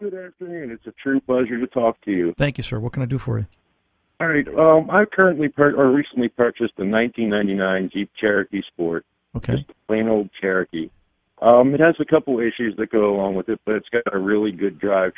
Good 0.00 0.14
afternoon. 0.14 0.72
It's 0.72 0.88
a 0.88 0.92
true 1.00 1.20
pleasure 1.20 1.60
to 1.60 1.68
talk 1.68 2.00
to 2.00 2.10
you. 2.10 2.34
Thank 2.36 2.58
you, 2.58 2.64
sir. 2.64 2.80
What 2.80 2.94
can 2.94 3.04
I 3.04 3.06
do 3.06 3.18
for 3.18 3.38
you? 3.38 3.46
All 4.20 4.28
right. 4.28 4.46
Um, 4.48 4.90
I 4.90 5.06
currently 5.06 5.48
per- 5.48 5.74
or 5.74 5.90
recently 5.90 6.28
purchased 6.28 6.74
a 6.76 6.84
1999 6.84 7.90
Jeep 7.92 8.10
Cherokee 8.20 8.62
Sport, 8.68 9.06
Okay. 9.34 9.56
just 9.56 9.70
a 9.70 9.74
plain 9.86 10.08
old 10.08 10.28
Cherokee. 10.38 10.90
Um, 11.40 11.74
it 11.74 11.80
has 11.80 11.94
a 11.98 12.04
couple 12.04 12.38
issues 12.38 12.76
that 12.76 12.90
go 12.90 13.14
along 13.14 13.34
with 13.34 13.48
it, 13.48 13.60
but 13.64 13.76
it's 13.76 13.88
got 13.88 14.02
a 14.12 14.18
really 14.18 14.52
good 14.52 14.78
drive, 14.78 15.14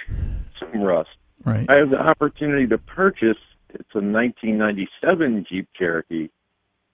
some 0.61 0.83
rust. 0.83 1.11
Right. 1.45 1.67
I 1.69 1.79
have 1.79 1.91
the 1.91 2.01
opportunity 2.01 2.69
to 2.69 2.79
purchase. 2.79 3.38
It's 3.71 3.95
a 3.95 4.01
1997 4.01 5.47
Jeep 5.49 5.69
Cherokee, 5.75 6.29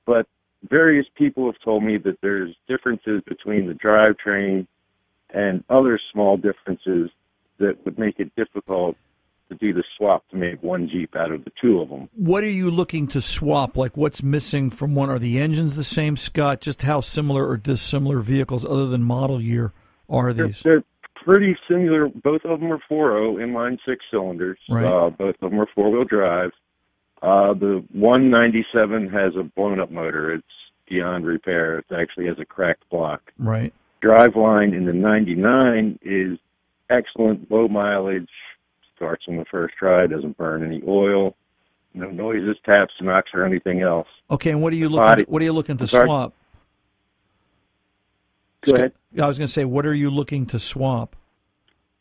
but 0.06 0.26
various 0.70 1.06
people 1.14 1.44
have 1.44 1.60
told 1.62 1.84
me 1.84 1.98
that 1.98 2.18
there's 2.22 2.56
differences 2.66 3.20
between 3.26 3.66
the 3.66 3.74
drivetrain 3.74 4.66
and 5.34 5.62
other 5.68 6.00
small 6.10 6.38
differences 6.38 7.10
that 7.58 7.84
would 7.84 7.98
make 7.98 8.18
it 8.18 8.34
difficult 8.34 8.96
to 9.48 9.54
do 9.56 9.72
the 9.72 9.84
swap 9.96 10.28
to 10.30 10.36
make 10.36 10.62
one 10.62 10.88
Jeep 10.88 11.14
out 11.16 11.32
of 11.32 11.44
the 11.44 11.52
two 11.60 11.80
of 11.80 11.88
them. 11.88 12.08
What 12.14 12.44
are 12.44 12.50
you 12.50 12.70
looking 12.70 13.08
to 13.08 13.20
swap? 13.20 13.76
Like, 13.76 13.96
what's 13.96 14.22
missing 14.22 14.70
from 14.70 14.94
one? 14.94 15.10
Are 15.10 15.18
the 15.18 15.38
engines 15.38 15.76
the 15.76 15.84
same, 15.84 16.16
Scott? 16.16 16.60
Just 16.60 16.82
how 16.82 17.00
similar 17.00 17.46
or 17.46 17.56
dissimilar 17.56 18.20
vehicles, 18.20 18.64
other 18.64 18.86
than 18.86 19.02
model 19.02 19.40
year, 19.40 19.72
are 20.08 20.32
They're, 20.32 20.46
these? 20.48 20.60
they're 20.62 20.84
pretty 21.14 21.56
similar. 21.68 22.08
Both 22.08 22.42
of 22.44 22.60
them 22.60 22.72
are 22.72 22.80
4.0 22.90 23.36
inline 23.36 23.78
six 23.86 24.04
cylinders. 24.10 24.58
Right. 24.68 24.84
Uh, 24.84 25.10
both 25.10 25.36
of 25.42 25.50
them 25.50 25.60
are 25.60 25.68
four 25.74 25.90
wheel 25.90 26.04
drive. 26.04 26.50
Uh, 27.22 27.52
the 27.54 27.84
197 27.92 29.08
has 29.08 29.32
a 29.38 29.42
blown 29.42 29.80
up 29.80 29.90
motor. 29.90 30.34
It's 30.34 30.44
beyond 30.88 31.26
repair. 31.26 31.78
It 31.78 31.86
actually 31.94 32.26
has 32.26 32.38
a 32.38 32.44
cracked 32.44 32.88
block. 32.90 33.32
Right. 33.38 33.72
Driveline 34.02 34.76
in 34.76 34.86
the 34.86 34.92
99 34.92 35.98
is 36.02 36.38
excellent, 36.88 37.50
low 37.50 37.68
mileage, 37.68 38.28
starts 38.98 39.24
on 39.28 39.36
the 39.36 39.44
first 39.50 39.74
try, 39.78 40.06
doesn't 40.08 40.36
burn 40.36 40.64
any 40.64 40.82
oil. 40.86 41.36
No 41.94 42.10
noises, 42.10 42.56
taps, 42.66 42.92
knocks, 43.00 43.30
or 43.32 43.44
anything 43.44 43.80
else. 43.80 44.08
Okay, 44.30 44.50
and 44.50 44.60
what 44.60 44.72
are 44.72 44.76
you 44.76 44.90
Body- 44.90 45.22
looking? 45.22 45.32
What 45.32 45.40
are 45.40 45.44
you 45.44 45.52
looking 45.52 45.76
to 45.78 45.86
sorry? 45.86 46.06
swap? 46.06 46.34
Go 48.62 48.72
ahead. 48.74 48.92
I 49.20 49.26
was 49.26 49.38
going 49.38 49.46
to 49.46 49.52
say, 49.52 49.64
what 49.64 49.86
are 49.86 49.94
you 49.94 50.10
looking 50.10 50.44
to 50.46 50.58
swap? 50.58 51.14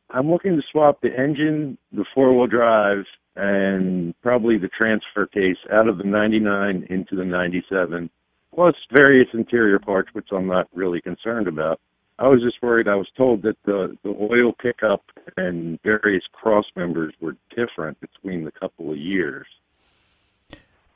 I'm 0.09 0.29
looking 0.29 0.55
to 0.55 0.61
swap 0.71 1.01
the 1.01 1.09
engine, 1.17 1.77
the 1.91 2.03
four 2.13 2.35
wheel 2.35 2.47
drive, 2.47 3.05
and 3.35 4.19
probably 4.21 4.57
the 4.57 4.69
transfer 4.69 5.27
case 5.27 5.57
out 5.71 5.87
of 5.87 5.97
the 5.99 6.03
99 6.03 6.87
into 6.89 7.15
the 7.15 7.23
97, 7.25 8.09
plus 8.53 8.75
various 8.91 9.27
interior 9.33 9.79
parts, 9.79 10.09
which 10.13 10.29
I'm 10.31 10.47
not 10.47 10.67
really 10.73 11.01
concerned 11.01 11.47
about. 11.47 11.79
I 12.19 12.27
was 12.27 12.41
just 12.41 12.61
worried. 12.61 12.87
I 12.87 12.95
was 12.95 13.07
told 13.15 13.43
that 13.43 13.57
the, 13.65 13.95
the 14.03 14.09
oil 14.09 14.53
pickup 14.53 15.03
and 15.35 15.79
various 15.83 16.23
cross 16.31 16.65
members 16.75 17.13
were 17.21 17.35
different 17.55 17.99
between 18.01 18.43
the 18.43 18.51
couple 18.51 18.91
of 18.91 18.97
years. 18.97 19.45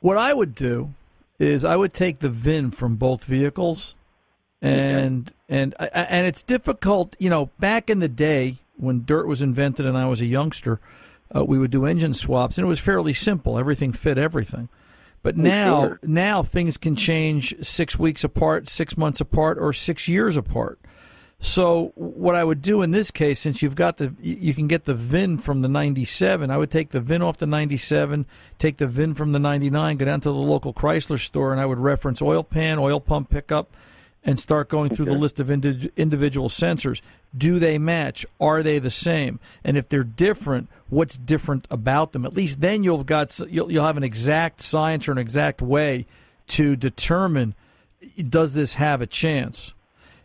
What 0.00 0.16
I 0.16 0.34
would 0.34 0.54
do 0.54 0.94
is 1.38 1.64
I 1.64 1.76
would 1.76 1.92
take 1.92 2.18
the 2.18 2.28
VIN 2.28 2.72
from 2.72 2.96
both 2.96 3.24
vehicles, 3.24 3.94
and 4.60 5.32
and 5.48 5.74
I- 5.78 5.90
I- 5.94 6.02
and 6.02 6.26
it's 6.26 6.42
difficult. 6.42 7.14
You 7.20 7.30
know, 7.30 7.50
back 7.60 7.88
in 7.88 8.00
the 8.00 8.08
day 8.08 8.56
when 8.76 9.04
dirt 9.04 9.26
was 9.28 9.42
invented 9.42 9.86
and 9.86 9.96
I 9.96 10.08
was 10.08 10.20
a 10.20 10.26
youngster, 10.26 10.80
uh, 11.34 11.44
we 11.44 11.58
would 11.58 11.70
do 11.70 11.84
engine 11.86 12.14
swaps, 12.14 12.58
and 12.58 12.64
it 12.64 12.68
was 12.68 12.80
fairly 12.80 13.14
simple. 13.14 13.58
Everything 13.58 13.92
fit 13.92 14.18
everything. 14.18 14.68
But 15.22 15.36
now, 15.36 15.82
sure. 15.82 16.00
now 16.02 16.42
things 16.42 16.76
can 16.76 16.96
change 16.96 17.54
six 17.64 17.96
weeks 17.96 18.24
apart, 18.24 18.68
six 18.68 18.96
months 18.96 19.20
apart, 19.20 19.56
or 19.60 19.72
six 19.72 20.08
years 20.08 20.36
apart. 20.36 20.80
So 21.44 21.90
what 21.96 22.36
I 22.36 22.44
would 22.44 22.62
do 22.62 22.82
in 22.82 22.92
this 22.92 23.10
case, 23.10 23.40
since 23.40 23.62
you've 23.62 23.74
got 23.74 23.96
the, 23.96 24.14
you 24.20 24.54
can 24.54 24.68
get 24.68 24.84
the 24.84 24.94
VIN 24.94 25.38
from 25.38 25.60
the 25.60 25.68
'97. 25.68 26.52
I 26.52 26.56
would 26.56 26.70
take 26.70 26.90
the 26.90 27.00
VIN 27.00 27.20
off 27.20 27.36
the 27.36 27.48
'97, 27.48 28.26
take 28.60 28.76
the 28.76 28.86
VIN 28.86 29.14
from 29.14 29.32
the 29.32 29.40
'99, 29.40 29.96
go 29.96 30.04
down 30.04 30.20
to 30.20 30.28
the 30.28 30.34
local 30.34 30.72
Chrysler 30.72 31.18
store, 31.18 31.50
and 31.50 31.60
I 31.60 31.66
would 31.66 31.80
reference 31.80 32.22
oil 32.22 32.44
pan, 32.44 32.78
oil 32.78 33.00
pump 33.00 33.28
pickup, 33.28 33.72
and 34.22 34.38
start 34.38 34.68
going 34.68 34.90
through 34.90 35.06
the 35.06 35.16
list 35.16 35.40
of 35.40 35.50
indi- 35.50 35.90
individual 35.96 36.48
sensors. 36.48 37.00
Do 37.36 37.58
they 37.58 37.76
match? 37.76 38.24
Are 38.40 38.62
they 38.62 38.78
the 38.78 38.88
same? 38.88 39.40
And 39.64 39.76
if 39.76 39.88
they're 39.88 40.04
different, 40.04 40.68
what's 40.90 41.18
different 41.18 41.66
about 41.72 42.12
them? 42.12 42.24
At 42.24 42.34
least 42.34 42.60
then 42.60 42.84
you'll 42.84 42.98
have 42.98 43.06
got 43.06 43.36
you'll, 43.50 43.72
you'll 43.72 43.86
have 43.86 43.96
an 43.96 44.04
exact 44.04 44.60
science 44.60 45.08
or 45.08 45.12
an 45.12 45.18
exact 45.18 45.60
way 45.60 46.06
to 46.48 46.76
determine 46.76 47.56
does 48.28 48.54
this 48.54 48.74
have 48.74 49.00
a 49.00 49.06
chance. 49.08 49.74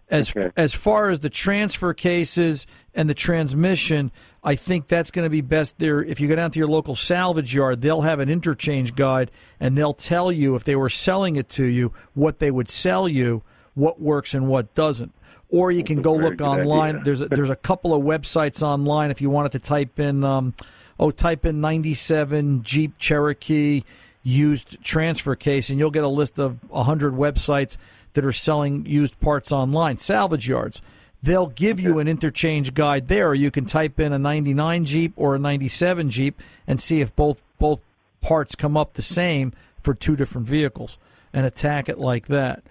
As 0.10 0.30
Okay. 0.36 0.52
as 0.56 0.74
far 0.74 1.10
as 1.10 1.20
the 1.20 1.30
transfer 1.30 1.94
cases 1.94 2.66
and 2.96 3.10
the 3.10 3.14
transmission, 3.14 4.12
I 4.44 4.56
think 4.56 4.88
that's 4.88 5.12
going 5.12 5.24
to 5.26 5.30
be 5.30 5.42
best 5.42 5.80
there. 5.80 6.02
If 6.02 6.22
you 6.22 6.30
go 6.30 6.36
down 6.36 6.52
to 6.52 6.60
your 6.60 6.70
local 6.70 6.96
salvage 6.96 7.54
yard, 7.54 7.82
they'll 7.82 8.02
have 8.04 8.20
an 8.22 8.30
interchange 8.30 8.96
guide, 8.96 9.30
and 9.60 9.78
they'll 9.78 9.94
tell 9.94 10.32
you 10.32 10.56
if 10.56 10.64
they 10.64 10.76
were 10.78 10.90
selling 10.90 11.36
it 11.36 11.50
to 11.50 11.66
you, 11.66 11.92
what 12.14 12.40
they 12.40 12.50
would 12.52 12.70
sell 12.70 13.10
you, 13.10 13.44
what 13.74 14.00
works 14.02 14.34
and 14.34 14.48
what 14.48 14.74
doesn't. 14.76 15.14
Or 15.50 15.72
you 15.72 15.84
can 15.84 16.02
go 16.02 16.14
look 16.14 16.40
online. 16.42 16.96
idea. 16.98 17.04
There's 17.04 17.22
a, 17.22 17.26
there's 17.30 17.50
a 17.50 17.56
couple 17.58 17.94
of 17.94 18.02
websites 18.02 18.62
online 18.62 19.12
if 19.12 19.20
you 19.22 19.30
wanted 19.30 19.52
to 19.54 19.60
type 19.60 20.00
in, 20.00 20.24
um, 20.24 20.54
oh, 21.00 21.12
type 21.12 21.46
in 21.46 21.60
'97 21.60 22.64
Jeep 22.64 22.98
Cherokee 22.98 23.84
used 24.24 24.82
transfer 24.84 25.36
case, 25.36 25.70
and 25.70 25.80
you'll 25.80 25.92
get 25.92 26.04
a 26.04 26.10
list 26.10 26.40
of 26.40 26.58
hundred 26.74 27.14
websites 27.14 27.76
that 28.18 28.26
are 28.26 28.34
selling 28.34 28.84
used 28.88 29.20
parts 29.20 29.52
online, 29.52 30.00
salvage 30.00 30.48
yards. 30.48 30.82
They'll 31.22 31.46
give 31.46 31.80
you 31.80 32.00
an 32.00 32.08
interchange 32.08 32.74
guide 32.74 33.10
there. 33.10 33.32
You 33.36 33.52
can 33.52 33.66
type 33.66 34.00
in 34.00 34.12
a 34.12 34.18
99 34.18 34.86
Jeep 34.86 35.14
or 35.16 35.36
a 35.36 35.40
97 35.40 36.10
Jeep 36.10 36.42
and 36.66 36.82
see 36.82 37.00
if 37.00 37.16
both 37.16 37.44
both 37.60 37.84
parts 38.20 38.56
come 38.56 38.76
up 38.76 38.94
the 38.94 39.04
same 39.04 39.54
for 39.84 39.94
two 39.94 40.16
different 40.16 40.48
vehicles 40.48 40.98
and 41.32 41.46
attack 41.46 41.90
it 41.90 42.00
like 42.00 42.26
that. 42.26 42.64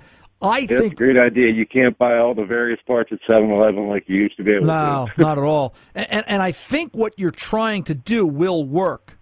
I 0.42 0.66
That's 0.66 0.72
a 0.72 0.78
think 0.80 0.96
great 0.96 1.16
idea. 1.16 1.52
You 1.52 1.64
can't 1.64 1.96
buy 1.96 2.18
all 2.18 2.34
the 2.34 2.44
various 2.44 2.80
parts 2.84 3.12
at 3.12 3.20
7-Eleven 3.28 3.86
like 3.86 4.08
you 4.08 4.16
used 4.16 4.36
to 4.38 4.42
be 4.42 4.50
able 4.50 4.66
no, 4.66 5.06
to. 5.14 5.20
No, 5.20 5.28
not 5.28 5.38
at 5.38 5.44
all. 5.44 5.74
And, 5.94 6.10
and 6.10 6.24
and 6.26 6.42
I 6.42 6.50
think 6.50 6.92
what 6.92 7.12
you're 7.16 7.30
trying 7.30 7.84
to 7.84 7.94
do 7.94 8.26
will 8.26 8.64
work. 8.64 9.15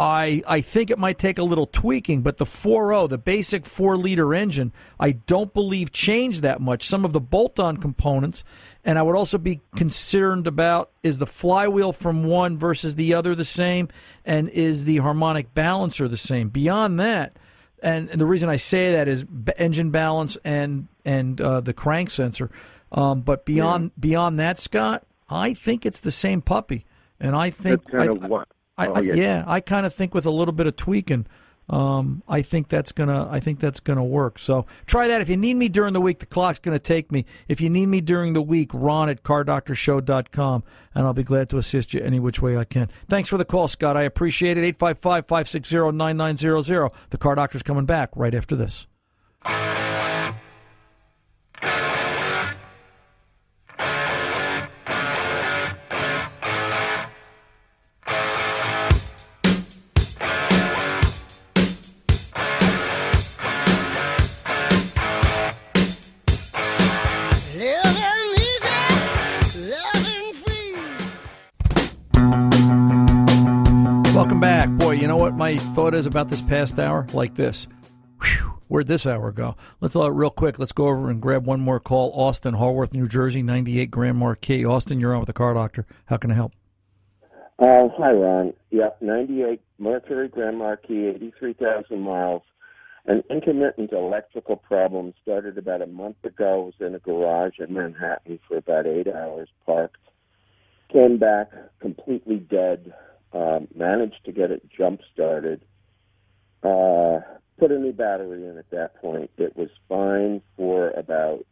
I 0.00 0.42
I 0.46 0.62
think 0.62 0.90
it 0.90 0.98
might 0.98 1.18
take 1.18 1.38
a 1.38 1.42
little 1.42 1.66
tweaking, 1.66 2.22
but 2.22 2.38
the 2.38 2.46
4.0, 2.46 3.10
the 3.10 3.18
basic 3.18 3.66
four 3.66 3.98
liter 3.98 4.34
engine, 4.34 4.72
I 4.98 5.12
don't 5.12 5.52
believe 5.52 5.92
changed 5.92 6.42
that 6.42 6.58
much. 6.58 6.88
Some 6.88 7.04
of 7.04 7.12
the 7.12 7.20
bolt-on 7.20 7.76
components, 7.76 8.42
and 8.82 8.98
I 8.98 9.02
would 9.02 9.14
also 9.14 9.36
be 9.36 9.60
concerned 9.76 10.46
about 10.46 10.90
is 11.02 11.18
the 11.18 11.26
flywheel 11.26 11.92
from 11.92 12.24
one 12.24 12.56
versus 12.56 12.94
the 12.94 13.12
other 13.12 13.34
the 13.34 13.44
same, 13.44 13.88
and 14.24 14.48
is 14.48 14.86
the 14.86 14.96
harmonic 14.96 15.52
balancer 15.52 16.08
the 16.08 16.16
same. 16.16 16.48
Beyond 16.48 16.98
that, 16.98 17.36
and, 17.82 18.08
and 18.08 18.18
the 18.18 18.26
reason 18.26 18.48
I 18.48 18.56
say 18.56 18.92
that 18.92 19.06
is 19.06 19.24
b- 19.24 19.52
engine 19.58 19.90
balance 19.90 20.38
and 20.46 20.88
and 21.04 21.38
uh, 21.42 21.60
the 21.60 21.74
crank 21.74 22.08
sensor. 22.08 22.50
Um, 22.90 23.20
but 23.20 23.44
beyond 23.44 23.90
beyond 24.00 24.38
that, 24.38 24.58
Scott, 24.58 25.06
I 25.28 25.52
think 25.52 25.84
it's 25.84 26.00
the 26.00 26.10
same 26.10 26.40
puppy, 26.40 26.86
and 27.20 27.36
I 27.36 27.50
think 27.50 27.82
That's 27.82 27.94
kind 27.94 28.10
I, 28.10 28.12
of 28.14 28.30
what. 28.30 28.48
I, 28.80 28.88
oh, 28.88 28.94
I, 28.94 29.00
yeah, 29.00 29.44
I 29.46 29.60
kind 29.60 29.86
of 29.86 29.94
think 29.94 30.12
with 30.14 30.26
a 30.26 30.30
little 30.30 30.52
bit 30.52 30.66
of 30.66 30.74
tweaking, 30.76 31.26
um, 31.68 32.22
I 32.28 32.42
think 32.42 32.68
that's 32.68 32.92
gonna 32.92 33.28
I 33.30 33.38
think 33.38 33.60
that's 33.60 33.78
gonna 33.78 34.04
work. 34.04 34.40
So 34.40 34.66
try 34.86 35.06
that. 35.06 35.20
If 35.20 35.28
you 35.28 35.36
need 35.36 35.54
me 35.54 35.68
during 35.68 35.92
the 35.92 36.00
week, 36.00 36.18
the 36.18 36.26
clock's 36.26 36.58
gonna 36.58 36.80
take 36.80 37.12
me. 37.12 37.24
If 37.46 37.60
you 37.60 37.70
need 37.70 37.86
me 37.86 38.00
during 38.00 38.32
the 38.32 38.42
week, 38.42 38.72
Ron 38.74 39.08
at 39.08 39.22
cardoctorshow.com, 39.22 40.64
and 40.94 41.06
I'll 41.06 41.12
be 41.12 41.22
glad 41.22 41.48
to 41.50 41.58
assist 41.58 41.94
you 41.94 42.00
any 42.00 42.18
which 42.18 42.42
way 42.42 42.56
I 42.56 42.64
can. 42.64 42.90
Thanks 43.08 43.28
for 43.28 43.38
the 43.38 43.44
call, 43.44 43.68
Scott. 43.68 43.96
I 43.96 44.02
appreciate 44.02 44.58
it. 44.58 44.78
855-560-9900. 44.78 46.90
The 47.10 47.18
Car 47.18 47.36
Doctor's 47.36 47.62
coming 47.62 47.86
back 47.86 48.10
right 48.16 48.34
after 48.34 48.56
this. 48.56 48.88
My 75.50 75.58
thought 75.74 75.94
is 75.94 76.06
about 76.06 76.28
this 76.28 76.40
past 76.40 76.78
hour? 76.78 77.08
Like 77.12 77.34
this. 77.34 77.66
Whew, 78.22 78.54
where'd 78.68 78.86
this 78.86 79.04
hour 79.04 79.32
go? 79.32 79.56
Let's 79.80 79.96
uh, 79.96 80.08
real 80.12 80.30
quick. 80.30 80.60
Let's 80.60 80.70
go 80.70 80.86
over 80.86 81.10
and 81.10 81.20
grab 81.20 81.44
one 81.44 81.60
more 81.60 81.80
call. 81.80 82.12
Austin, 82.14 82.54
Haworth, 82.54 82.92
New 82.92 83.08
Jersey, 83.08 83.42
98 83.42 83.90
Grand 83.90 84.16
Marquis. 84.16 84.64
Austin, 84.64 85.00
you're 85.00 85.12
on 85.12 85.18
with 85.18 85.26
the 85.26 85.32
car 85.32 85.54
doctor. 85.54 85.86
How 86.06 86.18
can 86.18 86.30
I 86.30 86.34
help? 86.34 86.52
Uh, 87.58 87.88
hi, 87.98 88.12
Ron. 88.12 88.52
Yep, 88.70 89.02
98 89.02 89.60
Mercury 89.78 90.28
Grand 90.28 90.56
Marquis, 90.56 91.06
83,000 91.06 91.98
miles. 91.98 92.42
An 93.06 93.24
intermittent 93.28 93.92
electrical 93.92 94.54
problem 94.54 95.14
started 95.20 95.58
about 95.58 95.82
a 95.82 95.86
month 95.86 96.24
ago. 96.24 96.62
was 96.66 96.74
in 96.86 96.94
a 96.94 97.00
garage 97.00 97.58
in 97.58 97.74
Manhattan 97.74 98.38
for 98.46 98.58
about 98.58 98.86
eight 98.86 99.08
hours, 99.08 99.48
parked. 99.66 99.96
Came 100.92 101.18
back 101.18 101.50
completely 101.80 102.36
dead. 102.36 102.94
Um, 103.32 103.68
managed 103.74 104.24
to 104.24 104.32
get 104.32 104.50
it 104.50 104.68
jump 104.76 105.00
started. 105.12 105.64
Uh, 106.62 107.20
put 107.58 107.70
a 107.70 107.78
new 107.78 107.92
battery 107.92 108.44
in 108.46 108.58
at 108.58 108.70
that 108.70 109.00
point. 109.00 109.30
It 109.38 109.56
was 109.56 109.68
fine 109.88 110.42
for 110.56 110.90
about 110.90 111.46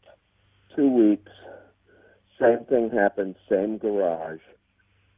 two 0.75 0.91
weeks. 0.91 1.31
Same 2.41 2.65
thing 2.67 2.91
happened, 2.91 3.37
same 3.49 3.79
garage 3.79 4.41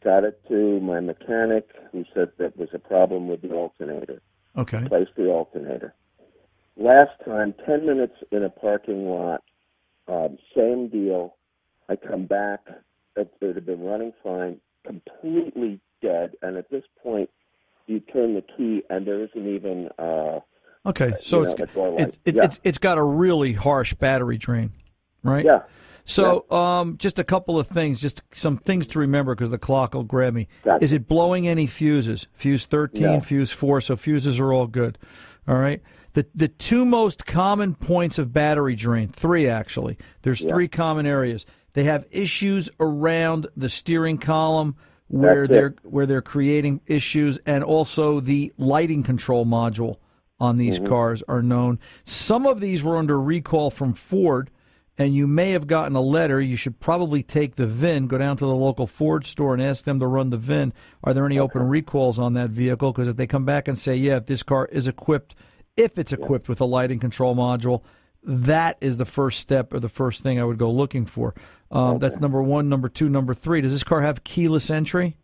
got 0.03 0.25
it 0.25 0.41
to 0.49 0.81
my 0.81 1.01
mechanic 1.01 1.69
who 1.93 2.05
said 2.15 2.31
that 2.39 2.57
was 2.57 2.69
a 2.73 2.79
problem 2.79 3.29
with 3.29 3.43
the 3.43 3.53
alternator. 3.53 4.21
Okay. 4.57 4.79
Replaced 4.79 5.15
the 5.17 5.29
alternator. 5.29 5.95
Last 6.77 7.13
time, 7.25 7.55
10 7.67 7.87
minutes 7.87 8.15
in 8.31 8.43
a 8.43 8.49
parking 8.49 9.07
lot, 9.07 9.43
um, 10.09 10.39
same 10.57 10.89
deal. 10.89 11.37
I 11.89 11.97
come 11.97 12.27
back, 12.27 12.61
it, 13.17 13.33
it 13.41 13.55
had 13.55 13.67
been 13.67 13.83
running 13.83 14.13
fine, 14.23 14.61
completely 14.87 15.81
dead, 16.03 16.33
and 16.43 16.57
at 16.57 16.71
this 16.71 16.85
point, 17.03 17.31
you 17.87 18.01
turn 18.01 18.35
the 18.35 18.43
key 18.57 18.83
and 18.91 19.07
there 19.07 19.23
isn't 19.25 19.47
even 19.49 19.89
uh, 19.99 20.41
Okay, 20.87 21.13
so 21.21 21.43
it's 21.43 21.59
know, 21.59 21.95
it's 21.99 22.19
it's, 22.25 22.37
Yeah. 22.37 22.45
it's 22.45 22.61
it's 22.65 22.79
got 22.79 22.97
a 22.99 23.03
really 23.03 23.53
harsh 23.53 23.93
battery 23.95 24.39
drain, 24.39 24.73
right? 25.23 25.45
Yeah. 25.45 25.61
So, 26.07 26.51
um, 26.51 26.97
just 26.97 27.19
a 27.19 27.25
couple 27.25 27.59
of 27.59 27.69
things, 27.69 28.01
just 28.01 28.23
some 28.35 28.57
things 28.57 28.89
to 28.89 28.99
remember 28.99 29.35
because 29.35 29.51
the 29.51 29.59
clock 29.59 29.95
will 29.95 30.03
grab 30.03 30.35
me. 30.35 30.49
Gotcha. 30.65 30.83
Is 30.83 30.93
it 30.93 31.07
blowing 31.07 31.47
any 31.47 31.67
fuses? 31.67 32.27
Fuse 32.33 32.65
thirteen, 32.67 33.03
No. 33.03 33.21
fuse 33.21 33.53
four. 33.53 33.81
So 33.81 33.97
fuses 33.97 34.41
are 34.41 34.53
all 34.53 34.67
good. 34.67 34.99
All 35.47 35.59
right. 35.59 35.83
The 36.15 36.27
the 36.35 36.49
two 36.49 36.85
most 36.87 37.27
common 37.27 37.75
points 37.75 38.19
of 38.19 38.33
battery 38.33 38.75
drain, 38.75 39.09
three 39.09 39.47
actually. 39.49 39.99
There's 40.23 40.41
Yeah. 40.41 40.51
three 40.53 40.67
common 40.69 41.07
areas. 41.07 41.45
They 41.75 41.85
have 41.85 42.07
issues 42.11 42.69
around 42.81 43.47
the 43.57 43.69
steering 43.69 44.19
column 44.19 44.75
where 45.11 45.47
That's 45.47 45.51
they're 45.51 45.75
where 45.83 46.07
they're 46.07 46.23
creating 46.23 46.81
issues, 46.87 47.39
and 47.45 47.65
also 47.65 48.21
the 48.21 48.53
lighting 48.57 49.03
control 49.03 49.45
module 49.45 49.97
on 50.39 50.57
these 50.57 50.79
Mm-hmm. 50.79 50.89
cars 50.89 51.23
are 51.29 51.43
known. 51.43 51.81
Some 52.05 52.47
of 52.47 52.61
these 52.61 52.85
were 52.85 52.97
under 52.97 53.21
recall 53.21 53.71
from 53.71 53.93
Ford, 53.93 54.51
and 54.97 55.15
you 55.15 55.27
may 55.27 55.51
have 55.51 55.67
gotten 55.67 55.97
a 55.97 56.01
letter. 56.01 56.41
You 56.41 56.55
should 56.57 56.79
probably 56.79 57.25
take 57.25 57.57
the 57.57 57.67
VIN, 57.67 58.07
go 58.07 58.19
down 58.19 58.37
to 58.37 58.47
the 58.47 58.55
local 58.55 58.87
Ford 58.87 59.27
store, 59.27 59.53
and 59.53 59.63
ask 59.63 59.85
them 59.85 59.99
to 59.99 60.07
run 60.07 60.31
the 60.31 60.39
VIN. 60.39 60.73
Are 61.03 61.13
there 61.13 61.27
any 61.27 61.41
open 61.41 61.63
recalls 61.69 62.19
on 62.21 62.35
that 62.35 62.51
vehicle? 62.51 62.93
Because 62.93 63.09
if 63.09 63.17
they 63.17 63.27
come 63.27 63.45
back 63.45 63.67
and 63.67 63.77
say, 63.77 63.97
yeah, 63.97 64.17
if 64.19 64.27
this 64.27 64.45
car 64.45 64.67
is 64.67 64.87
equipped, 64.87 65.35
if 65.77 65.99
it's 65.99 66.13
equipped 66.13 66.49
with 66.49 66.61
a 66.61 66.67
lighting 66.67 67.01
control 67.01 67.35
module, 67.35 67.83
that 68.23 68.77
is 68.81 68.97
the 68.97 69.07
first 69.07 69.41
step 69.41 69.73
or 69.73 69.81
the 69.81 69.89
first 69.89 70.23
thing 70.23 70.39
I 70.39 70.45
would 70.45 70.59
go 70.59 70.71
looking 70.71 71.07
for. 71.07 71.35
Um, 71.71 71.99
That's 71.99 72.19
number 72.19 72.43
one. 72.43 72.69
Number 72.69 72.89
two. 72.89 73.09
Number 73.09 73.35
three. 73.35 73.61
Does 73.61 73.73
this 73.73 73.85
car 73.85 74.01
have 74.03 74.25
keyless 74.25 74.71
entry? 74.71 75.17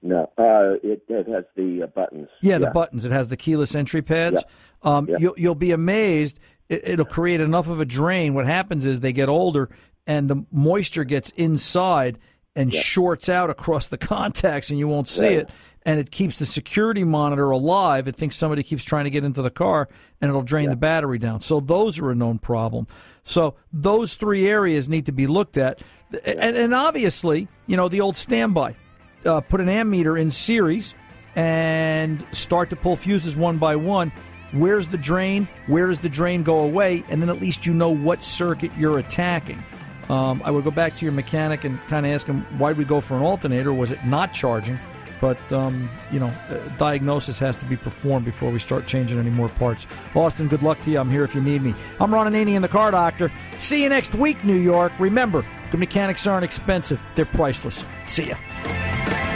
No, 0.00 0.30
uh, 0.38 0.78
it, 0.82 1.02
it 1.08 1.28
has 1.28 1.44
the 1.56 1.82
uh, 1.82 1.86
buttons. 1.88 2.28
Yeah, 2.40 2.58
the 2.58 2.70
buttons. 2.70 3.04
It 3.04 3.10
has 3.10 3.28
the 3.28 3.36
keyless 3.36 3.74
entry 3.74 4.00
pads. 4.02 4.44
Um, 4.82 5.08
Yeah. 5.08 5.16
You'll 5.18 5.34
you'll 5.36 5.54
be 5.56 5.72
amazed. 5.72 6.38
It, 6.68 6.82
it'll 6.84 7.04
create 7.04 7.40
enough 7.40 7.68
of 7.68 7.80
a 7.80 7.84
drain. 7.84 8.34
What 8.34 8.46
happens 8.46 8.86
is 8.86 9.00
they 9.00 9.12
get 9.12 9.28
older, 9.28 9.70
and 10.06 10.30
the 10.30 10.44
moisture 10.52 11.02
gets 11.02 11.30
inside 11.30 12.18
and 12.54 12.72
shorts 12.72 13.28
out 13.28 13.50
across 13.50 13.88
the 13.88 13.98
contacts, 13.98 14.70
and 14.70 14.78
you 14.78 14.86
won't 14.86 15.08
see 15.08 15.34
it. 15.34 15.50
And 15.88 15.98
it 15.98 16.10
keeps 16.10 16.38
the 16.38 16.44
security 16.44 17.02
monitor 17.02 17.50
alive. 17.50 18.08
It 18.08 18.14
thinks 18.14 18.36
somebody 18.36 18.62
keeps 18.62 18.84
trying 18.84 19.04
to 19.04 19.10
get 19.10 19.24
into 19.24 19.40
the 19.40 19.50
car, 19.50 19.88
and 20.20 20.28
it'll 20.28 20.42
drain 20.42 20.68
the 20.68 20.76
battery 20.76 21.18
down. 21.18 21.40
So 21.40 21.60
those 21.60 21.98
are 21.98 22.10
a 22.10 22.14
known 22.14 22.38
problem. 22.38 22.86
So 23.22 23.54
those 23.72 24.16
three 24.16 24.46
areas 24.48 24.90
need 24.90 25.06
to 25.06 25.12
be 25.12 25.26
looked 25.26 25.56
at, 25.56 25.80
and, 26.26 26.56
and 26.58 26.74
obviously, 26.74 27.48
you 27.66 27.78
know, 27.78 27.88
the 27.88 28.02
old 28.02 28.16
standby 28.16 28.76
uh, 29.24 29.40
put 29.40 29.62
an 29.62 29.68
ammeter 29.68 30.20
in 30.20 30.30
series 30.30 30.94
and 31.34 32.22
start 32.32 32.68
to 32.70 32.76
pull 32.76 32.96
fuses 32.96 33.34
one 33.34 33.56
by 33.56 33.76
one. 33.76 34.12
Where's 34.52 34.88
the 34.88 34.98
drain? 34.98 35.48
Where 35.68 35.86
does 35.86 36.00
the 36.00 36.08
drain 36.08 36.42
go 36.42 36.60
away? 36.60 37.04
And 37.08 37.22
then 37.22 37.28
at 37.28 37.40
least 37.40 37.64
you 37.64 37.72
know 37.72 37.90
what 37.90 38.22
circuit 38.22 38.72
you're 38.76 38.98
attacking. 38.98 39.62
Um, 40.08 40.40
I 40.44 40.50
would 40.50 40.64
go 40.64 40.70
back 40.70 40.96
to 40.96 41.04
your 41.04 41.12
mechanic 41.12 41.64
and 41.64 41.78
kind 41.86 42.06
of 42.06 42.12
ask 42.12 42.26
him 42.26 42.46
why 42.58 42.70
did 42.70 42.78
we 42.78 42.84
go 42.84 43.00
for 43.00 43.14
an 43.16 43.22
alternator? 43.22 43.72
Was 43.72 43.90
it 43.90 44.04
not 44.04 44.32
charging? 44.32 44.78
But 45.20 45.52
um, 45.52 45.88
you 46.10 46.20
know, 46.20 46.28
uh, 46.48 46.58
diagnosis 46.76 47.38
has 47.38 47.56
to 47.56 47.64
be 47.64 47.76
performed 47.76 48.24
before 48.24 48.50
we 48.50 48.58
start 48.58 48.86
changing 48.86 49.18
any 49.18 49.30
more 49.30 49.48
parts. 49.48 49.86
Austin, 50.14 50.48
good 50.48 50.62
luck 50.62 50.80
to 50.82 50.90
you. 50.90 50.98
I'm 50.98 51.10
here 51.10 51.24
if 51.24 51.34
you 51.34 51.40
need 51.40 51.62
me. 51.62 51.74
I'm 52.00 52.12
Ron 52.12 52.32
Ananian, 52.32 52.62
the 52.62 52.68
Car 52.68 52.90
Doctor. 52.90 53.32
See 53.58 53.82
you 53.82 53.88
next 53.88 54.14
week, 54.14 54.44
New 54.44 54.58
York. 54.58 54.92
Remember, 54.98 55.44
good 55.70 55.80
mechanics 55.80 56.26
aren't 56.26 56.44
expensive; 56.44 57.00
they're 57.14 57.24
priceless. 57.24 57.84
See 58.06 58.28
ya. 58.28 59.27